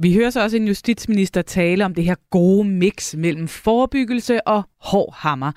Vi 0.01 0.14
hører 0.14 0.31
så 0.31 0.43
også 0.43 0.57
en 0.57 0.69
justitsminister 0.69 1.43
tale 1.43 1.85
om 1.85 1.95
det 1.95 2.05
her 2.05 2.14
gode 2.31 2.69
mix 2.69 3.14
mellem 3.14 3.49
forebyggelse 3.49 4.47
og 4.47 4.62
hård 4.81 5.14
hammer. 5.16 5.53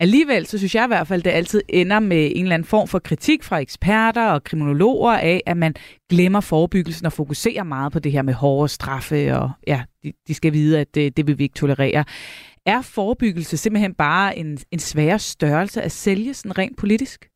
Alligevel 0.00 0.46
så 0.46 0.58
synes 0.58 0.74
jeg 0.74 0.84
i 0.84 0.86
hvert 0.86 1.06
fald, 1.06 1.22
det 1.22 1.30
altid 1.30 1.62
ender 1.68 2.00
med 2.00 2.32
en 2.34 2.42
eller 2.42 2.54
anden 2.54 2.66
form 2.66 2.88
for 2.88 2.98
kritik 2.98 3.42
fra 3.42 3.58
eksperter 3.58 4.26
og 4.30 4.44
kriminologer 4.44 5.12
af, 5.12 5.42
at 5.46 5.56
man 5.56 5.74
glemmer 6.10 6.40
forebyggelsen 6.40 7.06
og 7.06 7.12
fokuserer 7.12 7.62
meget 7.62 7.92
på 7.92 7.98
det 7.98 8.12
her 8.12 8.22
med 8.22 8.34
hårde 8.34 8.68
straffe, 8.68 9.36
og 9.36 9.50
ja, 9.66 9.82
de, 10.04 10.12
de 10.28 10.34
skal 10.34 10.52
vide, 10.52 10.80
at 10.80 10.94
det, 10.94 11.16
det 11.16 11.26
vil 11.26 11.38
vi 11.38 11.42
ikke 11.42 11.54
tolerere. 11.54 12.04
Er 12.66 12.82
forebyggelse 12.82 13.56
simpelthen 13.56 13.94
bare 13.94 14.38
en, 14.38 14.58
en 14.70 14.78
sværere 14.78 15.18
størrelse 15.18 15.82
at 15.82 15.92
sælge 15.92 16.34
sådan 16.34 16.58
rent 16.58 16.76
politisk? 16.76 17.28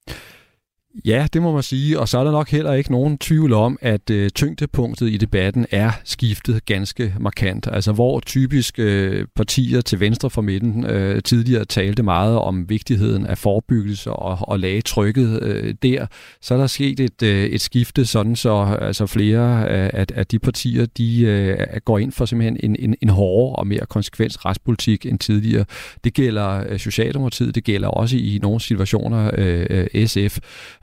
Ja, 1.05 1.27
det 1.33 1.43
må 1.43 1.53
man 1.53 1.63
sige, 1.63 2.01
og 2.01 2.09
så 2.09 2.19
er 2.19 2.25
der 2.25 2.31
nok 2.31 2.49
heller 2.49 2.73
ikke 2.73 2.93
nogen 2.93 3.19
tvivl 3.19 3.53
om, 3.53 3.79
at 3.81 4.11
øh, 4.11 4.31
tyngdepunktet 4.31 5.09
i 5.09 5.17
debatten 5.17 5.67
er 5.71 5.91
skiftet 6.05 6.65
ganske 6.65 7.15
markant. 7.21 7.69
Altså 7.73 7.93
hvor 7.93 8.21
typisk 8.21 8.79
øh, 8.79 9.27
partier 9.37 9.81
til 9.81 10.01
venstre 10.01 10.31
for 10.31 10.43
midten 10.43 10.87
øh, 10.87 11.23
tidligere 11.23 11.65
talte 11.65 12.03
meget 12.03 12.39
om 12.39 12.69
vigtigheden 12.69 13.27
af 13.27 13.39
forebyggelse 13.39 14.13
og, 14.13 14.39
og 14.49 14.61
lage 14.61 14.81
trykket 14.81 15.43
øh, 15.43 15.75
der, 15.83 16.07
så 16.41 16.55
er 16.55 16.59
der 16.59 16.67
sket 16.67 17.01
et, 17.01 17.23
øh, 17.23 17.45
et 17.45 17.61
skifte, 17.61 18.07
sådan 18.07 18.37
så 18.37 18.77
altså 18.81 19.07
flere 19.07 19.69
af, 19.69 20.07
af 20.15 20.27
de 20.27 20.39
partier, 20.39 20.87
de 20.87 21.21
øh, 21.21 21.59
går 21.85 21.99
ind 21.99 22.13
for 22.13 22.25
simpelthen 22.25 22.61
en, 22.63 22.77
en, 22.79 22.95
en 23.03 23.09
hårdere 23.09 23.57
og 23.57 23.67
mere 23.67 23.87
konsekvens 23.89 24.45
retspolitik 24.45 25.07
end 25.07 25.19
tidligere. 25.19 25.65
Det 26.05 26.15
gælder 26.15 26.65
øh, 26.69 26.79
Socialdemokratiet, 26.79 27.55
det 27.55 27.65
gælder 27.65 27.89
også 27.89 28.17
i 28.17 28.39
nogle 28.43 28.61
situationer 28.61 29.31
øh, 29.39 29.87
øh 29.95 30.07
SF. 30.07 30.39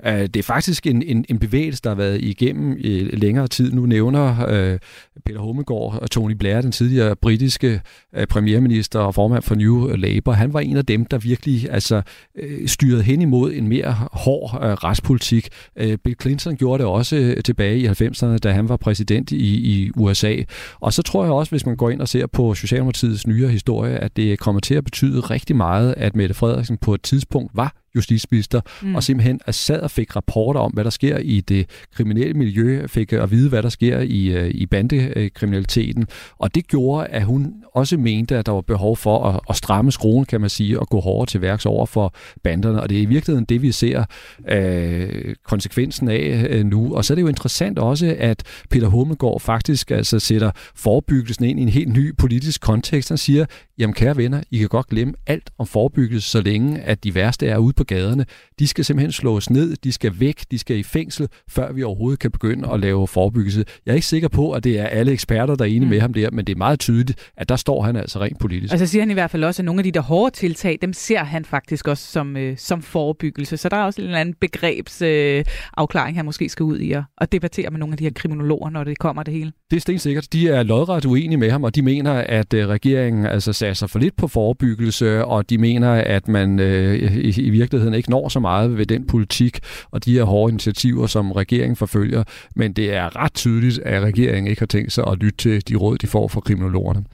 Øh, 0.05 0.21
det 0.21 0.35
er 0.35 0.43
faktisk 0.43 0.87
en, 0.87 1.03
en, 1.03 1.25
en 1.29 1.39
bevægelse, 1.39 1.81
der 1.83 1.89
har 1.89 1.95
været 1.95 2.21
igennem 2.21 2.75
i 2.79 3.03
længere 3.03 3.47
tid. 3.47 3.71
Nu 3.71 3.85
nævner 3.85 4.45
øh, 4.47 4.79
Peter 5.25 5.39
Hummelgaard 5.39 5.99
og 6.01 6.11
Tony 6.11 6.31
Blair, 6.31 6.61
den 6.61 6.71
tidligere 6.71 7.15
britiske 7.15 7.81
øh, 8.15 8.27
premierminister 8.27 8.99
og 8.99 9.15
formand 9.15 9.43
for 9.43 9.55
New 9.55 9.95
Labour, 9.95 10.33
han 10.33 10.53
var 10.53 10.59
en 10.59 10.77
af 10.77 10.85
dem, 10.85 11.05
der 11.05 11.17
virkelig 11.17 11.71
altså, 11.71 12.01
øh, 12.35 12.67
styrede 12.67 13.03
hen 13.03 13.21
imod 13.21 13.53
en 13.53 13.67
mere 13.67 13.95
hård 14.11 14.59
øh, 14.63 14.71
retspolitik. 14.71 15.49
Øh, 15.75 15.97
Bill 15.97 16.15
Clinton 16.21 16.55
gjorde 16.55 16.83
det 16.83 16.91
også 16.91 17.15
øh, 17.15 17.43
tilbage 17.43 17.79
i 17.79 17.87
90'erne, 17.87 18.37
da 18.37 18.51
han 18.51 18.69
var 18.69 18.77
præsident 18.77 19.31
i, 19.31 19.57
i 19.57 19.91
USA. 19.95 20.35
Og 20.79 20.93
så 20.93 21.01
tror 21.01 21.23
jeg 21.23 21.33
også, 21.33 21.51
hvis 21.51 21.65
man 21.65 21.75
går 21.75 21.89
ind 21.89 22.01
og 22.01 22.07
ser 22.07 22.27
på 22.27 22.53
Socialdemokratiets 22.53 23.27
nyere 23.27 23.49
historie, 23.49 23.97
at 23.97 24.17
det 24.17 24.39
kommer 24.39 24.61
til 24.61 24.75
at 24.75 24.83
betyde 24.83 25.19
rigtig 25.19 25.55
meget, 25.55 25.93
at 25.97 26.15
Mette 26.15 26.35
Frederiksen 26.35 26.77
på 26.77 26.93
et 26.93 27.01
tidspunkt 27.01 27.51
var 27.53 27.75
justitsminister, 27.95 28.61
mm. 28.81 28.95
og 28.95 29.03
simpelthen 29.03 29.39
sad 29.51 29.79
og 29.79 29.91
fik 29.91 30.15
rapporter 30.15 30.59
om, 30.59 30.71
hvad 30.71 30.83
der 30.83 30.89
sker 30.89 31.17
i 31.17 31.41
det 31.41 31.69
kriminelle 31.95 32.33
miljø, 32.33 32.87
fik 32.87 33.13
at 33.13 33.31
vide, 33.31 33.49
hvad 33.49 33.63
der 33.63 33.69
sker 33.69 33.99
i, 33.99 34.25
øh, 34.25 34.49
i 34.49 34.65
bandekriminaliteten, 34.65 36.07
og 36.37 36.55
det 36.55 36.67
gjorde, 36.67 37.07
at 37.07 37.23
hun 37.23 37.53
også 37.73 37.97
mente, 37.97 38.37
at 38.37 38.45
der 38.45 38.51
var 38.51 38.61
behov 38.61 38.97
for 38.97 39.23
at, 39.25 39.39
at 39.49 39.55
stramme 39.55 39.91
skruen, 39.91 40.25
kan 40.25 40.41
man 40.41 40.49
sige, 40.49 40.79
og 40.79 40.87
gå 40.87 40.99
hårdere 40.99 41.25
til 41.25 41.41
værks 41.41 41.65
over 41.65 41.85
for 41.85 42.13
banderne, 42.43 42.81
og 42.81 42.89
det 42.89 42.97
er 42.97 43.01
i 43.01 43.05
virkeligheden 43.05 43.45
det, 43.45 43.61
vi 43.61 43.71
ser 43.71 44.03
øh, 44.49 45.35
konsekvensen 45.43 46.09
af 46.09 46.47
øh, 46.49 46.65
nu. 46.65 46.95
Og 46.95 47.05
så 47.05 47.13
er 47.13 47.15
det 47.15 47.21
jo 47.21 47.27
interessant 47.27 47.79
også, 47.79 48.15
at 48.19 48.43
Peter 48.69 48.87
Hummelgaard 48.87 49.39
faktisk 49.39 49.91
altså 49.91 50.19
sætter 50.19 50.51
forebyggelsen 50.75 51.45
ind 51.45 51.59
i 51.59 51.63
en 51.63 51.69
helt 51.69 51.89
ny 51.89 52.15
politisk 52.17 52.61
kontekst. 52.61 53.09
Han 53.09 53.17
siger, 53.17 53.45
jamen 53.77 53.93
kære 53.93 54.17
venner, 54.17 54.41
I 54.51 54.57
kan 54.57 54.67
godt 54.67 54.87
glemme 54.87 55.13
alt 55.27 55.49
om 55.57 55.67
forebyggelse, 55.67 56.29
så 56.29 56.41
længe 56.41 56.81
at 56.81 57.03
de 57.03 57.15
værste 57.15 57.47
er 57.47 57.57
ude 57.57 57.73
på 57.79 57.83
gaderne. 57.83 58.25
De 58.59 58.67
skal 58.67 58.85
simpelthen 58.85 59.11
slås 59.11 59.49
ned, 59.49 59.75
de 59.83 59.91
skal 59.91 60.19
væk, 60.19 60.43
de 60.51 60.59
skal 60.59 60.77
i 60.77 60.83
fængsel, 60.83 61.27
før 61.49 61.71
vi 61.71 61.83
overhovedet 61.83 62.19
kan 62.19 62.31
begynde 62.31 62.69
at 62.73 62.79
lave 62.79 63.07
forebyggelse. 63.07 63.65
Jeg 63.85 63.91
er 63.91 63.95
ikke 63.95 64.07
sikker 64.07 64.27
på, 64.27 64.51
at 64.51 64.63
det 64.63 64.79
er 64.79 64.85
alle 64.85 65.11
eksperter, 65.11 65.55
der 65.55 65.65
er 65.65 65.69
enige 65.69 65.81
mm. 65.81 65.89
med 65.89 65.99
ham 65.99 66.13
der, 66.13 66.31
men 66.31 66.45
det 66.45 66.53
er 66.53 66.57
meget 66.57 66.79
tydeligt, 66.79 67.31
at 67.37 67.49
der 67.49 67.55
står 67.55 67.81
han 67.81 67.95
altså 67.95 68.19
rent 68.19 68.39
politisk. 68.39 68.73
Og 68.73 68.79
så 68.79 68.85
siger 68.85 69.01
han 69.01 69.11
i 69.11 69.13
hvert 69.13 69.31
fald 69.31 69.43
også, 69.43 69.61
at 69.61 69.65
nogle 69.65 69.79
af 69.79 69.83
de 69.83 69.91
der 69.91 70.01
hårde 70.01 70.35
tiltag, 70.35 70.77
dem 70.81 70.93
ser 70.93 71.23
han 71.23 71.45
faktisk 71.45 71.87
også 71.87 72.11
som, 72.11 72.37
øh, 72.37 72.57
som 72.57 72.81
forebyggelse. 72.81 73.57
Så 73.57 73.69
der 73.69 73.77
er 73.77 73.83
også 73.83 74.01
en 74.01 74.05
eller 74.05 74.19
anden 74.19 74.35
begrebsafklaring, 74.41 76.13
øh, 76.13 76.15
han 76.15 76.25
måske 76.25 76.49
skal 76.49 76.63
ud 76.63 76.79
i 76.79 76.91
at, 76.91 77.03
at 77.17 77.31
debattere 77.31 77.69
med 77.69 77.79
nogle 77.79 77.93
af 77.93 77.97
de 77.97 78.03
her 78.03 78.11
kriminologer, 78.15 78.69
når 78.69 78.83
det 78.83 78.97
kommer 78.97 79.23
det 79.23 79.33
hele. 79.33 79.51
Det 79.71 79.77
er 79.77 79.81
stensikkert. 79.81 80.33
De 80.33 80.49
er 80.49 80.63
lodret 80.63 81.05
uenige 81.05 81.37
med 81.37 81.51
ham, 81.51 81.63
og 81.63 81.75
de 81.75 81.81
mener, 81.81 82.13
at 82.13 82.53
øh, 82.53 82.67
regeringen 82.67 83.25
altså 83.25 83.53
satser 83.53 83.87
for 83.87 83.99
lidt 83.99 84.15
på 84.15 84.27
forebyggelse, 84.27 85.25
og 85.25 85.49
de 85.49 85.57
mener, 85.57 85.91
at 85.91 86.27
man 86.27 86.59
øh, 86.59 86.95
i, 86.95 87.41
i 87.41 87.49
virkeligheden 87.49 87.68
ikke 87.73 88.09
når 88.09 88.29
så 88.29 88.39
meget 88.39 88.77
ved 88.77 88.85
den 88.85 89.07
politik 89.07 89.59
og 89.91 90.05
de 90.05 90.13
her 90.13 90.23
hårde 90.23 90.51
initiativer, 90.51 91.07
som 91.07 91.31
regeringen 91.31 91.75
forfølger. 91.75 92.23
Men 92.55 92.73
det 92.73 92.93
er 92.93 93.15
ret 93.15 93.33
tydeligt, 93.33 93.79
at 93.79 94.03
regeringen 94.03 94.47
ikke 94.47 94.61
har 94.61 94.67
tænkt 94.67 94.91
sig 94.91 95.03
at 95.07 95.17
lytte 95.17 95.37
til 95.37 95.67
de 95.67 95.75
råd, 95.75 95.97
de 95.97 96.07
får 96.07 96.27
fra 96.27 96.41
kriminologerne. 96.41 97.05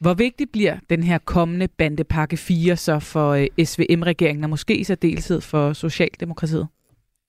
Hvor 0.00 0.14
vigtig 0.14 0.46
bliver 0.52 0.76
den 0.90 1.02
her 1.02 1.18
kommende 1.18 1.68
bandepakke 1.68 2.36
4 2.36 2.76
så 2.76 2.98
for 2.98 3.30
øh, 3.30 3.64
SVM-regeringen, 3.64 4.44
og 4.44 4.50
måske 4.50 4.76
i 4.76 4.84
særdeleshed 4.84 5.40
for 5.40 5.72
Socialdemokratiet? 5.72 6.66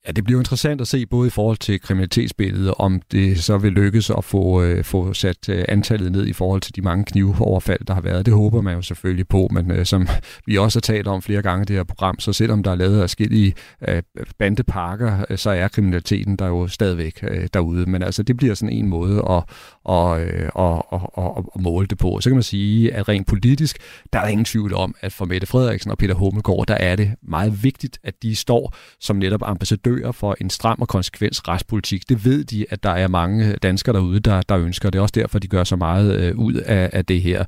Ja, 0.08 0.12
det 0.12 0.24
bliver 0.24 0.40
interessant 0.40 0.80
at 0.80 0.88
se 0.88 1.06
både 1.06 1.26
i 1.26 1.30
forhold 1.30 1.56
til 1.56 1.80
kriminalitetsbilledet, 1.80 2.74
om 2.78 3.02
det 3.12 3.44
så 3.44 3.58
vil 3.58 3.72
lykkes 3.72 4.10
at 4.10 4.24
få, 4.24 4.62
øh, 4.62 4.84
få 4.84 5.12
sat 5.12 5.48
øh, 5.48 5.64
antallet 5.68 6.12
ned 6.12 6.26
i 6.26 6.32
forhold 6.32 6.60
til 6.60 6.76
de 6.76 6.82
mange 6.82 7.04
knivoverfald, 7.04 7.84
der 7.86 7.94
har 7.94 8.00
været. 8.00 8.26
Det 8.26 8.34
håber 8.34 8.60
man 8.60 8.74
jo 8.76 8.82
selvfølgelig 8.82 9.28
på, 9.28 9.48
men 9.52 9.70
øh, 9.70 9.86
som 9.86 10.08
vi 10.46 10.58
også 10.58 10.76
har 10.76 10.80
talt 10.80 11.06
om 11.06 11.22
flere 11.22 11.42
gange 11.42 11.62
i 11.62 11.64
det 11.64 11.76
her 11.76 11.84
program, 11.84 12.18
så 12.18 12.32
selvom 12.32 12.62
der 12.62 12.70
er 12.70 12.74
lavet 12.74 13.00
forskellige 13.00 13.54
øh, 13.88 14.02
bandepakker, 14.38 15.24
øh, 15.30 15.38
så 15.38 15.50
er 15.50 15.68
kriminaliteten 15.68 16.36
der 16.36 16.46
jo 16.46 16.68
stadigvæk 16.68 17.18
øh, 17.22 17.48
derude. 17.54 17.90
Men 17.90 18.02
altså, 18.02 18.22
det 18.22 18.36
bliver 18.36 18.54
sådan 18.54 18.74
en 18.74 18.88
måde 18.88 19.22
at, 19.30 19.44
og, 19.88 20.20
øh, 20.20 20.48
og, 20.54 20.92
og, 20.92 21.18
og, 21.18 21.36
og 21.54 21.62
måle 21.62 21.86
det 21.86 21.98
på. 21.98 22.20
Så 22.20 22.30
kan 22.30 22.36
man 22.36 22.42
sige, 22.42 22.94
at 22.94 23.08
rent 23.08 23.26
politisk, 23.26 23.78
der 24.12 24.18
er 24.18 24.26
ingen 24.26 24.44
tvivl 24.44 24.74
om, 24.74 24.94
at 25.00 25.12
for 25.12 25.24
Mette 25.24 25.46
Frederiksen 25.46 25.90
og 25.90 25.98
Peter 25.98 26.14
Hummelgaard, 26.14 26.66
der 26.68 26.74
er 26.74 26.96
det 26.96 27.14
meget 27.22 27.62
vigtigt, 27.62 27.98
at 28.04 28.22
de 28.22 28.36
står 28.36 28.74
som 29.00 29.16
netop 29.16 29.42
ambassadører 29.44 30.12
for 30.12 30.36
en 30.40 30.50
stram 30.50 30.78
og 30.80 30.88
konsekvens 30.88 31.48
retspolitik. 31.48 32.08
Det 32.08 32.24
ved 32.24 32.44
de, 32.44 32.66
at 32.70 32.82
der 32.82 32.90
er 32.90 33.08
mange 33.08 33.52
danskere 33.52 33.96
derude, 33.96 34.20
der, 34.20 34.42
der 34.42 34.58
ønsker. 34.58 34.90
Det 34.90 34.98
er 34.98 35.02
også 35.02 35.14
derfor, 35.14 35.38
de 35.38 35.48
gør 35.48 35.64
så 35.64 35.76
meget 35.76 36.16
øh, 36.16 36.38
ud 36.38 36.54
af, 36.54 36.90
af 36.92 37.04
det 37.04 37.22
her. 37.22 37.44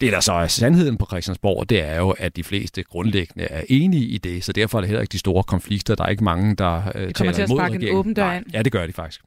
Det, 0.00 0.12
der 0.12 0.20
så 0.20 0.32
er 0.32 0.46
sandheden 0.46 0.96
på 0.96 1.06
Christiansborg, 1.06 1.68
det 1.68 1.82
er 1.82 1.96
jo, 1.96 2.10
at 2.10 2.36
de 2.36 2.44
fleste 2.44 2.82
grundlæggende 2.82 3.44
er 3.44 3.62
enige 3.68 4.06
i 4.06 4.18
det, 4.18 4.44
så 4.44 4.52
derfor 4.52 4.78
er 4.78 4.80
det 4.80 4.88
heller 4.88 5.00
ikke 5.00 5.12
de 5.12 5.18
store 5.18 5.42
konflikter. 5.42 5.94
Der 5.94 6.04
er 6.04 6.08
ikke 6.08 6.24
mange, 6.24 6.56
der 6.56 6.92
øh, 6.94 7.06
det 7.06 7.16
kommer 7.16 7.32
til 7.32 7.42
at 7.42 7.48
sparke 7.48 7.88
en 7.88 7.96
åben 7.96 8.14
dør 8.14 8.32
ind. 8.32 8.44
Ja, 8.52 8.62
det 8.62 8.72
gør 8.72 8.86
de 8.86 8.92
faktisk. 8.92 9.20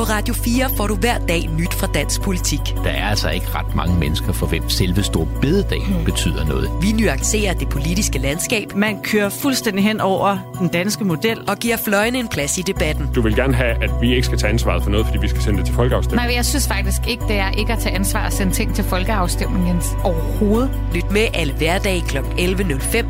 På 0.00 0.04
Radio 0.04 0.34
4 0.34 0.70
får 0.76 0.86
du 0.86 0.96
hver 0.96 1.18
dag 1.18 1.50
nyt 1.58 1.74
fra 1.74 1.86
dansk 1.86 2.22
politik. 2.22 2.60
Der 2.84 2.90
er 2.90 3.08
altså 3.08 3.30
ikke 3.30 3.46
ret 3.54 3.74
mange 3.74 3.98
mennesker, 3.98 4.32
for 4.32 4.46
hvem 4.46 4.68
selve 4.68 5.02
stor 5.02 5.28
bededag 5.40 5.86
hmm. 5.86 6.04
betyder 6.04 6.44
noget. 6.44 6.70
Vi 6.80 6.92
nuancerer 6.92 7.54
det 7.54 7.68
politiske 7.68 8.18
landskab. 8.18 8.74
Man 8.74 9.02
kører 9.02 9.28
fuldstændig 9.28 9.84
hen 9.84 10.00
over 10.00 10.38
den 10.58 10.68
danske 10.68 11.04
model. 11.04 11.38
Og 11.48 11.56
giver 11.56 11.76
fløjene 11.76 12.18
en 12.18 12.28
plads 12.28 12.58
i 12.58 12.62
debatten. 12.62 13.10
Du 13.14 13.20
vil 13.20 13.36
gerne 13.36 13.54
have, 13.54 13.84
at 13.84 13.90
vi 14.00 14.14
ikke 14.14 14.26
skal 14.26 14.38
tage 14.38 14.52
ansvaret 14.52 14.82
for 14.82 14.90
noget, 14.90 15.06
fordi 15.06 15.18
vi 15.18 15.28
skal 15.28 15.42
sende 15.42 15.58
det 15.58 15.66
til 15.66 15.74
folkeafstemning. 15.74 16.26
Nej, 16.26 16.34
jeg 16.36 16.44
synes 16.44 16.68
faktisk 16.68 17.00
ikke, 17.08 17.24
det 17.28 17.36
er 17.36 17.50
ikke 17.50 17.72
at 17.72 17.78
tage 17.78 17.94
ansvar 17.94 18.26
at 18.26 18.32
sende 18.32 18.52
ting 18.52 18.74
til 18.74 18.84
folkeafstemning, 18.84 19.68
Jens. 19.68 19.86
Overhovedet. 20.04 20.70
Lyt 20.94 21.10
med 21.10 21.26
alle 21.34 21.52
hverdag 21.52 22.02
kl. 22.08 22.18
11.05. 22.18 23.06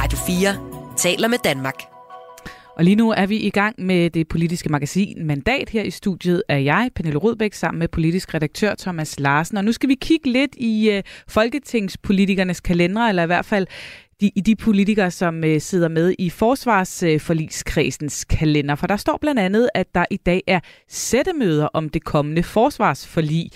Radio 0.00 0.18
4 0.26 0.54
taler 0.96 1.28
med 1.28 1.38
Danmark. 1.44 1.95
Og 2.76 2.84
lige 2.84 2.96
nu 2.96 3.10
er 3.10 3.26
vi 3.26 3.36
i 3.36 3.50
gang 3.50 3.74
med 3.78 4.10
det 4.10 4.28
politiske 4.28 4.68
magasin 4.68 5.26
Mandat. 5.26 5.70
Her 5.70 5.82
i 5.82 5.90
studiet 5.90 6.42
er 6.48 6.56
jeg, 6.58 6.90
Pernille 6.94 7.18
Rudbæk, 7.18 7.52
sammen 7.52 7.78
med 7.78 7.88
politisk 7.88 8.34
redaktør 8.34 8.74
Thomas 8.74 9.20
Larsen. 9.20 9.56
Og 9.56 9.64
nu 9.64 9.72
skal 9.72 9.88
vi 9.88 9.94
kigge 9.94 10.32
lidt 10.32 10.54
i 10.56 10.90
øh, 10.90 11.02
folketingspolitikernes 11.28 12.60
kalendere, 12.60 13.08
eller 13.08 13.22
i 13.22 13.26
hvert 13.26 13.44
fald 13.44 13.66
de, 14.20 14.30
i 14.36 14.40
de 14.40 14.56
politikere, 14.56 15.10
som 15.10 15.44
øh, 15.44 15.60
sidder 15.60 15.88
med 15.88 16.14
i 16.18 16.30
forsvarsforligskredsens 16.30 18.26
øh, 18.30 18.38
kalender. 18.38 18.74
For 18.74 18.86
der 18.86 18.96
står 18.96 19.18
blandt 19.20 19.40
andet, 19.40 19.68
at 19.74 19.94
der 19.94 20.04
i 20.10 20.16
dag 20.16 20.42
er 20.46 20.60
sættemøder 20.88 21.66
om 21.66 21.88
det 21.88 22.04
kommende 22.04 22.42
forsvarsforlig. 22.42 23.50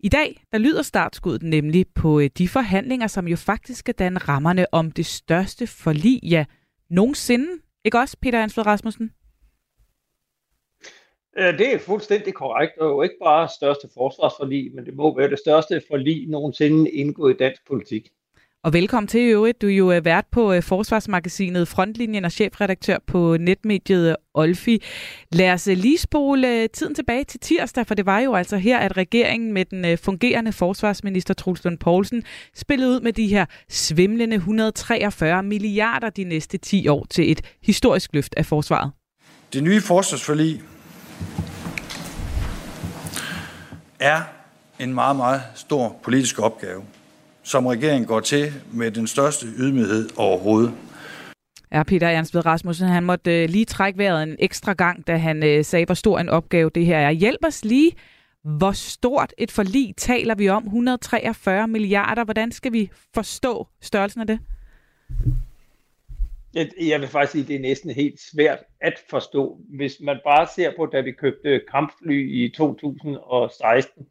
I 0.00 0.08
dag 0.08 0.42
der 0.52 0.58
lyder 0.58 0.82
startskuddet 0.82 1.42
nemlig 1.42 1.86
på 1.94 2.20
øh, 2.20 2.30
de 2.38 2.48
forhandlinger, 2.48 3.06
som 3.06 3.28
jo 3.28 3.36
faktisk 3.36 3.78
skal 3.78 3.94
danne 3.94 4.18
rammerne 4.18 4.74
om 4.74 4.90
det 4.90 5.06
største 5.06 5.66
forlig, 5.66 6.20
ja, 6.22 6.44
nogensinde 6.90 7.46
ikke 7.84 7.98
også, 7.98 8.16
Peter 8.22 8.42
Ansved 8.42 8.66
Rasmussen? 8.66 9.10
Øh, 11.38 11.58
det 11.58 11.74
er 11.74 11.78
fuldstændig 11.78 12.34
korrekt, 12.34 12.78
og 12.78 12.88
jo 12.88 13.02
ikke 13.02 13.16
bare 13.24 13.48
største 13.48 13.88
forsvarsforlig, 13.94 14.74
men 14.74 14.86
det 14.86 14.94
må 14.94 15.16
være 15.16 15.30
det 15.30 15.38
største 15.38 15.82
forlig 15.88 16.28
nogensinde 16.28 16.90
indgået 16.90 17.34
i 17.34 17.36
dansk 17.36 17.66
politik. 17.66 18.08
Og 18.64 18.72
velkommen 18.72 19.08
til 19.08 19.20
i 19.20 19.24
øvrigt. 19.24 19.62
Du 19.62 19.66
er 19.66 19.70
jo 19.70 19.92
øh, 19.92 20.04
vært 20.04 20.24
på 20.32 20.52
øh, 20.52 20.62
Forsvarsmagasinet 20.62 21.68
Frontlinjen 21.68 22.24
og 22.24 22.32
chefredaktør 22.32 22.98
på 23.06 23.36
netmediet 23.36 24.08
øh, 24.08 24.14
Olfi. 24.34 24.82
Lad 25.32 25.52
os 25.52 25.66
lige 25.66 25.98
spole 25.98 26.68
tiden 26.68 26.94
tilbage 26.94 27.24
til 27.24 27.40
tirsdag, 27.40 27.86
for 27.86 27.94
det 27.94 28.06
var 28.06 28.18
jo 28.18 28.34
altså 28.34 28.56
her, 28.56 28.78
at 28.78 28.96
regeringen 28.96 29.52
med 29.52 29.64
den 29.64 29.98
fungerende 29.98 30.52
forsvarsminister 30.52 31.34
Truls 31.34 31.64
Lund 31.64 31.78
Poulsen 31.78 32.22
spillede 32.54 32.90
ud 32.90 33.00
med 33.00 33.12
de 33.12 33.26
her 33.26 33.46
svimlende 33.68 34.36
143 34.36 35.42
milliarder 35.42 36.10
de 36.10 36.24
næste 36.24 36.58
10 36.58 36.88
år 36.88 37.06
til 37.10 37.32
et 37.32 37.40
historisk 37.62 38.10
løft 38.12 38.34
af 38.36 38.46
forsvaret. 38.46 38.90
Det 39.52 39.62
nye 39.62 39.80
forsvarsforlig 39.80 40.62
er 44.00 44.22
en 44.78 44.94
meget, 44.94 45.16
meget 45.16 45.42
stor 45.54 45.96
politisk 46.02 46.38
opgave 46.38 46.82
som 47.50 47.66
regeringen 47.66 48.06
går 48.06 48.20
til 48.20 48.52
med 48.72 48.90
den 48.90 49.06
største 49.06 49.46
ydmyghed 49.46 50.08
overhovedet. 50.16 50.72
Ja, 51.72 51.82
Peter 51.82 52.08
Ernst 52.08 52.34
ved 52.34 52.46
Rasmussen, 52.46 52.88
han 52.88 53.04
måtte 53.04 53.42
øh, 53.42 53.48
lige 53.48 53.64
trække 53.64 53.98
vejret 53.98 54.22
en 54.22 54.36
ekstra 54.38 54.72
gang, 54.72 55.06
da 55.06 55.16
han 55.16 55.42
øh, 55.42 55.64
sagde, 55.64 55.86
hvor 55.86 55.94
stor 55.94 56.18
en 56.18 56.28
opgave 56.28 56.70
det 56.74 56.86
her 56.86 56.98
er. 56.98 57.10
Hjælp 57.10 57.44
os 57.46 57.64
lige. 57.64 57.92
Hvor 58.44 58.72
stort 58.72 59.34
et 59.38 59.50
forlig 59.50 59.94
taler 59.96 60.34
vi 60.34 60.48
om? 60.48 60.64
143 60.64 61.68
milliarder. 61.68 62.24
Hvordan 62.24 62.52
skal 62.52 62.72
vi 62.72 62.90
forstå 63.14 63.66
størrelsen 63.80 64.20
af 64.20 64.26
det? 64.26 64.40
Jeg 66.80 67.00
vil 67.00 67.08
faktisk 67.08 67.32
sige, 67.32 67.42
at 67.42 67.48
det 67.48 67.56
er 67.56 67.60
næsten 67.60 67.90
helt 67.90 68.20
svært 68.32 68.58
at 68.80 68.94
forstå. 69.10 69.58
Hvis 69.76 69.96
man 70.00 70.20
bare 70.24 70.46
ser 70.56 70.72
på, 70.76 70.86
da 70.86 71.00
vi 71.00 71.12
købte 71.12 71.60
kampfly 71.70 72.44
i 72.44 72.52
2016, 72.56 74.06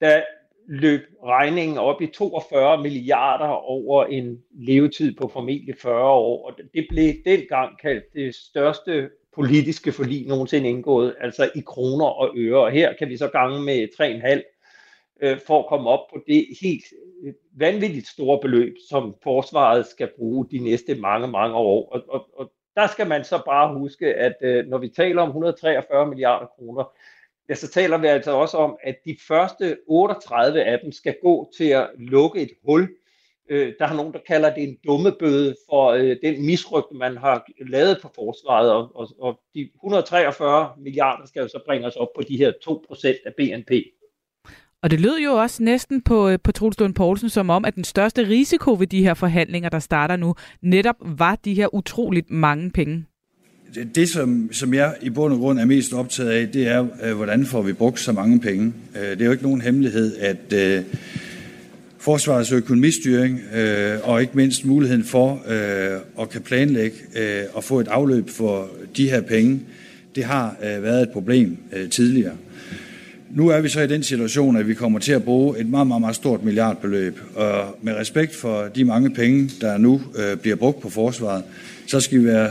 der 0.00 0.22
løb 0.66 1.00
regningen 1.24 1.78
op 1.78 2.02
i 2.02 2.06
42 2.06 2.82
milliarder 2.82 3.46
over 3.46 4.04
en 4.04 4.42
levetid 4.50 5.14
på 5.16 5.28
formentlig 5.28 5.74
40 5.78 6.10
år. 6.10 6.46
Og 6.46 6.58
det 6.74 6.86
blev 6.90 7.14
dengang 7.24 7.78
kaldt 7.78 8.04
det 8.12 8.34
største 8.34 9.10
politiske 9.34 9.92
forlig 9.92 10.26
nogensinde 10.26 10.68
indgået, 10.68 11.14
altså 11.20 11.50
i 11.54 11.60
kroner 11.60 12.06
og 12.06 12.32
øre. 12.36 12.64
Og 12.64 12.70
her 12.70 12.92
kan 12.98 13.08
vi 13.08 13.16
så 13.16 13.28
gange 13.28 13.62
med 13.62 13.88
3,5 14.00 14.42
øh, 15.22 15.38
for 15.46 15.58
at 15.58 15.66
komme 15.68 15.90
op 15.90 16.08
på 16.12 16.20
det 16.26 16.46
helt 16.62 16.84
øh, 17.24 17.32
vanvittigt 17.56 18.06
store 18.06 18.40
beløb, 18.40 18.74
som 18.88 19.14
forsvaret 19.22 19.86
skal 19.86 20.08
bruge 20.18 20.46
de 20.50 20.58
næste 20.58 20.94
mange, 20.94 21.28
mange 21.28 21.56
år. 21.56 21.88
Og, 21.92 22.02
og, 22.08 22.26
og 22.36 22.52
der 22.76 22.86
skal 22.86 23.06
man 23.06 23.24
så 23.24 23.42
bare 23.46 23.78
huske, 23.78 24.14
at 24.14 24.34
øh, 24.42 24.66
når 24.66 24.78
vi 24.78 24.88
taler 24.88 25.22
om 25.22 25.28
143 25.28 26.06
milliarder 26.06 26.46
kroner, 26.46 26.84
ja, 27.48 27.54
så 27.54 27.68
taler 27.68 27.98
vi 27.98 28.06
altså 28.06 28.30
også 28.30 28.56
om, 28.56 28.76
at 28.82 28.96
de 29.04 29.16
første 29.28 29.78
38 29.86 30.64
af 30.64 30.78
dem 30.82 30.92
skal 30.92 31.16
gå 31.22 31.50
til 31.56 31.64
at 31.64 31.90
lukke 31.98 32.40
et 32.40 32.50
hul. 32.64 32.88
Øh, 33.50 33.72
der 33.78 33.86
er 33.86 33.94
nogen, 33.94 34.12
der 34.12 34.18
kalder 34.26 34.54
det 34.54 34.62
en 34.62 34.76
dummebøde 34.86 35.56
for 35.70 35.90
øh, 35.90 36.16
den 36.22 36.46
misrygt, 36.46 36.92
man 36.92 37.16
har 37.16 37.46
lavet 37.66 37.98
på 38.02 38.10
forsvaret, 38.14 38.72
og, 38.72 38.96
og, 38.96 39.08
og 39.18 39.40
de 39.54 39.70
143 39.74 40.70
milliarder 40.78 41.26
skal 41.26 41.40
jo 41.40 41.48
så 41.48 41.60
bringe 41.66 41.86
os 41.86 41.96
op 41.96 42.08
på 42.16 42.22
de 42.22 42.36
her 42.36 42.52
2% 42.52 43.22
af 43.26 43.34
BNP. 43.34 43.70
Og 44.82 44.90
det 44.90 45.00
lød 45.00 45.18
jo 45.18 45.32
også 45.32 45.62
næsten 45.62 46.02
på, 46.02 46.28
øh, 46.28 46.38
på 46.44 46.52
Troels 46.52 46.76
Poulsen 46.96 47.28
som 47.28 47.50
om, 47.50 47.64
at 47.64 47.74
den 47.74 47.84
største 47.84 48.28
risiko 48.28 48.76
ved 48.78 48.86
de 48.86 49.02
her 49.02 49.14
forhandlinger, 49.14 49.68
der 49.68 49.78
starter 49.78 50.16
nu, 50.16 50.34
netop 50.62 50.96
var 51.00 51.36
de 51.36 51.54
her 51.54 51.74
utroligt 51.74 52.30
mange 52.30 52.70
penge 52.70 53.06
det, 53.94 54.08
som, 54.08 54.48
som 54.52 54.74
jeg 54.74 54.94
i 55.02 55.10
bund 55.10 55.32
og 55.32 55.38
grund 55.38 55.58
er 55.58 55.64
mest 55.64 55.92
optaget 55.92 56.30
af, 56.30 56.48
det 56.48 56.68
er, 56.68 56.86
øh, 57.02 57.16
hvordan 57.16 57.46
får 57.46 57.62
vi 57.62 57.72
brugt 57.72 58.00
så 58.00 58.12
mange 58.12 58.40
penge. 58.40 58.72
Øh, 58.96 59.10
det 59.10 59.20
er 59.20 59.24
jo 59.24 59.32
ikke 59.32 59.44
nogen 59.44 59.60
hemmelighed, 59.60 60.16
at 60.16 60.52
øh, 60.52 60.82
forsvarets 61.98 62.52
økonomistyring 62.52 63.40
øh, 63.54 63.98
og 64.02 64.20
ikke 64.20 64.32
mindst 64.36 64.64
muligheden 64.64 65.04
for 65.04 65.42
øh, 65.48 66.00
at 66.20 66.30
kan 66.30 66.40
planlægge 66.40 66.96
øh, 67.16 67.42
og 67.52 67.64
få 67.64 67.80
et 67.80 67.88
afløb 67.88 68.28
for 68.28 68.70
de 68.96 69.10
her 69.10 69.20
penge, 69.20 69.60
det 70.14 70.24
har 70.24 70.56
øh, 70.62 70.82
været 70.82 71.02
et 71.02 71.10
problem 71.10 71.56
øh, 71.72 71.90
tidligere. 71.90 72.34
Nu 73.30 73.48
er 73.48 73.60
vi 73.60 73.68
så 73.68 73.80
i 73.80 73.86
den 73.86 74.02
situation, 74.02 74.56
at 74.56 74.68
vi 74.68 74.74
kommer 74.74 74.98
til 74.98 75.12
at 75.12 75.24
bruge 75.24 75.60
et 75.60 75.68
meget, 75.68 75.86
meget, 75.86 76.00
meget 76.00 76.16
stort 76.16 76.44
milliardbeløb. 76.44 77.20
Og 77.34 77.78
med 77.82 77.94
respekt 77.94 78.34
for 78.34 78.62
de 78.74 78.84
mange 78.84 79.10
penge, 79.10 79.50
der 79.60 79.78
nu 79.78 80.00
øh, 80.18 80.36
bliver 80.36 80.56
brugt 80.56 80.80
på 80.80 80.90
forsvaret, 80.90 81.42
så 81.86 82.00
skal 82.00 82.20
vi 82.20 82.24
være 82.24 82.50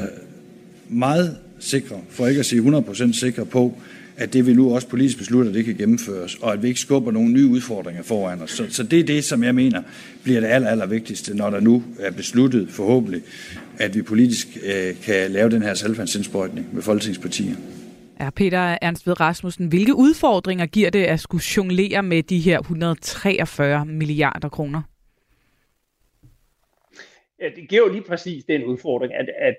meget 0.94 1.38
sikre, 1.60 1.96
for 2.10 2.28
ikke 2.28 2.40
at 2.40 2.46
sige 2.46 2.62
100% 2.62 3.14
sikre 3.20 3.46
på, 3.46 3.78
at 4.18 4.34
det 4.34 4.48
vi 4.48 4.54
nu 4.54 4.76
også 4.76 4.88
politisk 4.88 5.18
beslutter, 5.18 5.52
det 5.52 5.66
kan 5.66 5.76
gennemføres, 5.76 6.36
og 6.36 6.54
at 6.54 6.64
vi 6.64 6.68
ikke 6.68 6.80
skubber 6.80 7.12
nogle 7.12 7.30
nye 7.32 7.48
udfordringer 7.48 8.04
foran 8.04 8.42
os. 8.42 8.52
Så, 8.52 8.66
så 8.70 8.84
det 8.84 9.00
er 9.00 9.04
det, 9.04 9.24
som 9.24 9.44
jeg 9.44 9.56
mener 9.56 9.82
bliver 10.24 10.40
det 10.40 10.48
aller, 10.48 10.70
aller 10.70 10.86
vigtigste, 10.86 11.38
når 11.38 11.50
der 11.50 11.60
nu 11.60 11.84
er 12.00 12.12
besluttet 12.12 12.70
forhåbentlig, 12.70 13.22
at 13.78 13.96
vi 13.96 14.02
politisk 14.02 14.48
øh, 14.66 14.96
kan 15.04 15.32
lave 15.32 15.50
den 15.50 15.62
her 15.62 15.74
salgfandsindsprøjtning 15.74 16.68
med 16.74 16.82
folketingspartier. 16.82 17.56
Ja, 18.20 18.30
Peter 18.30 18.78
Ernst 18.82 19.08
ved 19.08 19.20
Rasmussen, 19.20 19.68
hvilke 19.68 19.96
udfordringer 19.96 20.66
giver 20.66 20.90
det 20.90 21.04
at 21.04 21.20
skulle 21.20 21.44
jonglere 21.58 22.04
med 22.04 22.24
de 22.24 22.40
her 22.40 22.60
143 22.60 23.86
milliarder 23.86 24.50
kroner? 24.50 24.82
Det 27.56 27.70
giver 27.70 27.82
jo 27.82 27.92
lige 27.92 28.04
præcis 28.04 28.44
den 28.46 28.64
udfordring, 28.64 29.14
at, 29.14 29.30
at 29.38 29.56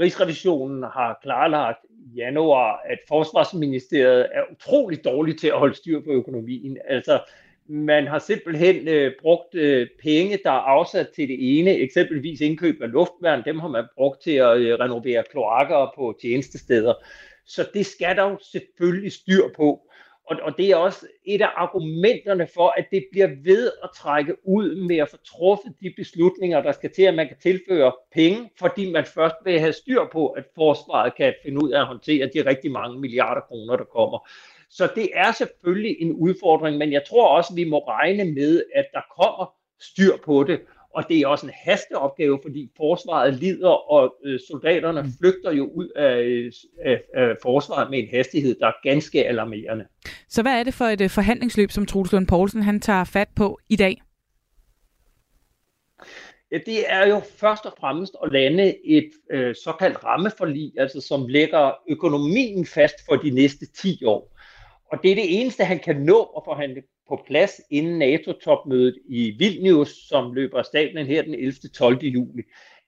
Rigsrevisionen 0.00 0.82
har 0.82 1.18
klarlagt 1.22 1.78
i 1.90 2.16
januar, 2.16 2.80
at 2.84 2.98
Forsvarsministeriet 3.08 4.28
er 4.32 4.42
utrolig 4.52 5.04
dårligt 5.04 5.40
til 5.40 5.48
at 5.48 5.58
holde 5.58 5.74
styr 5.74 6.00
på 6.00 6.10
økonomien. 6.10 6.78
Altså, 6.88 7.20
man 7.66 8.06
har 8.06 8.18
simpelthen 8.18 8.88
øh, 8.88 9.12
brugt 9.20 9.54
øh, 9.54 9.86
penge, 10.02 10.38
der 10.44 10.50
er 10.50 10.64
afsat 10.76 11.08
til 11.08 11.28
det 11.28 11.58
ene, 11.58 11.70
eksempelvis 11.70 12.40
indkøb 12.40 12.82
af 12.82 12.90
luftværn, 12.90 13.42
dem 13.44 13.58
har 13.58 13.68
man 13.68 13.84
brugt 13.96 14.22
til 14.22 14.30
at 14.30 14.58
øh, 14.58 14.78
renovere 14.78 15.24
kloakker 15.30 15.92
på 15.96 16.18
tjenestesteder. 16.22 16.94
Så 17.46 17.68
det 17.74 17.86
skal 17.86 18.16
der 18.16 18.30
jo 18.30 18.38
selvfølgelig 18.52 19.12
styr 19.12 19.42
på. 19.56 19.91
Og, 20.32 20.38
og 20.42 20.58
det 20.58 20.70
er 20.70 20.76
også 20.76 21.06
et 21.24 21.42
af 21.42 21.48
argumenterne 21.56 22.48
for, 22.54 22.74
at 22.76 22.86
det 22.90 23.04
bliver 23.12 23.28
ved 23.44 23.72
at 23.84 23.90
trække 23.96 24.36
ud 24.48 24.74
med 24.74 24.96
at 24.96 25.08
få 25.08 25.16
truffet 25.16 25.74
de 25.80 25.92
beslutninger, 25.96 26.62
der 26.62 26.72
skal 26.72 26.90
til, 26.92 27.02
at 27.02 27.14
man 27.14 27.28
kan 27.28 27.36
tilføre 27.42 27.92
penge, 28.12 28.50
fordi 28.58 28.92
man 28.92 29.04
først 29.04 29.34
vil 29.44 29.60
have 29.60 29.72
styr 29.72 30.00
på, 30.12 30.28
at 30.28 30.44
forsvaret 30.54 31.14
kan 31.14 31.34
finde 31.42 31.64
ud 31.64 31.70
af 31.70 31.80
at 31.80 31.86
håndtere 31.86 32.30
de 32.34 32.46
rigtig 32.46 32.70
mange 32.70 33.00
milliarder 33.00 33.40
kroner, 33.40 33.76
der 33.76 33.84
kommer. 33.84 34.28
Så 34.70 34.88
det 34.94 35.08
er 35.14 35.32
selvfølgelig 35.32 35.96
en 36.00 36.12
udfordring, 36.12 36.78
men 36.78 36.92
jeg 36.92 37.02
tror 37.08 37.28
også, 37.28 37.52
at 37.52 37.56
vi 37.56 37.64
må 37.64 37.78
regne 37.78 38.24
med, 38.24 38.62
at 38.74 38.86
der 38.92 39.00
kommer 39.20 39.54
styr 39.80 40.16
på 40.24 40.44
det, 40.44 40.60
og 40.94 41.04
det 41.08 41.20
er 41.20 41.26
også 41.26 41.46
en 41.46 41.52
hasteopgave, 41.64 42.38
fordi 42.42 42.70
forsvaret 42.76 43.34
lider, 43.34 43.92
og 43.92 44.14
øh, 44.24 44.40
soldaterne 44.48 45.02
mm. 45.02 45.08
flygter 45.20 45.52
jo 45.52 45.70
ud 45.74 45.88
af, 45.96 46.50
af, 46.84 47.02
af 47.14 47.36
forsvaret 47.42 47.90
med 47.90 47.98
en 47.98 48.08
hastighed, 48.08 48.56
der 48.60 48.66
er 48.66 48.72
ganske 48.82 49.26
alarmerende. 49.28 49.86
Så 50.28 50.42
hvad 50.42 50.52
er 50.52 50.62
det 50.62 50.74
for 50.74 50.84
et 50.84 51.00
øh, 51.00 51.10
forhandlingsløb, 51.10 51.70
som 51.70 51.86
Troels 51.86 52.12
Lund 52.12 52.26
Poulsen 52.26 52.62
han 52.62 52.80
tager 52.80 53.04
fat 53.04 53.28
på 53.36 53.58
i 53.68 53.76
dag? 53.76 54.02
Ja, 56.52 56.58
det 56.66 56.90
er 56.92 57.06
jo 57.06 57.20
først 57.20 57.66
og 57.66 57.74
fremmest 57.80 58.16
at 58.24 58.32
lande 58.32 58.86
et 58.86 59.10
øh, 59.30 59.54
såkaldt 59.64 60.04
rammeforlig, 60.04 60.72
altså 60.78 61.00
som 61.00 61.28
lægger 61.28 61.72
økonomien 61.88 62.66
fast 62.66 62.94
for 63.08 63.16
de 63.16 63.30
næste 63.30 63.66
10 63.66 64.04
år. 64.04 64.38
Og 64.92 64.98
det 65.02 65.10
er 65.10 65.14
det 65.14 65.40
eneste, 65.40 65.64
han 65.64 65.78
kan 65.78 65.96
nå 65.96 66.22
at 66.22 66.42
forhandle 66.44 66.82
på 67.08 67.24
plads 67.26 67.60
inden 67.70 67.98
NATO-topmødet 67.98 68.98
i 69.08 69.30
Vilnius, 69.38 70.08
som 70.08 70.32
løber 70.32 70.58
af 70.58 70.64
stablen 70.64 71.06
her 71.06 71.22
den 71.22 71.34
11. 71.34 71.52
12. 71.74 71.98
juli. 72.02 72.42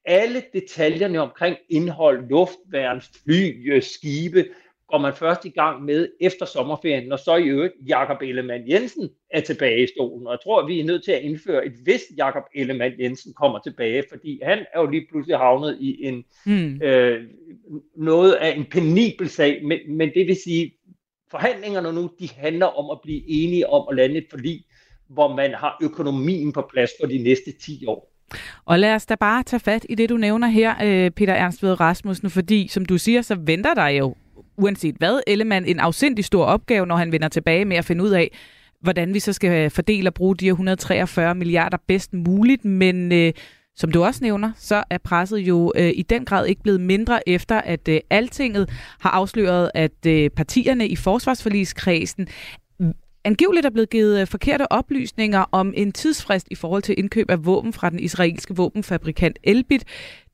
Alle 0.05 0.43
detaljerne 0.53 1.21
omkring 1.21 1.57
indhold, 1.69 2.29
luftværn, 2.29 3.03
fly, 3.25 3.73
øh, 3.73 3.83
skibe, 3.83 4.45
går 4.89 4.99
man 4.99 5.15
først 5.15 5.45
i 5.45 5.49
gang 5.49 5.85
med 5.85 6.09
efter 6.21 6.47
sommerferien, 6.47 7.09
når 7.09 7.17
så 7.17 7.37
i 7.37 7.49
øvrigt 7.49 7.73
Jakob 7.87 8.23
Ellemann 8.23 8.69
Jensen 8.69 9.11
er 9.31 9.41
tilbage 9.41 9.83
i 9.85 9.87
stolen. 9.97 10.27
Og 10.27 10.33
jeg 10.33 10.41
tror, 10.45 10.63
at 10.63 10.69
vi 10.69 10.81
er 10.81 10.85
nødt 10.85 11.05
til 11.05 11.13
at 11.13 11.23
indføre 11.23 11.67
et 11.67 11.73
vist 11.85 12.05
Jakob 12.17 12.43
Ellemann 12.55 13.01
Jensen 13.01 13.35
kommer 13.35 13.59
tilbage, 13.59 14.05
fordi 14.09 14.41
han 14.43 14.59
er 14.75 14.81
jo 14.81 14.87
lige 14.87 15.07
pludselig 15.11 15.37
havnet 15.37 15.79
i 15.81 16.05
en 16.05 16.25
hmm. 16.47 16.83
øh, 16.83 17.25
noget 17.97 18.33
af 18.33 18.57
en 18.57 18.65
penibel 18.65 19.29
sag, 19.29 19.65
men, 19.65 19.79
men 19.89 20.11
det 20.15 20.27
vil 20.27 20.37
sige, 20.45 20.75
forhandlingerne 21.31 21.93
nu, 21.93 22.11
de 22.21 22.29
handler 22.37 22.67
om 22.67 22.91
at 22.91 22.99
blive 23.03 23.23
enige 23.29 23.71
om 23.71 23.87
at 23.91 23.97
lande 23.97 24.17
et 24.17 24.27
forlig, 24.31 24.65
hvor 25.09 25.37
man 25.37 25.55
har 25.55 25.79
økonomien 25.83 26.53
på 26.53 26.69
plads 26.73 26.91
for 27.01 27.07
de 27.07 27.19
næste 27.19 27.53
10 27.61 27.87
år. 27.87 28.11
Og 28.65 28.79
lad 28.79 28.95
os 28.95 29.07
da 29.07 29.15
bare 29.15 29.43
tage 29.43 29.61
fat 29.61 29.87
i 29.89 29.95
det, 29.95 30.09
du 30.09 30.17
nævner 30.17 30.49
her, 30.49 30.75
øh, 30.85 31.11
Peter 31.11 31.33
Ernst 31.33 31.63
ved 31.63 31.81
Rasmussen, 31.81 32.31
fordi 32.31 32.69
som 32.69 32.85
du 32.85 32.99
siger, 32.99 33.23
så 33.23 33.35
venter 33.35 33.75
der 33.75 33.89
jo, 33.89 34.15
uanset 34.57 34.95
hvad, 34.99 35.21
Ellemann 35.27 35.67
en 35.67 35.81
afsindig 35.81 36.25
stor 36.25 36.45
opgave, 36.45 36.87
når 36.87 36.97
han 36.97 37.13
vender 37.13 37.29
tilbage 37.29 37.65
med 37.65 37.77
at 37.77 37.85
finde 37.85 38.05
ud 38.05 38.11
af, 38.11 38.31
hvordan 38.81 39.15
vi 39.15 39.19
så 39.21 39.33
skal 39.33 39.71
fordele 39.71 40.09
og 40.09 40.15
bruge 40.15 40.37
de 40.37 40.47
143 40.47 41.35
milliarder 41.35 41.77
bedst 41.87 42.13
muligt, 42.13 42.65
men 42.65 43.13
øh, 43.13 43.33
som 43.77 43.93
du 43.93 44.05
også 44.05 44.21
nævner, 44.23 44.53
så 44.57 44.85
er 44.91 44.99
presset 44.99 45.39
jo 45.39 45.73
øh, 45.77 45.93
i 45.95 46.03
den 46.03 46.25
grad 46.25 46.47
ikke 46.47 46.63
blevet 46.63 46.81
mindre 46.81 47.29
efter, 47.29 47.61
at 47.61 47.89
øh, 47.89 48.01
Altinget 48.11 48.71
har 49.01 49.11
afsløret, 49.11 49.71
at 49.75 50.07
øh, 50.07 50.31
partierne 50.31 50.89
i 50.89 50.97
forsvarsforligskredsen 50.97 52.29
angiveligt 53.25 53.67
er 53.67 53.71
blevet 53.71 53.91
givet 53.91 54.21
øh, 54.21 54.27
forkerte 54.27 54.73
oplysninger 54.73 55.45
om 55.53 55.75
en 55.77 55.93
tidsfrist 55.93 56.49
i 56.51 56.55
forhold 56.55 56.83
til 56.83 56.99
indkøb 56.99 57.31
af 57.31 57.47
våben 57.47 57.73
fra 57.73 57.91
den 57.91 58.01
israelske 58.01 58.57
våbenfabrikant 58.57 59.39
Elbit. 59.43 59.85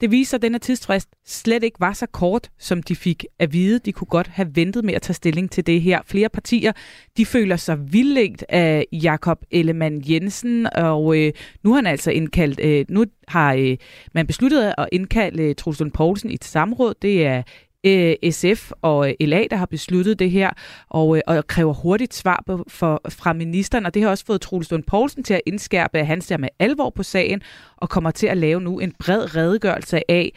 Det 0.01 0.11
viser, 0.11 0.39
at 0.39 0.43
denne 0.43 0.59
tidsfrist 0.59 1.09
slet 1.27 1.63
ikke 1.63 1.81
var 1.81 1.93
så 1.93 2.07
kort, 2.07 2.51
som 2.59 2.83
de 2.83 2.97
fik 2.97 3.25
at 3.39 3.53
vide. 3.53 3.79
De 3.79 3.93
kunne 3.93 4.07
godt 4.07 4.27
have 4.27 4.49
ventet 4.55 4.85
med 4.85 4.95
at 4.95 5.03
tage 5.03 5.15
stilling 5.15 5.51
til 5.51 5.67
det 5.67 5.83
her. 5.83 6.01
Flere 6.07 6.29
partier 6.29 6.73
de 7.17 7.27
føler 7.27 7.57
sig 7.57 7.93
vildledt 7.93 8.45
af 8.49 8.87
Jakob 8.93 9.45
Ellemann 9.51 10.03
Jensen, 10.09 10.67
og 10.75 11.19
øh, 11.19 11.33
nu 11.63 11.71
har 11.71 11.77
han 11.77 11.87
altså 11.87 12.11
indkaldt, 12.11 12.61
øh, 12.61 12.85
nu 12.89 13.05
har 13.29 13.55
øh, 13.55 13.77
man 14.15 14.27
besluttet 14.27 14.75
at 14.79 14.89
indkalde 14.93 15.43
øh, 15.43 15.55
Truslund 15.55 15.93
Poulsen 15.93 16.31
i 16.31 16.35
et 16.35 16.45
samråd. 16.45 16.95
Det 17.03 17.27
er 17.27 17.43
øh, 17.87 18.15
SF 18.31 18.71
og 18.83 19.09
øh, 19.09 19.15
LA, 19.29 19.45
der 19.51 19.57
har 19.57 19.67
besluttet 19.67 20.19
det 20.19 20.31
her, 20.31 20.51
og, 20.89 21.17
øh, 21.17 21.23
og 21.27 21.47
kræver 21.47 21.73
hurtigt 21.73 22.15
svar 22.15 22.43
på, 22.47 22.65
for, 22.69 23.01
fra 23.09 23.33
ministeren, 23.33 23.87
og 23.87 23.95
det 23.95 24.03
har 24.03 24.11
også 24.11 24.25
fået 24.25 24.41
Troels 24.41 24.71
Lund 24.71 24.85
Poulsen 24.85 25.23
til 25.23 25.35
at 25.35 25.41
indskærpe, 25.47 25.99
at 25.99 26.07
han 26.07 26.21
ser 26.21 26.37
med 26.37 26.49
alvor 26.59 26.91
på 26.91 27.03
sagen, 27.03 27.43
og 27.77 27.89
kommer 27.89 28.11
til 28.11 28.27
at 28.27 28.37
lave 28.37 28.61
nu 28.61 28.79
en 28.79 28.93
bred 28.99 29.37
redegørelse 29.37 30.11
af, 30.11 30.33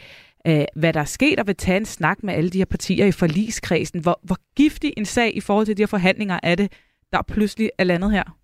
øh, 0.46 0.64
hvad 0.76 0.92
der 0.92 1.00
er 1.00 1.04
sket, 1.04 1.38
og 1.40 1.46
vil 1.46 1.56
tage 1.56 1.76
en 1.76 1.84
snak 1.84 2.22
med 2.22 2.34
alle 2.34 2.50
de 2.50 2.58
her 2.58 2.64
partier 2.64 3.06
i 3.06 3.12
forligskredsen. 3.12 4.00
Hvor, 4.00 4.20
hvor 4.22 4.38
giftig 4.56 4.92
en 4.96 5.04
sag 5.04 5.36
i 5.36 5.40
forhold 5.40 5.66
til 5.66 5.76
de 5.76 5.82
her 5.82 5.86
forhandlinger 5.86 6.40
er 6.42 6.54
det, 6.54 6.72
der 7.12 7.22
pludselig 7.22 7.70
er 7.78 7.84
landet 7.84 8.12
her? 8.12 8.43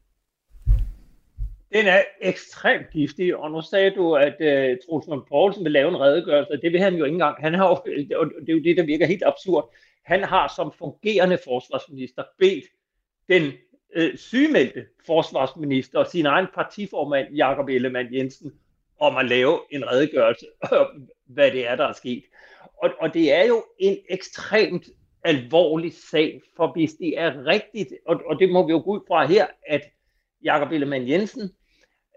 Den 1.73 1.87
er 1.87 2.03
ekstremt 2.21 2.91
giftig, 2.93 3.37
og 3.37 3.51
nu 3.51 3.61
sagde 3.61 3.91
du, 3.91 4.15
at 4.15 4.35
uh, 4.41 4.79
Troels 4.87 5.07
Lund 5.07 5.23
Poulsen 5.29 5.65
vil 5.65 5.73
lave 5.73 5.89
en 5.89 6.01
redegørelse, 6.01 6.61
det 6.63 6.73
vil 6.73 6.81
han 6.81 6.95
jo 6.95 7.05
ikke 7.05 7.15
engang. 7.15 7.37
Han 7.41 7.55
har 7.55 7.65
og 7.75 7.85
det 7.87 8.13
er 8.49 8.53
jo 8.53 8.63
det, 8.63 8.77
der 8.77 8.83
virker 8.83 9.07
helt 9.07 9.23
absurd. 9.27 9.75
Han 10.05 10.25
har 10.25 10.53
som 10.57 10.73
fungerende 10.79 11.39
forsvarsminister 11.45 12.23
bedt 12.39 12.65
den 13.29 13.53
øh, 13.95 14.17
sygemeldte 14.17 14.87
forsvarsminister 15.07 15.99
og 15.99 16.07
sin 16.07 16.27
egen 16.27 16.47
partiformand, 16.55 17.35
Jakob 17.35 17.69
Ellemann 17.69 18.15
Jensen, 18.15 18.53
om 19.01 19.17
at 19.17 19.29
lave 19.29 19.59
en 19.71 19.91
redegørelse 19.91 20.47
om, 20.81 21.09
hvad 21.27 21.51
det 21.51 21.69
er, 21.69 21.77
der 21.77 21.85
er 21.85 21.93
sket. 21.93 22.25
Og, 22.83 22.91
og 23.01 23.15
det 23.15 23.33
er 23.33 23.47
jo 23.47 23.65
en 23.79 23.97
ekstremt 24.09 24.89
alvorlig 25.25 25.93
sag, 26.11 26.41
for 26.57 26.73
hvis 26.73 26.95
det 26.95 27.19
er 27.19 27.47
rigtigt, 27.47 27.89
og, 28.07 28.23
og 28.27 28.39
det 28.39 28.51
må 28.51 28.67
vi 28.67 28.71
jo 28.71 28.83
gå 28.85 28.91
ud 28.91 29.01
fra 29.09 29.27
her, 29.27 29.47
at 29.67 29.83
Jakob 30.45 30.73
Ellemann 30.73 31.09
Jensen 31.09 31.51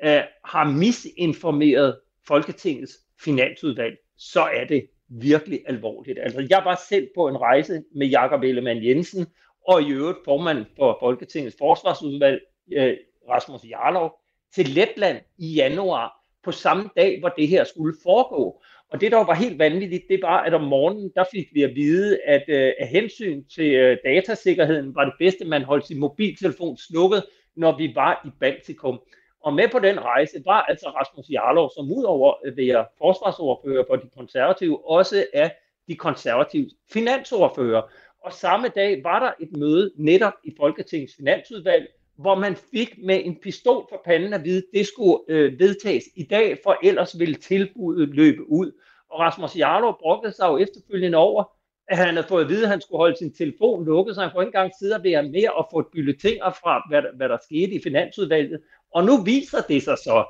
øh, 0.03 0.21
har 0.45 0.71
misinformeret 0.71 1.99
Folketingets 2.27 2.93
finansudvalg, 3.23 3.97
så 4.17 4.41
er 4.41 4.65
det 4.65 4.87
virkelig 5.09 5.59
alvorligt. 5.67 6.19
Altså, 6.19 6.47
jeg 6.49 6.61
var 6.65 6.81
selv 6.89 7.07
på 7.15 7.27
en 7.27 7.37
rejse 7.37 7.83
med 7.95 8.07
Jakob 8.07 8.43
Ellemann 8.43 8.85
Jensen, 8.85 9.27
og 9.67 9.81
i 9.81 9.91
øvrigt 9.91 10.17
formand 10.25 10.65
for 10.77 10.97
Folketingets 10.99 11.55
forsvarsudvalg, 11.59 12.41
øh, 12.73 12.97
Rasmus 13.29 13.63
Jarlov, 13.63 14.19
til 14.55 14.67
Letland 14.67 15.17
i 15.37 15.53
januar, 15.53 16.23
på 16.43 16.51
samme 16.51 16.89
dag, 16.97 17.19
hvor 17.19 17.29
det 17.29 17.47
her 17.47 17.63
skulle 17.63 17.95
foregå. 18.03 18.61
Og 18.91 19.01
det, 19.01 19.11
der 19.11 19.17
var 19.17 19.33
helt 19.33 19.59
vanvittigt, 19.59 20.03
det 20.09 20.19
var, 20.21 20.43
at 20.43 20.53
om 20.53 20.63
morgenen, 20.63 21.11
der 21.15 21.23
fik 21.31 21.47
vi 21.53 21.63
at 21.63 21.75
vide, 21.75 22.19
at 22.25 22.43
øh, 22.47 22.73
af 22.79 22.87
hensyn 22.87 23.43
til 23.55 23.73
øh, 23.73 23.97
datasikkerheden, 24.05 24.95
var 24.95 25.05
det 25.05 25.13
bedste, 25.19 25.45
man 25.45 25.63
holdt 25.63 25.87
sin 25.87 25.99
mobiltelefon 25.99 26.77
slukket, 26.77 27.23
når 27.55 27.77
vi 27.77 27.91
var 27.95 28.21
i 28.25 28.29
Baltikum. 28.39 28.99
Og 29.43 29.53
med 29.53 29.67
på 29.71 29.79
den 29.79 29.99
rejse 29.99 30.41
var 30.45 30.61
altså 30.61 30.89
Rasmus 30.89 31.29
Jarlov, 31.29 31.71
som 31.75 31.91
udover 31.91 32.33
at 32.45 32.57
være 32.57 32.85
forsvarsordfører 32.97 33.83
for 33.87 33.95
de 33.95 34.09
konservative, 34.17 34.89
også 34.89 35.25
er 35.33 35.49
de 35.87 35.95
konservative 35.95 36.69
finansordfører. 36.93 37.81
Og 38.23 38.33
samme 38.33 38.67
dag 38.67 39.03
var 39.03 39.19
der 39.19 39.31
et 39.39 39.57
møde 39.57 39.91
netop 39.97 40.33
i 40.43 40.53
Folketingets 40.57 41.15
finansudvalg, 41.15 41.87
hvor 42.17 42.35
man 42.35 42.55
fik 42.55 42.95
med 43.03 43.21
en 43.25 43.39
pistol 43.39 43.85
for 43.89 44.01
panden 44.05 44.33
at 44.33 44.43
vide, 44.43 44.57
at 44.57 44.63
det 44.73 44.87
skulle 44.87 45.17
øh, 45.27 45.59
vedtages 45.59 46.03
i 46.15 46.23
dag, 46.23 46.57
for 46.63 46.77
ellers 46.83 47.19
ville 47.19 47.35
tilbuddet 47.35 48.09
løbe 48.09 48.51
ud. 48.51 48.71
Og 49.09 49.19
Rasmus 49.19 49.57
Jarlov 49.57 49.97
brokkede 49.99 50.33
sig 50.33 50.47
jo 50.47 50.57
efterfølgende 50.57 51.17
over, 51.17 51.43
at 51.87 51.97
han 51.97 52.15
havde 52.15 52.27
fået 52.27 52.43
at 52.43 52.49
vide, 52.49 52.63
at 52.63 52.69
han 52.69 52.81
skulle 52.81 52.99
holde 52.99 53.17
sin 53.17 53.33
telefon 53.33 53.85
lukket, 53.85 54.15
så 54.15 54.21
han 54.21 54.31
kunne 54.31 54.43
ikke 54.43 54.57
engang 54.57 54.71
sidde 54.79 54.95
og 54.95 55.03
være 55.03 55.23
med 55.23 55.47
og 55.55 55.67
få 55.71 55.79
et 55.79 55.87
bulletin 55.91 56.39
fra, 56.39 56.85
hvad, 56.89 57.01
hvad 57.15 57.29
der 57.29 57.37
skete 57.43 57.71
i 57.71 57.81
Finansudvalget. 57.83 58.59
Og 58.95 59.05
nu 59.05 59.23
viser 59.23 59.61
det 59.61 59.83
sig 59.83 59.97
så, 59.97 60.25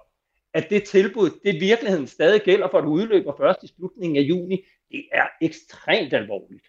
at 0.53 0.69
det 0.69 0.83
tilbud, 0.83 1.29
det 1.45 1.55
i 1.55 1.59
virkeligheden 1.59 2.07
stadig 2.07 2.41
gælder 2.41 2.67
for, 2.71 2.77
at 2.77 2.85
udløber 2.85 3.33
først 3.37 3.63
i 3.63 3.67
slutningen 3.67 4.17
af 4.17 4.21
juni. 4.21 4.61
Det 4.91 5.03
er 5.11 5.27
ekstremt 5.41 6.13
alvorligt. 6.13 6.63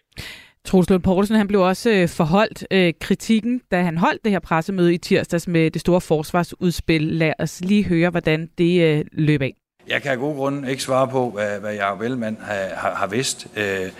Troels 0.65 0.89
Lund 0.89 1.03
Poulsen 1.03 1.35
han 1.35 1.47
blev 1.47 1.61
også 1.61 1.89
øh, 1.89 2.09
forholdt 2.09 2.67
øh, 2.71 2.93
kritikken, 3.01 3.61
da 3.71 3.81
han 3.81 3.97
holdt 3.97 4.23
det 4.23 4.31
her 4.31 4.39
pressemøde 4.39 4.93
i 4.93 4.97
tirsdags 4.97 5.47
med 5.47 5.71
det 5.71 5.81
store 5.81 6.01
forsvarsudspil. 6.01 7.01
Lad 7.01 7.33
os 7.39 7.61
lige 7.61 7.85
høre, 7.85 8.09
hvordan 8.09 8.49
det 8.57 8.81
øh, 8.81 9.05
løb 9.11 9.41
af. 9.41 9.53
Jeg 9.87 10.01
kan 10.01 10.11
af 10.11 10.17
gode 10.17 10.35
grunde 10.35 10.71
ikke 10.71 10.83
svare 10.83 11.07
på, 11.07 11.29
hvad, 11.29 11.59
hvad 11.59 11.73
Jacob 11.73 12.01
Ellemann 12.01 12.37
har, 12.41 12.75
har, 12.75 12.95
har 12.95 13.07
vidst 13.07 13.47
øh, 13.55 13.91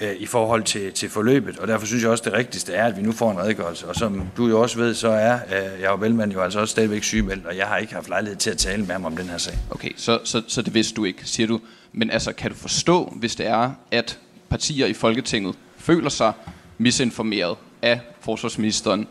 øh, 0.00 0.16
i 0.18 0.26
forhold 0.26 0.62
til, 0.62 0.92
til 0.92 1.08
forløbet, 1.08 1.58
og 1.58 1.68
derfor 1.68 1.86
synes 1.86 2.02
jeg 2.02 2.10
også, 2.10 2.24
det 2.24 2.32
rigtigste 2.32 2.72
er, 2.72 2.86
at 2.86 2.96
vi 2.96 3.02
nu 3.02 3.12
får 3.12 3.30
en 3.30 3.38
redegørelse. 3.38 3.88
Og 3.88 3.96
som 3.96 4.22
du 4.36 4.48
jo 4.48 4.60
også 4.60 4.78
ved, 4.78 4.94
så 4.94 5.08
er 5.08 5.34
øh, 5.34 5.80
Jacob 5.80 6.02
Ellemann 6.02 6.32
jo 6.32 6.40
altså 6.40 6.60
også 6.60 6.72
stadigvæk 6.72 7.02
sygemeldt, 7.02 7.46
og 7.46 7.56
jeg 7.56 7.66
har 7.66 7.76
ikke 7.76 7.94
haft 7.94 8.08
lejlighed 8.08 8.36
til 8.36 8.50
at 8.50 8.58
tale 8.58 8.84
med 8.84 8.92
ham 8.92 9.04
om 9.04 9.16
den 9.16 9.26
her 9.26 9.38
sag. 9.38 9.54
Okay, 9.70 9.90
så, 9.96 10.20
så, 10.24 10.42
så 10.48 10.62
det 10.62 10.74
vidste 10.74 10.94
du 10.94 11.04
ikke, 11.04 11.20
siger 11.24 11.46
du. 11.46 11.60
Men 11.92 12.10
altså, 12.10 12.32
kan 12.32 12.50
du 12.50 12.56
forstå, 12.56 13.12
hvis 13.16 13.36
det 13.36 13.46
er, 13.46 13.70
at 13.90 14.18
partier 14.48 14.86
i 14.86 14.92
Folketinget 14.92 15.54
føler 15.76 16.10
sig 16.10 16.32
misinformeret 16.78 17.56
af 17.82 18.00
forsvarsministeren 18.20 19.08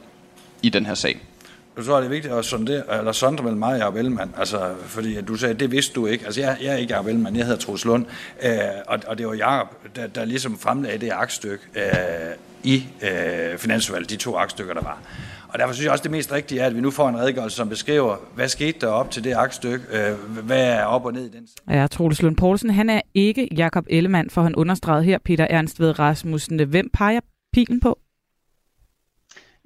i 0.61 0.69
den 0.69 0.85
her 0.85 0.93
sag? 0.93 1.21
Du 1.77 1.83
tror, 1.83 1.97
det 1.97 2.05
er 2.05 2.09
vigtigt 2.09 2.33
at 2.33 2.45
sondere, 2.45 2.97
eller 2.99 3.11
sondre 3.11 3.43
mellem 3.43 3.59
mig 3.59 3.73
og 3.73 3.79
Jacob 3.79 3.95
Ellemann, 3.95 4.33
altså, 4.37 4.73
fordi 4.85 5.21
du 5.21 5.35
sagde, 5.35 5.53
det 5.53 5.71
vidste 5.71 5.93
du 5.93 6.05
ikke. 6.05 6.25
Altså, 6.25 6.41
jeg, 6.41 6.57
jeg 6.61 6.73
er 6.73 6.77
ikke 6.77 6.93
Jacob 6.93 7.07
Ellemann, 7.07 7.35
jeg 7.35 7.45
hedder 7.45 7.59
Troels 7.59 7.85
Lund, 7.85 8.05
øh, 8.43 8.51
og, 8.87 8.99
og 9.07 9.17
det 9.17 9.27
var 9.27 9.33
Jacob, 9.33 9.67
der, 9.95 10.07
der 10.07 10.25
ligesom 10.25 10.57
fremlagde 10.57 10.97
det 10.97 11.11
aktstykke 11.13 11.63
øh, 11.75 11.83
i 12.63 12.83
øh, 13.01 13.57
Finansudvalget, 13.57 14.09
de 14.09 14.15
to 14.15 14.35
aktstykker, 14.35 14.73
der 14.73 14.81
var. 14.81 15.01
Og 15.47 15.59
derfor 15.59 15.73
synes 15.73 15.83
jeg 15.83 15.91
også, 15.91 16.03
det 16.03 16.11
mest 16.11 16.31
rigtige 16.31 16.61
er, 16.61 16.65
at 16.65 16.75
vi 16.75 16.81
nu 16.81 16.91
får 16.91 17.09
en 17.09 17.17
redegørelse, 17.17 17.57
som 17.57 17.69
beskriver, 17.69 18.15
hvad 18.35 18.47
skete 18.47 18.79
der 18.79 18.87
op 18.87 19.11
til 19.11 19.23
det 19.23 19.33
aktstykke, 19.33 19.85
øh, 19.91 20.43
hvad 20.45 20.67
er 20.67 20.83
op 20.83 21.05
og 21.05 21.13
ned 21.13 21.25
i 21.25 21.37
den 21.37 21.47
Ja, 21.69 21.87
Troels 21.87 22.21
Lund 22.21 22.35
Poulsen, 22.35 22.69
han 22.69 22.89
er 22.89 23.01
ikke 23.13 23.47
Jakob 23.57 23.85
Ellemann, 23.89 24.29
for 24.29 24.41
han 24.41 24.55
understregede 24.55 25.03
her, 25.03 25.17
Peter 25.25 25.47
Ernst 25.49 25.79
ved 25.79 25.99
Rasmussen. 25.99 26.69
Hvem 26.69 26.89
peger 26.93 27.19
pilen 27.53 27.79
på? 27.79 27.99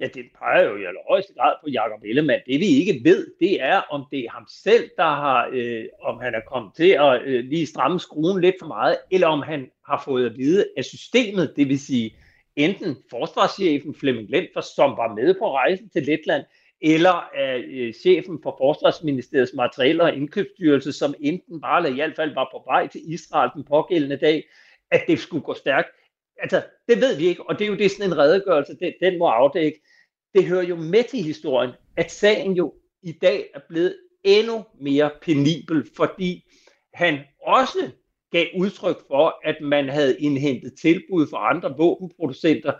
Ja, 0.00 0.06
det 0.14 0.24
peger 0.38 0.64
jo 0.64 0.76
i 0.76 0.84
allerhøjeste 0.84 1.34
grad 1.34 1.54
på 1.64 1.70
Jakob 1.70 2.04
Ellemann. 2.04 2.42
Det 2.46 2.60
vi 2.60 2.66
ikke 2.66 3.00
ved, 3.04 3.26
det 3.40 3.62
er, 3.62 3.78
om 3.78 4.04
det 4.10 4.18
er 4.18 4.30
ham 4.30 4.46
selv, 4.62 4.90
der 4.96 5.02
har, 5.04 5.48
øh, 5.52 5.84
om 6.02 6.20
han 6.20 6.34
er 6.34 6.40
kommet 6.52 6.72
til 6.74 6.90
at 6.90 7.22
øh, 7.22 7.44
lige 7.44 7.66
stramme 7.66 8.00
skruen 8.00 8.40
lidt 8.40 8.54
for 8.60 8.66
meget, 8.66 8.96
eller 9.10 9.26
om 9.26 9.42
han 9.42 9.70
har 9.86 10.02
fået 10.04 10.30
at 10.30 10.36
vide 10.36 10.66
af 10.76 10.84
systemet, 10.84 11.52
det 11.56 11.68
vil 11.68 11.80
sige 11.80 12.16
enten 12.56 12.96
forsvarschefen 13.10 13.94
Flemming 13.94 14.30
Lentfer, 14.30 14.60
som 14.60 14.90
var 14.90 15.14
med 15.14 15.34
på 15.38 15.54
rejsen 15.54 15.88
til 15.88 16.02
Letland, 16.02 16.44
eller 16.80 17.28
af 17.34 17.64
øh, 17.68 17.92
chefen 17.92 18.38
for 18.42 18.56
Forsvarsministeriets 18.60 19.54
materiel- 19.54 20.00
og 20.00 20.14
indkøbsstyrelse, 20.14 20.92
som 20.92 21.14
enten 21.20 21.60
bare 21.60 21.78
eller 21.78 21.90
i 21.90 21.94
hvert 21.94 22.16
fald 22.16 22.34
var 22.34 22.48
på 22.52 22.62
vej 22.66 22.86
til 22.86 23.12
Israel 23.12 23.50
den 23.54 23.64
pågældende 23.64 24.16
dag, 24.16 24.48
at 24.90 25.02
det 25.06 25.18
skulle 25.18 25.42
gå 25.42 25.54
stærkt. 25.54 25.88
Altså, 26.42 26.62
det 26.88 27.00
ved 27.00 27.16
vi 27.16 27.26
ikke, 27.26 27.42
og 27.42 27.58
det 27.58 27.64
er 27.64 27.68
jo 27.68 27.76
det 27.76 27.90
sådan 27.90 28.10
en 28.12 28.18
redegørelse, 28.18 28.76
den, 28.80 28.92
den 29.00 29.18
må 29.18 29.26
afdække. 29.26 29.80
Det 30.34 30.44
hører 30.44 30.62
jo 30.62 30.76
med 30.76 31.04
til 31.04 31.22
historien, 31.22 31.70
at 31.96 32.12
sagen 32.12 32.52
jo 32.52 32.74
i 33.02 33.12
dag 33.12 33.50
er 33.54 33.60
blevet 33.68 33.96
endnu 34.24 34.64
mere 34.80 35.10
penibel, 35.22 35.86
fordi 35.96 36.44
han 36.94 37.18
også 37.42 37.90
gav 38.32 38.46
udtryk 38.56 38.96
for, 39.08 39.40
at 39.44 39.56
man 39.62 39.88
havde 39.88 40.20
indhentet 40.20 40.72
tilbud 40.80 41.26
fra 41.30 41.50
andre 41.50 41.74
våbenproducenter, 41.78 42.72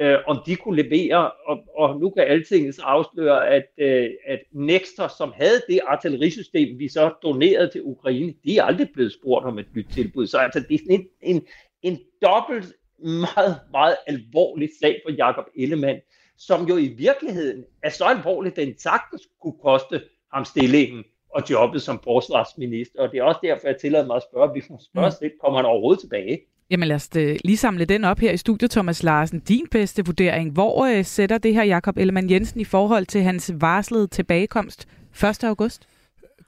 øh, 0.00 0.16
om 0.26 0.42
de 0.46 0.56
kunne 0.56 0.82
levere, 0.82 1.30
og, 1.30 1.58
og 1.76 2.00
nu 2.00 2.10
kan 2.10 2.24
alting 2.24 2.74
så 2.74 2.82
afsløre, 2.82 3.48
at, 3.48 3.66
øh, 3.78 4.10
at 4.26 4.40
Nexter, 4.52 5.08
som 5.08 5.32
havde 5.36 5.62
det 5.68 5.80
artillerisystem, 5.86 6.78
vi 6.78 6.88
så 6.88 7.14
donerede 7.22 7.70
til 7.72 7.82
Ukraine, 7.82 8.34
de 8.44 8.58
er 8.58 8.62
aldrig 8.62 8.88
blevet 8.94 9.12
spurgt 9.12 9.46
om 9.46 9.58
et 9.58 9.66
nyt 9.74 9.86
tilbud. 9.92 10.26
Så 10.26 10.38
altså, 10.38 10.60
det 10.60 10.74
er 10.74 10.78
sådan 10.78 11.00
en, 11.00 11.36
en, 11.36 11.46
en 11.82 11.98
dobbelt 12.22 12.74
meget, 13.02 13.60
meget 13.70 13.96
alvorlig 14.06 14.68
sag 14.80 15.00
for 15.04 15.12
Jakob 15.12 15.44
Ellemann, 15.56 16.00
som 16.38 16.66
jo 16.66 16.76
i 16.76 16.88
virkeligheden 16.88 17.64
er 17.82 17.90
så 17.90 18.04
alvorligt, 18.04 18.56
den 18.56 18.78
sagtens 18.78 19.28
kunne 19.42 19.58
koste 19.62 20.00
ham 20.32 20.44
stillingen 20.44 21.04
og 21.34 21.42
jobbet 21.50 21.82
som 21.82 22.00
forsvarsminister. 22.04 23.00
Og 23.00 23.12
det 23.12 23.18
er 23.18 23.22
også 23.22 23.40
derfor, 23.42 23.68
jeg 23.68 23.76
tillader 23.80 24.06
mig 24.06 24.16
at 24.16 24.22
spørge, 24.32 24.54
vi 24.54 24.62
må 24.70 24.80
spørge 24.92 25.12
mm. 25.22 25.30
kommer 25.42 25.58
han 25.58 25.66
overhovedet 25.66 26.00
tilbage? 26.00 26.40
Jamen 26.70 26.88
lad 26.88 26.96
os 26.96 27.08
øh, 27.16 27.36
lige 27.44 27.56
samle 27.56 27.84
den 27.84 28.04
op 28.04 28.18
her 28.18 28.32
i 28.32 28.36
studiet, 28.36 28.70
Thomas 28.70 29.02
Larsen. 29.02 29.40
Din 29.40 29.66
bedste 29.70 30.04
vurdering, 30.04 30.52
hvor 30.52 30.84
øh, 30.84 31.04
sætter 31.04 31.38
det 31.38 31.54
her 31.54 31.64
Jakob 31.64 31.96
Ellemann 31.96 32.30
Jensen 32.30 32.60
i 32.60 32.64
forhold 32.64 33.06
til 33.06 33.22
hans 33.22 33.52
varslede 33.54 34.06
tilbagekomst 34.06 34.88
1. 35.24 35.44
august? 35.44 35.88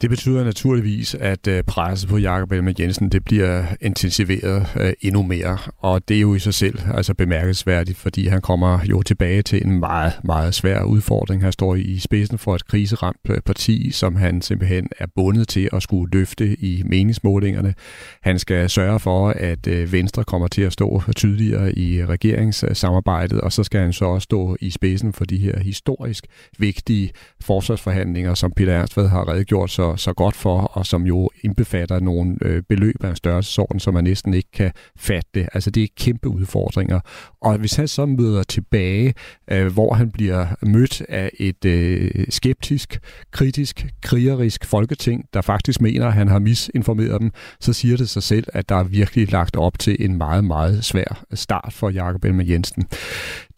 Det 0.00 0.10
betyder 0.10 0.44
naturligvis, 0.44 1.14
at 1.14 1.46
øh, 1.46 1.64
presset 1.64 2.08
på 2.08 2.18
Jakob 2.18 2.52
Elmer 2.52 2.72
Jensen 2.80 3.08
det 3.08 3.24
bliver 3.24 3.64
intensiveret 3.80 4.66
øh, 4.80 4.92
endnu 5.00 5.22
mere, 5.22 5.58
og 5.78 6.08
det 6.08 6.16
er 6.16 6.20
jo 6.20 6.34
i 6.34 6.38
sig 6.38 6.54
selv 6.54 6.78
altså 6.94 7.14
bemærkelsesværdigt, 7.14 7.98
fordi 7.98 8.26
han 8.26 8.40
kommer 8.40 8.78
jo 8.84 9.02
tilbage 9.02 9.42
til 9.42 9.66
en 9.66 9.80
meget, 9.80 10.12
meget 10.24 10.54
svær 10.54 10.82
udfordring. 10.82 11.42
Han 11.42 11.52
står 11.52 11.74
i 11.74 11.98
spidsen 11.98 12.38
for 12.38 12.54
et 12.54 12.66
kriseramt 12.66 13.16
øh, 13.28 13.40
parti, 13.40 13.90
som 13.90 14.16
han 14.16 14.42
simpelthen 14.42 14.88
er 14.98 15.06
bundet 15.16 15.48
til 15.48 15.68
at 15.72 15.82
skulle 15.82 16.18
løfte 16.18 16.56
i 16.64 16.82
meningsmålingerne. 16.86 17.74
Han 18.22 18.38
skal 18.38 18.70
sørge 18.70 19.00
for, 19.00 19.28
at 19.28 19.92
Venstre 19.92 20.24
kommer 20.24 20.48
til 20.48 20.62
at 20.62 20.72
stå 20.72 21.02
tydeligere 21.16 21.78
i 21.78 22.04
regeringssamarbejdet, 22.04 23.40
og 23.40 23.52
så 23.52 23.64
skal 23.64 23.80
han 23.80 23.92
så 23.92 24.04
også 24.04 24.24
stå 24.24 24.56
i 24.60 24.70
spidsen 24.70 25.12
for 25.12 25.24
de 25.24 25.38
her 25.38 25.58
historisk 25.58 26.26
vigtige 26.58 27.10
forsvarsforhandlinger, 27.40 28.34
som 28.34 28.52
Peter 28.56 28.72
Ernstved 28.72 29.08
har 29.08 29.28
redegjort 29.28 29.70
så 29.70 29.89
så, 29.96 30.04
så 30.04 30.12
godt 30.12 30.36
for, 30.36 30.60
og 30.60 30.86
som 30.86 31.06
jo 31.06 31.30
indbefatter 31.42 32.00
nogle 32.00 32.36
øh, 32.42 32.62
beløb 32.68 33.04
af 33.04 33.10
en 33.10 33.16
størrelsesorden, 33.16 33.80
som 33.80 33.94
man 33.94 34.04
næsten 34.04 34.34
ikke 34.34 34.50
kan 34.52 34.72
fatte. 34.96 35.48
Altså 35.54 35.70
det 35.70 35.82
er 35.82 35.88
kæmpe 35.96 36.28
udfordringer. 36.28 37.00
Og 37.42 37.58
hvis 37.58 37.76
han 37.76 37.88
så 37.88 38.06
møder 38.06 38.42
tilbage, 38.42 39.14
øh, 39.50 39.72
hvor 39.72 39.94
han 39.94 40.10
bliver 40.10 40.46
mødt 40.62 41.02
af 41.08 41.30
et 41.38 41.64
øh, 41.64 42.10
skeptisk, 42.28 42.98
kritisk, 43.30 43.86
krigerisk 44.02 44.64
folketing, 44.64 45.24
der 45.34 45.40
faktisk 45.40 45.80
mener, 45.80 46.06
at 46.06 46.12
han 46.12 46.28
har 46.28 46.38
misinformeret 46.38 47.20
dem, 47.20 47.30
så 47.60 47.72
siger 47.72 47.96
det 47.96 48.08
sig 48.08 48.22
selv, 48.22 48.46
at 48.52 48.68
der 48.68 48.76
er 48.76 48.84
virkelig 48.84 49.32
lagt 49.32 49.56
op 49.56 49.78
til 49.78 49.96
en 50.00 50.18
meget, 50.18 50.44
meget 50.44 50.84
svær 50.84 51.24
start 51.34 51.72
for 51.72 51.90
Jakob 51.90 52.24
Elmer 52.24 52.44
Jensen. 52.44 52.84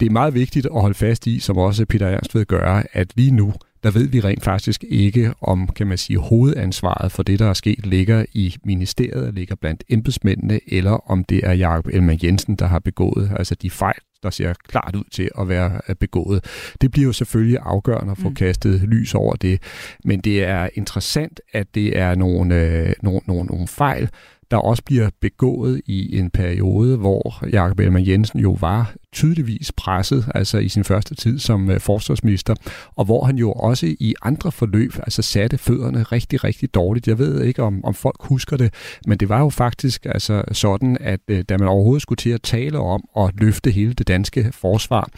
Det 0.01 0.07
er 0.07 0.11
meget 0.11 0.35
vigtigt 0.35 0.66
at 0.66 0.80
holde 0.80 0.95
fast 0.95 1.26
i, 1.26 1.39
som 1.39 1.59
også 1.59 1.87
Peter 1.87 2.09
Ernst 2.09 2.35
vil 2.35 2.47
gøre, 2.47 2.85
at 2.93 3.12
lige 3.16 3.30
nu, 3.30 3.53
der 3.83 3.91
ved 3.91 4.09
vi 4.09 4.20
rent 4.20 4.45
faktisk 4.45 4.85
ikke, 4.89 5.33
om 5.41 5.68
kan 5.68 5.87
man 5.87 5.99
sige, 5.99 6.18
hovedansvaret 6.18 7.12
for 7.12 7.22
det, 7.22 7.39
der 7.39 7.47
er 7.47 7.53
sket, 7.53 7.87
ligger 7.87 8.24
i 8.33 8.57
ministeriet, 8.64 9.35
ligger 9.35 9.55
blandt 9.55 9.85
embedsmændene, 9.89 10.61
eller 10.68 11.11
om 11.11 11.24
det 11.24 11.41
er 11.45 11.53
Jakob 11.53 11.87
Ellemann 11.87 12.20
Jensen, 12.22 12.57
der 12.57 12.66
har 12.66 12.78
begået 12.78 13.33
altså 13.37 13.55
de 13.55 13.70
fejl, 13.70 13.99
der 14.22 14.30
ser 14.30 14.55
klart 14.68 14.97
ud 14.97 15.05
til 15.12 15.30
at 15.39 15.49
være 15.49 15.80
øh, 15.89 15.97
begået. 15.97 16.45
Det 16.80 16.91
bliver 16.91 17.07
jo 17.07 17.12
selvfølgelig 17.12 17.59
afgørende 17.62 18.11
at 18.11 18.18
få 18.18 18.28
mm. 18.28 18.35
kastet 18.35 18.80
lys 18.80 19.14
over 19.14 19.37
det, 19.37 19.62
men 20.05 20.20
det 20.20 20.45
er 20.45 20.68
interessant, 20.74 21.41
at 21.53 21.74
det 21.74 21.99
er 21.99 22.14
nogle, 22.14 22.55
øh, 22.55 22.93
nogle, 23.03 23.20
nogle, 23.26 23.45
nogle 23.45 23.68
fejl, 23.68 24.09
der 24.51 24.57
også 24.57 24.83
bliver 24.85 25.11
begået 25.20 25.80
i 25.87 26.18
en 26.18 26.30
periode, 26.30 26.97
hvor 26.97 27.49
Jakob 27.53 27.78
Ellemann 27.78 28.07
Jensen 28.07 28.41
jo 28.41 28.57
var 28.61 28.95
tydeligvis 29.12 29.72
presset, 29.72 30.28
altså 30.34 30.58
i 30.58 30.68
sin 30.68 30.84
første 30.84 31.14
tid 31.14 31.38
som 31.38 31.70
øh, 31.70 31.80
forsvarsminister, 31.80 32.54
og 32.96 33.04
hvor 33.04 33.24
han 33.24 33.36
jo 33.36 33.52
også 33.52 33.86
i 33.86 34.14
andre 34.22 34.52
forløb 34.52 34.92
altså 34.96 35.22
satte 35.22 35.58
fødderne 35.58 36.02
rigtig, 36.02 36.44
rigtig 36.44 36.74
dårligt. 36.74 37.08
Jeg 37.08 37.18
ved 37.18 37.44
ikke, 37.44 37.62
om, 37.62 37.84
om 37.84 37.94
folk 37.94 38.16
husker 38.20 38.56
det, 38.56 38.74
men 39.06 39.18
det 39.18 39.28
var 39.28 39.40
jo 39.40 39.48
faktisk 39.48 40.06
altså 40.06 40.42
sådan, 40.52 40.96
at 41.00 41.20
øh, 41.28 41.44
da 41.48 41.56
man 41.58 41.68
overhovedet 41.68 42.02
skulle 42.02 42.16
til 42.16 42.30
at 42.30 42.42
tale 42.42 42.78
om 42.78 43.04
at 43.18 43.30
løfte 43.38 43.70
hele 43.70 43.92
det 43.92 44.08
danske 44.08 44.52
forsvar, 44.52 45.08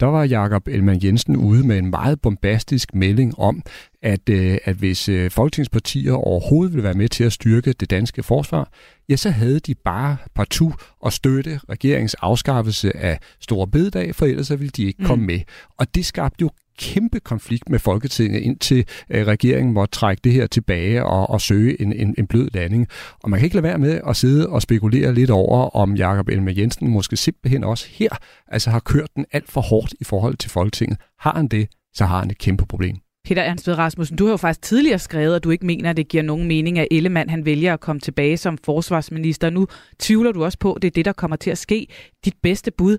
der 0.00 0.06
var 0.06 0.24
Jakob 0.24 0.68
Elman 0.68 1.00
Jensen 1.04 1.36
ude 1.36 1.66
med 1.66 1.78
en 1.78 1.90
meget 1.90 2.20
bombastisk 2.20 2.94
melding 2.94 3.38
om, 3.38 3.62
at, 4.02 4.28
øh, 4.28 4.58
at 4.64 4.76
hvis 4.76 5.08
øh, 5.08 5.30
folketingspartier 5.30 6.12
overhovedet 6.12 6.74
vil 6.74 6.82
være 6.82 6.94
med 6.94 7.08
til 7.08 7.24
at 7.24 7.32
styrke 7.32 7.72
det 7.72 7.90
danske 7.90 8.22
forsvar, 8.22 8.68
ja, 9.08 9.16
så 9.16 9.30
havde 9.30 9.60
de 9.60 9.74
bare 9.74 10.16
partout 10.34 10.74
at 11.06 11.12
støtte 11.12 11.60
regeringens 11.68 12.14
afskaffelse 12.14 12.96
af 12.96 13.18
store 13.40 13.68
bededag, 13.68 14.14
for 14.14 14.26
ellers 14.26 14.46
så 14.46 14.56
ville 14.56 14.70
de 14.70 14.84
ikke 14.84 15.02
mm. 15.02 15.06
komme 15.06 15.26
med. 15.26 15.40
Og 15.78 15.94
det 15.94 16.06
skabte 16.06 16.42
jo 16.42 16.50
kæmpe 16.78 17.20
konflikt 17.20 17.68
med 17.68 17.78
Folketinget, 17.78 18.40
indtil 18.40 18.86
øh, 19.10 19.26
regeringen 19.26 19.74
måtte 19.74 19.92
trække 19.98 20.20
det 20.24 20.32
her 20.32 20.46
tilbage 20.46 21.04
og, 21.04 21.30
og 21.30 21.40
søge 21.40 21.82
en, 21.82 21.92
en, 21.92 22.14
en 22.18 22.26
blød 22.26 22.48
landing. 22.54 22.88
Og 23.22 23.30
man 23.30 23.38
kan 23.40 23.44
ikke 23.44 23.56
lade 23.56 23.62
være 23.62 23.78
med 23.78 24.00
at 24.08 24.16
sidde 24.16 24.48
og 24.48 24.62
spekulere 24.62 25.14
lidt 25.14 25.30
over, 25.30 25.76
om 25.76 25.96
Jakob 25.96 26.28
Elmer 26.28 26.52
Jensen 26.56 26.90
måske 26.90 27.16
simpelthen 27.16 27.64
også 27.64 27.86
her 27.90 28.10
altså 28.48 28.70
har 28.70 28.80
kørt 28.80 29.08
den 29.16 29.26
alt 29.32 29.50
for 29.50 29.60
hårdt 29.60 29.94
i 30.00 30.04
forhold 30.04 30.36
til 30.36 30.50
Folketinget. 30.50 30.98
Har 31.18 31.34
han 31.34 31.48
det, 31.48 31.68
så 31.94 32.04
har 32.04 32.18
han 32.18 32.30
et 32.30 32.38
kæmpe 32.38 32.66
problem. 32.66 32.96
Peter 33.24 33.42
Ernst 33.42 33.68
Rasmussen, 33.68 34.16
du 34.16 34.24
har 34.24 34.32
jo 34.32 34.36
faktisk 34.36 34.62
tidligere 34.62 34.98
skrevet, 34.98 35.36
at 35.36 35.44
du 35.44 35.50
ikke 35.50 35.66
mener, 35.66 35.90
at 35.90 35.96
det 35.96 36.08
giver 36.08 36.22
nogen 36.22 36.48
mening, 36.48 36.78
at 36.78 36.88
Ellemann 36.90 37.30
han 37.30 37.46
vælger 37.46 37.74
at 37.74 37.80
komme 37.80 38.00
tilbage 38.00 38.36
som 38.36 38.58
forsvarsminister. 38.58 39.50
Nu 39.50 39.66
tvivler 39.98 40.32
du 40.32 40.44
også 40.44 40.58
på, 40.58 40.72
at 40.72 40.82
det 40.82 40.88
er 40.88 40.92
det, 40.92 41.04
der 41.04 41.12
kommer 41.12 41.36
til 41.36 41.50
at 41.50 41.58
ske. 41.58 41.86
Dit 42.24 42.34
bedste 42.42 42.70
bud, 42.70 42.98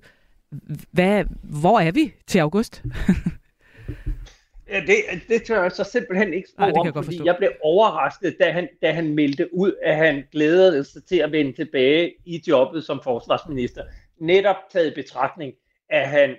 hvad, 0.91 1.23
hvor 1.43 1.79
er 1.79 1.91
vi 1.91 2.13
til 2.27 2.39
august? 2.39 2.83
Ja, 4.69 4.79
det, 4.79 4.95
det 5.27 5.43
tør 5.43 5.61
jeg 5.61 5.71
så 5.71 5.83
simpelthen 5.83 6.33
ikke 6.33 6.49
spå 6.49 6.63
om, 6.63 6.85
jeg 6.85 6.93
fordi 6.93 7.21
jeg 7.25 7.35
blev 7.37 7.51
overrasket, 7.61 8.35
da 8.39 8.51
han, 8.51 8.69
da 8.81 8.91
han 8.91 9.15
meldte 9.15 9.53
ud, 9.53 9.73
at 9.83 9.95
han 9.95 10.23
glædede 10.31 10.83
sig 10.83 11.03
til 11.03 11.17
at 11.17 11.31
vende 11.31 11.53
tilbage 11.53 12.13
i 12.25 12.43
jobbet 12.47 12.83
som 12.83 13.01
forsvarsminister. 13.03 13.83
Netop 14.19 14.55
taget 14.71 14.91
i 14.91 15.01
betragtning, 15.01 15.53
at 15.89 16.09
han 16.09 16.35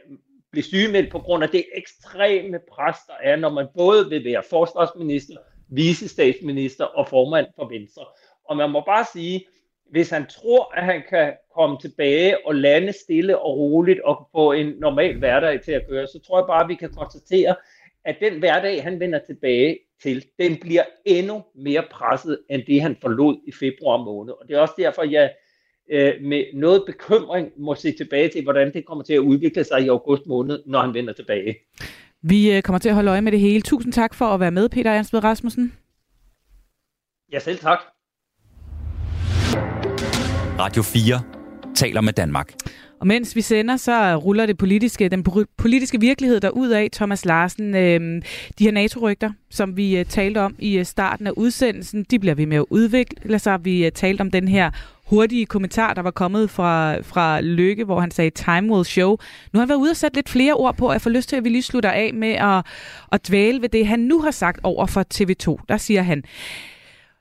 blive 0.54 0.64
sygemeldt 0.64 1.10
på 1.12 1.18
grund 1.18 1.42
af 1.42 1.48
det 1.48 1.64
ekstreme 1.74 2.58
pres, 2.72 2.96
der 3.06 3.14
er, 3.22 3.36
når 3.36 3.50
man 3.50 3.66
både 3.76 4.08
vil 4.08 4.24
være 4.24 4.42
forsvarsminister, 4.50 5.36
visestatsminister 5.68 6.84
og 6.84 7.08
formand 7.08 7.46
for 7.56 7.68
Venstre. 7.68 8.04
Og 8.48 8.56
man 8.56 8.70
må 8.70 8.82
bare 8.86 9.06
sige, 9.12 9.46
hvis 9.90 10.10
han 10.10 10.26
tror, 10.26 10.72
at 10.76 10.84
han 10.84 11.02
kan 11.10 11.32
komme 11.54 11.78
tilbage 11.80 12.46
og 12.46 12.54
lande 12.54 12.92
stille 12.92 13.38
og 13.38 13.58
roligt 13.58 14.00
og 14.00 14.28
få 14.32 14.52
en 14.52 14.74
normal 14.78 15.18
hverdag 15.18 15.60
til 15.62 15.72
at 15.72 15.86
køre, 15.88 16.06
så 16.06 16.20
tror 16.26 16.38
jeg 16.38 16.46
bare, 16.46 16.62
at 16.62 16.68
vi 16.68 16.74
kan 16.74 16.92
konstatere, 16.92 17.54
at 18.04 18.16
den 18.20 18.38
hverdag, 18.38 18.82
han 18.82 19.00
vender 19.00 19.18
tilbage 19.18 19.78
til, 20.02 20.24
den 20.38 20.56
bliver 20.60 20.82
endnu 21.04 21.42
mere 21.54 21.84
presset, 21.90 22.38
end 22.50 22.62
det 22.66 22.82
han 22.82 22.96
forlod 23.00 23.36
i 23.46 23.52
februar 23.52 23.96
måned. 23.96 24.32
Og 24.32 24.48
det 24.48 24.56
er 24.56 24.60
også 24.60 24.74
derfor, 24.78 25.02
jeg 25.02 25.32
øh, 25.90 26.12
med 26.20 26.44
noget 26.54 26.82
bekymring 26.86 27.48
må 27.56 27.74
se 27.74 27.92
tilbage 27.92 28.28
til, 28.28 28.42
hvordan 28.42 28.72
det 28.72 28.86
kommer 28.86 29.04
til 29.04 29.14
at 29.14 29.18
udvikle 29.18 29.64
sig 29.64 29.82
i 29.84 29.88
august 29.88 30.26
måned, 30.26 30.62
når 30.66 30.80
han 30.80 30.94
vender 30.94 31.12
tilbage. 31.12 31.56
Vi 32.22 32.56
øh, 32.56 32.62
kommer 32.62 32.78
til 32.78 32.88
at 32.88 32.94
holde 32.94 33.10
øje 33.10 33.20
med 33.20 33.32
det 33.32 33.40
hele. 33.40 33.62
Tusind 33.62 33.92
tak 33.92 34.14
for 34.14 34.24
at 34.24 34.40
være 34.40 34.50
med, 34.50 34.68
Peter 34.68 34.90
Ernst 34.90 35.14
Rasmussen. 35.14 35.72
Ja, 37.32 37.38
selv 37.38 37.58
tak. 37.58 37.78
Radio 40.58 40.82
4 40.82 41.20
taler 41.74 42.00
med 42.00 42.12
Danmark. 42.12 42.52
Og 43.04 43.08
mens 43.08 43.36
vi 43.36 43.40
sender, 43.40 43.76
så 43.76 44.16
ruller 44.16 44.46
det 44.46 44.58
politiske, 44.58 45.08
den 45.08 45.24
politiske 45.56 46.00
virkelighed 46.00 46.40
der 46.40 46.50
ud 46.50 46.68
af 46.68 46.88
Thomas 46.92 47.24
Larsen. 47.24 47.74
Øh, 47.74 48.22
de 48.58 48.64
her 48.64 48.70
NATO-rygter, 48.70 49.30
som 49.50 49.76
vi 49.76 49.96
øh, 49.96 50.04
talte 50.04 50.38
om 50.38 50.54
i 50.58 50.78
øh, 50.78 50.84
starten 50.84 51.26
af 51.26 51.30
udsendelsen, 51.36 52.04
de 52.10 52.18
bliver 52.18 52.34
vi 52.34 52.44
med 52.44 52.56
at 52.56 52.64
udvikle 52.70 53.38
sig. 53.38 53.64
Vi 53.64 53.86
øh, 53.86 53.92
talte 53.92 54.20
om 54.20 54.30
den 54.30 54.48
her 54.48 54.70
hurtige 55.06 55.46
kommentar, 55.46 55.94
der 55.94 56.02
var 56.02 56.10
kommet 56.10 56.50
fra, 56.50 57.00
fra 57.00 57.40
Lykke, 57.40 57.84
hvor 57.84 58.00
han 58.00 58.10
sagde, 58.10 58.30
time 58.30 58.72
will 58.72 58.84
show. 58.84 59.10
Nu 59.52 59.58
har 59.58 59.60
han 59.60 59.68
været 59.68 59.78
ude 59.78 59.90
og 59.90 59.96
sætte 59.96 60.16
lidt 60.16 60.28
flere 60.28 60.54
ord 60.54 60.76
på, 60.76 60.86
og 60.86 60.92
jeg 60.92 61.00
får 61.00 61.10
lyst 61.10 61.28
til, 61.28 61.36
at 61.36 61.44
vi 61.44 61.48
lige 61.48 61.62
slutter 61.62 61.90
af 61.90 62.14
med 62.14 62.32
at, 62.32 62.66
at 63.12 63.28
dvæle 63.28 63.62
ved 63.62 63.68
det, 63.68 63.86
han 63.86 64.00
nu 64.00 64.20
har 64.20 64.30
sagt 64.30 64.60
over 64.62 64.86
for 64.86 65.04
TV2. 65.14 65.64
Der 65.68 65.76
siger 65.76 66.02
han, 66.02 66.24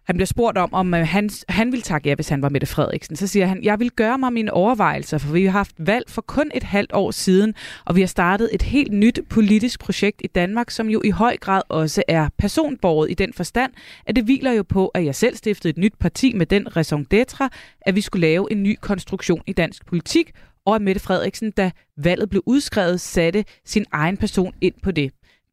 han 0.05 0.15
bliver 0.15 0.25
spurgt 0.25 0.57
om, 0.57 0.73
om 0.73 0.93
øh, 0.93 1.07
han, 1.07 1.29
han 1.49 1.71
vil 1.71 1.81
takke 1.81 2.09
ja, 2.09 2.15
hvis 2.15 2.29
han 2.29 2.41
var 2.41 2.49
Mette 2.49 2.67
Frederiksen. 2.67 3.15
Så 3.15 3.27
siger 3.27 3.45
han, 3.45 3.63
jeg 3.63 3.79
vil 3.79 3.91
gøre 3.91 4.17
mig 4.17 4.33
mine 4.33 4.53
overvejelser, 4.53 5.17
for 5.17 5.33
vi 5.33 5.45
har 5.45 5.51
haft 5.51 5.75
valg 5.77 6.09
for 6.09 6.21
kun 6.21 6.51
et 6.53 6.63
halvt 6.63 6.91
år 6.93 7.11
siden, 7.11 7.53
og 7.85 7.95
vi 7.95 8.01
har 8.01 8.07
startet 8.07 8.49
et 8.53 8.61
helt 8.61 8.91
nyt 8.91 9.19
politisk 9.29 9.79
projekt 9.79 10.21
i 10.23 10.27
Danmark, 10.27 10.71
som 10.71 10.89
jo 10.89 11.01
i 11.05 11.09
høj 11.09 11.37
grad 11.37 11.61
også 11.69 12.03
er 12.07 12.29
personborget 12.37 13.11
i 13.11 13.13
den 13.13 13.33
forstand, 13.33 13.71
at 14.05 14.15
det 14.15 14.23
hviler 14.23 14.51
jo 14.51 14.63
på, 14.63 14.87
at 14.87 15.05
jeg 15.05 15.15
selv 15.15 15.35
stiftede 15.35 15.69
et 15.69 15.77
nyt 15.77 15.93
parti 15.99 16.33
med 16.33 16.45
den 16.45 16.75
raison 16.75 17.07
d'etre, 17.13 17.47
at 17.81 17.95
vi 17.95 18.01
skulle 18.01 18.27
lave 18.27 18.51
en 18.51 18.63
ny 18.63 18.77
konstruktion 18.81 19.41
i 19.47 19.53
dansk 19.53 19.85
politik, 19.85 20.31
og 20.65 20.75
at 20.75 20.81
Mette 20.81 21.01
Frederiksen, 21.01 21.51
da 21.51 21.71
valget 21.97 22.29
blev 22.29 22.43
udskrevet, 22.45 23.01
satte 23.01 23.45
sin 23.65 23.85
egen 23.91 24.17
person 24.17 24.53
ind 24.61 24.73
på 24.83 24.91
det. 24.91 25.11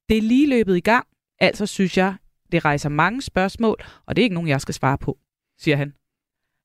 Det 0.09 0.19
er 0.19 0.23
lige 0.23 0.49
løbet 0.49 0.77
i 0.77 0.81
gang, 0.81 1.07
altså 1.41 1.67
synes 1.67 1.97
jeg, 1.97 2.15
det 2.53 2.65
rejser 2.65 2.89
mange 2.89 3.23
spørgsmål, 3.23 3.77
og 4.07 4.17
det 4.17 4.23
er 4.23 4.25
ikke 4.25 4.35
nogen, 4.35 4.49
jeg 4.49 4.61
skal 4.61 4.75
svare 4.75 4.99
på, 4.99 5.19
siger 5.59 5.77
han. 5.77 5.95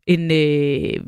En 0.07 0.31
øh, 0.31 1.05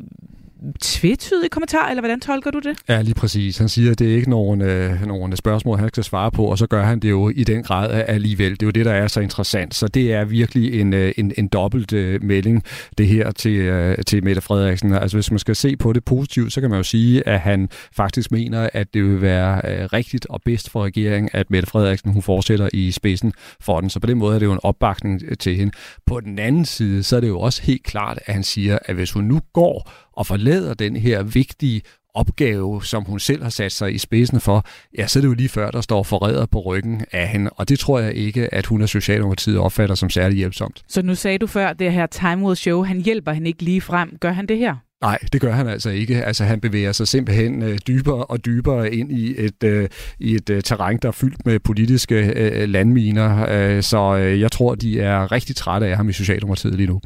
tvetydig 0.80 1.50
kommentar, 1.50 1.88
eller 1.88 2.00
hvordan 2.00 2.20
tolker 2.20 2.50
du 2.50 2.58
det? 2.58 2.78
Ja, 2.88 3.02
lige 3.02 3.14
præcis. 3.14 3.58
Han 3.58 3.68
siger, 3.68 3.92
at 3.92 3.98
det 3.98 4.12
er 4.12 4.16
ikke 4.16 4.30
nogen, 4.30 4.60
øh, 4.60 5.06
nogen 5.06 5.36
spørgsmål, 5.36 5.78
han 5.78 5.88
skal 5.88 6.04
svare 6.04 6.30
på, 6.30 6.44
og 6.44 6.58
så 6.58 6.66
gør 6.66 6.84
han 6.84 7.00
det 7.00 7.10
jo 7.10 7.28
i 7.28 7.44
den 7.44 7.62
grad 7.62 8.04
alligevel. 8.08 8.50
Det 8.50 8.62
er 8.62 8.66
jo 8.66 8.70
det, 8.70 8.84
der 8.84 8.92
er 8.92 9.08
så 9.08 9.20
interessant. 9.20 9.74
Så 9.74 9.88
det 9.88 10.12
er 10.12 10.24
virkelig 10.24 10.80
en, 10.80 10.94
øh, 10.94 11.12
en, 11.16 11.32
en 11.38 11.48
dobbelt 11.48 11.92
øh, 11.92 12.22
melding, 12.22 12.62
det 12.98 13.06
her 13.06 13.30
til, 13.30 13.52
øh, 13.52 13.96
til 14.06 14.24
Mette 14.24 14.40
Frederiksen. 14.40 14.92
Altså 14.92 15.16
hvis 15.16 15.30
man 15.30 15.38
skal 15.38 15.56
se 15.56 15.76
på 15.76 15.92
det 15.92 16.04
positivt, 16.04 16.52
så 16.52 16.60
kan 16.60 16.70
man 16.70 16.76
jo 16.76 16.82
sige, 16.82 17.28
at 17.28 17.40
han 17.40 17.68
faktisk 17.96 18.32
mener, 18.32 18.68
at 18.72 18.94
det 18.94 19.04
vil 19.04 19.22
være 19.22 19.60
øh, 19.64 19.84
rigtigt 19.84 20.26
og 20.30 20.40
bedst 20.44 20.70
for 20.70 20.84
regeringen, 20.84 21.30
at 21.32 21.50
Mette 21.50 21.68
Frederiksen 21.70 22.12
hun 22.12 22.22
fortsætter 22.22 22.68
i 22.72 22.90
spidsen 22.90 23.32
for 23.60 23.80
den. 23.80 23.90
Så 23.90 24.00
på 24.00 24.06
den 24.06 24.18
måde 24.18 24.34
er 24.34 24.38
det 24.38 24.46
jo 24.46 24.52
en 24.52 24.60
opbakning 24.62 25.38
til 25.38 25.56
hende. 25.56 25.72
På 26.06 26.20
den 26.20 26.38
anden 26.38 26.64
side, 26.64 27.02
så 27.02 27.16
er 27.16 27.20
det 27.20 27.28
jo 27.28 27.40
også 27.40 27.62
helt 27.62 27.84
klart, 27.84 28.18
at 28.26 28.34
han 28.34 28.44
siger, 28.44 28.78
at 28.84 28.94
hvis 28.94 29.12
hun 29.12 29.24
nu 29.24 29.40
går 29.52 29.90
og 30.18 30.26
forlader 30.26 30.74
den 30.74 30.96
her 30.96 31.22
vigtige 31.22 31.82
opgave, 32.14 32.84
som 32.84 33.04
hun 33.04 33.20
selv 33.20 33.42
har 33.42 33.50
sat 33.50 33.72
sig 33.72 33.94
i 33.94 33.98
spidsen 33.98 34.40
for, 34.40 34.66
ja, 34.98 35.06
så 35.06 35.18
er 35.18 35.20
det 35.20 35.28
jo 35.28 35.34
lige 35.34 35.48
før, 35.48 35.70
der 35.70 35.80
står 35.80 36.02
forræder 36.02 36.46
på 36.46 36.60
ryggen 36.60 37.04
af 37.12 37.28
hende. 37.28 37.50
Og 37.50 37.68
det 37.68 37.78
tror 37.78 37.98
jeg 37.98 38.14
ikke, 38.14 38.54
at 38.54 38.66
hun 38.66 38.82
og 38.82 38.88
Socialdemokratiet 38.88 39.58
opfatter 39.58 39.94
som 39.94 40.10
særlig 40.10 40.38
hjælpsomt. 40.38 40.82
Så 40.88 41.02
nu 41.02 41.14
sagde 41.14 41.38
du 41.38 41.46
før, 41.46 41.72
det 41.72 41.92
her 41.92 42.06
Time 42.06 42.44
Will 42.44 42.56
Show, 42.56 42.84
han 42.84 43.00
hjælper 43.00 43.32
hende 43.32 43.48
ikke 43.48 43.62
lige 43.62 43.80
frem. 43.80 44.16
Gør 44.20 44.32
han 44.32 44.46
det 44.46 44.58
her? 44.58 44.76
Nej, 45.00 45.18
det 45.32 45.40
gør 45.40 45.52
han 45.52 45.68
altså 45.68 45.90
ikke. 45.90 46.24
Altså 46.24 46.44
han 46.44 46.60
bevæger 46.60 46.92
sig 46.92 47.08
simpelthen 47.08 47.62
øh, 47.62 47.78
dybere 47.86 48.24
og 48.24 48.44
dybere 48.44 48.94
ind 48.94 49.12
i 49.12 49.34
et 49.38 49.64
øh, 49.64 49.88
i 50.18 50.34
et 50.34 50.50
øh, 50.50 50.62
terræn, 50.62 50.98
der 51.02 51.08
er 51.08 51.12
fyldt 51.12 51.46
med 51.46 51.58
politiske 51.58 52.14
øh, 52.36 52.68
landminer. 52.68 53.46
Øh, 53.50 53.82
så 53.82 54.16
øh, 54.16 54.40
jeg 54.40 54.52
tror, 54.52 54.74
de 54.74 55.00
er 55.00 55.32
rigtig 55.32 55.56
trætte 55.56 55.86
af 55.86 55.96
ham 55.96 56.08
i 56.08 56.12
Socialdemokratiet 56.12 56.74
lige 56.74 56.86
nu. 56.86 57.00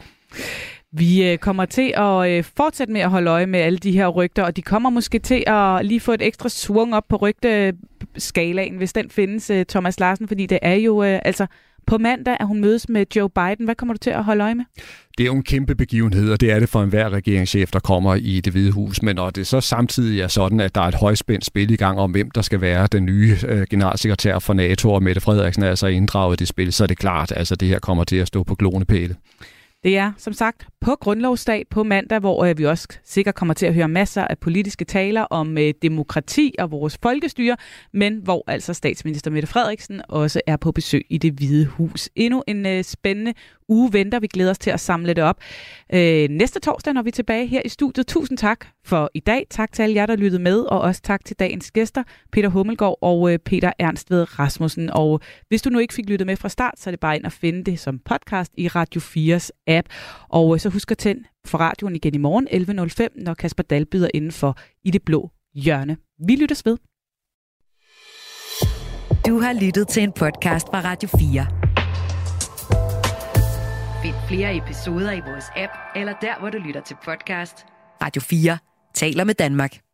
Vi 0.94 1.30
øh, 1.30 1.38
kommer 1.38 1.64
til 1.64 1.92
at 1.96 2.30
øh, 2.30 2.44
fortsætte 2.56 2.92
med 2.92 3.00
at 3.00 3.10
holde 3.10 3.30
øje 3.30 3.46
med 3.46 3.60
alle 3.60 3.78
de 3.78 3.92
her 3.92 4.08
rygter, 4.08 4.42
og 4.42 4.56
de 4.56 4.62
kommer 4.62 4.90
måske 4.90 5.18
til 5.18 5.44
at 5.46 5.86
lige 5.86 6.00
få 6.00 6.12
et 6.12 6.22
ekstra 6.22 6.48
svung 6.48 6.94
op 6.94 7.04
på 7.08 7.16
rygteskalaen, 7.16 8.76
hvis 8.76 8.92
den 8.92 9.10
findes, 9.10 9.50
øh, 9.50 9.64
Thomas 9.66 10.00
Larsen, 10.00 10.28
fordi 10.28 10.46
det 10.46 10.58
er 10.62 10.74
jo 10.74 11.02
altså 11.02 11.46
på 11.86 11.98
mandag, 11.98 12.36
at 12.40 12.46
hun 12.46 12.60
mødes 12.60 12.88
med 12.88 13.06
Joe 13.16 13.30
Biden. 13.30 13.64
Hvad 13.64 13.74
kommer 13.74 13.94
du 13.94 13.98
til 13.98 14.10
at 14.10 14.24
holde 14.24 14.44
øje 14.44 14.54
med? 14.54 14.64
Det 15.18 15.24
er 15.24 15.26
jo 15.26 15.34
en 15.34 15.42
kæmpe 15.42 15.74
begivenhed, 15.74 16.32
og 16.32 16.40
det 16.40 16.50
er 16.50 16.60
det 16.60 16.68
for 16.68 16.82
enhver 16.82 17.10
regeringschef, 17.10 17.70
der 17.70 17.78
kommer 17.78 18.14
i 18.14 18.40
det 18.40 18.52
hvide 18.52 18.72
hus. 18.72 19.02
Men 19.02 19.16
når 19.16 19.30
det 19.30 19.46
så 19.46 19.60
samtidig 19.60 20.20
er 20.20 20.28
sådan, 20.28 20.60
at 20.60 20.74
der 20.74 20.80
er 20.80 20.88
et 20.88 20.94
højspændt 20.94 21.44
spil 21.44 21.70
i 21.70 21.76
gang 21.76 21.98
om, 21.98 22.10
hvem 22.10 22.30
der 22.30 22.42
skal 22.42 22.60
være 22.60 22.86
den 22.86 23.04
nye 23.04 23.36
generalsekretær 23.70 24.38
for 24.38 24.52
NATO, 24.52 24.92
og 24.92 25.02
Mette 25.02 25.20
Frederiksen 25.20 25.62
er 25.62 25.68
altså 25.68 25.86
inddraget 25.86 26.34
i 26.34 26.38
det 26.38 26.48
spil, 26.48 26.72
så 26.72 26.82
er 26.82 26.86
det 26.86 26.98
klart, 26.98 27.32
at 27.32 27.38
altså, 27.38 27.56
det 27.56 27.68
her 27.68 27.78
kommer 27.78 28.04
til 28.04 28.16
at 28.16 28.28
stå 28.28 28.42
på 28.42 28.54
glånepæle. 28.54 29.16
Det 29.84 29.98
er 29.98 30.12
som 30.18 30.32
sagt 30.32 30.66
på 30.82 30.96
Grundlovsdag 30.96 31.64
på 31.70 31.82
mandag, 31.82 32.18
hvor 32.18 32.44
øh, 32.44 32.58
vi 32.58 32.66
også 32.66 32.88
sikkert 33.04 33.34
kommer 33.34 33.54
til 33.54 33.66
at 33.66 33.74
høre 33.74 33.88
masser 33.88 34.24
af 34.24 34.38
politiske 34.38 34.84
taler 34.84 35.22
om 35.22 35.58
øh, 35.58 35.74
demokrati 35.82 36.54
og 36.58 36.70
vores 36.70 36.98
folkestyre, 37.02 37.56
men 37.92 38.20
hvor 38.22 38.44
altså 38.46 38.74
statsminister 38.74 39.30
Mette 39.30 39.48
Frederiksen 39.48 40.02
også 40.08 40.40
er 40.46 40.56
på 40.56 40.72
besøg 40.72 41.06
i 41.10 41.18
det 41.18 41.32
hvide 41.32 41.66
hus. 41.66 42.08
Endnu 42.16 42.42
en 42.46 42.66
øh, 42.66 42.84
spændende 42.84 43.34
uge 43.72 43.92
venter. 43.92 44.20
Vi 44.20 44.26
glæder 44.26 44.50
os 44.50 44.58
til 44.58 44.70
at 44.70 44.80
samle 44.80 45.14
det 45.14 45.24
op 45.24 45.40
øh, 45.94 46.28
næste 46.30 46.60
torsdag, 46.60 46.94
når 46.94 47.02
vi 47.02 47.08
er 47.08 47.12
tilbage 47.12 47.46
her 47.46 47.62
i 47.64 47.68
studiet. 47.68 48.06
Tusind 48.06 48.38
tak 48.38 48.66
for 48.84 49.10
i 49.14 49.20
dag. 49.20 49.46
Tak 49.50 49.72
til 49.72 49.82
alle 49.82 49.94
jer, 49.94 50.06
der 50.06 50.16
lyttede 50.16 50.42
med, 50.42 50.60
og 50.60 50.80
også 50.80 51.02
tak 51.02 51.24
til 51.24 51.36
dagens 51.38 51.70
gæster, 51.70 52.02
Peter 52.32 52.48
Hummelgaard 52.48 52.98
og 53.00 53.32
øh, 53.32 53.38
Peter 53.38 53.72
Ernstved 53.78 54.38
Rasmussen. 54.38 54.90
Og 54.90 55.20
hvis 55.48 55.62
du 55.62 55.70
nu 55.70 55.78
ikke 55.78 55.94
fik 55.94 56.08
lyttet 56.08 56.26
med 56.26 56.36
fra 56.36 56.48
start, 56.48 56.74
så 56.78 56.90
er 56.90 56.92
det 56.92 57.00
bare 57.00 57.16
ind 57.16 57.26
at 57.26 57.32
finde 57.32 57.64
det 57.64 57.78
som 57.78 57.98
podcast 57.98 58.52
i 58.56 58.68
Radio 58.68 59.00
4's 59.00 59.50
app. 59.66 59.88
Og 60.28 60.54
øh, 60.54 60.60
så 60.60 60.70
husk 60.72 60.90
at 60.90 60.98
tænde 60.98 61.24
for 61.46 61.58
radioen 61.58 61.96
igen 61.96 62.14
i 62.14 62.18
morgen 62.18 62.48
11.05, 62.48 63.22
når 63.24 63.34
Kasper 63.34 63.62
Dahl 63.62 63.86
byder 63.86 64.08
inden 64.14 64.32
for 64.32 64.58
i 64.84 64.90
det 64.90 65.02
blå 65.02 65.30
hjørne. 65.54 65.96
Vi 66.26 66.36
lyttes 66.36 66.66
ved. 66.66 66.76
Du 69.26 69.38
har 69.40 69.52
lyttet 69.60 69.88
til 69.88 70.02
en 70.02 70.12
podcast 70.12 70.66
fra 70.66 70.80
Radio 70.80 71.08
4. 71.08 71.46
Find 74.02 74.14
flere 74.28 74.56
episoder 74.56 75.12
i 75.12 75.20
vores 75.20 75.44
app, 75.56 75.72
eller 75.96 76.14
der, 76.20 76.38
hvor 76.40 76.50
du 76.50 76.58
lytter 76.58 76.80
til 76.80 76.96
podcast. 77.04 77.66
Radio 78.02 78.22
4 78.22 78.58
taler 78.94 79.24
med 79.24 79.34
Danmark. 79.34 79.91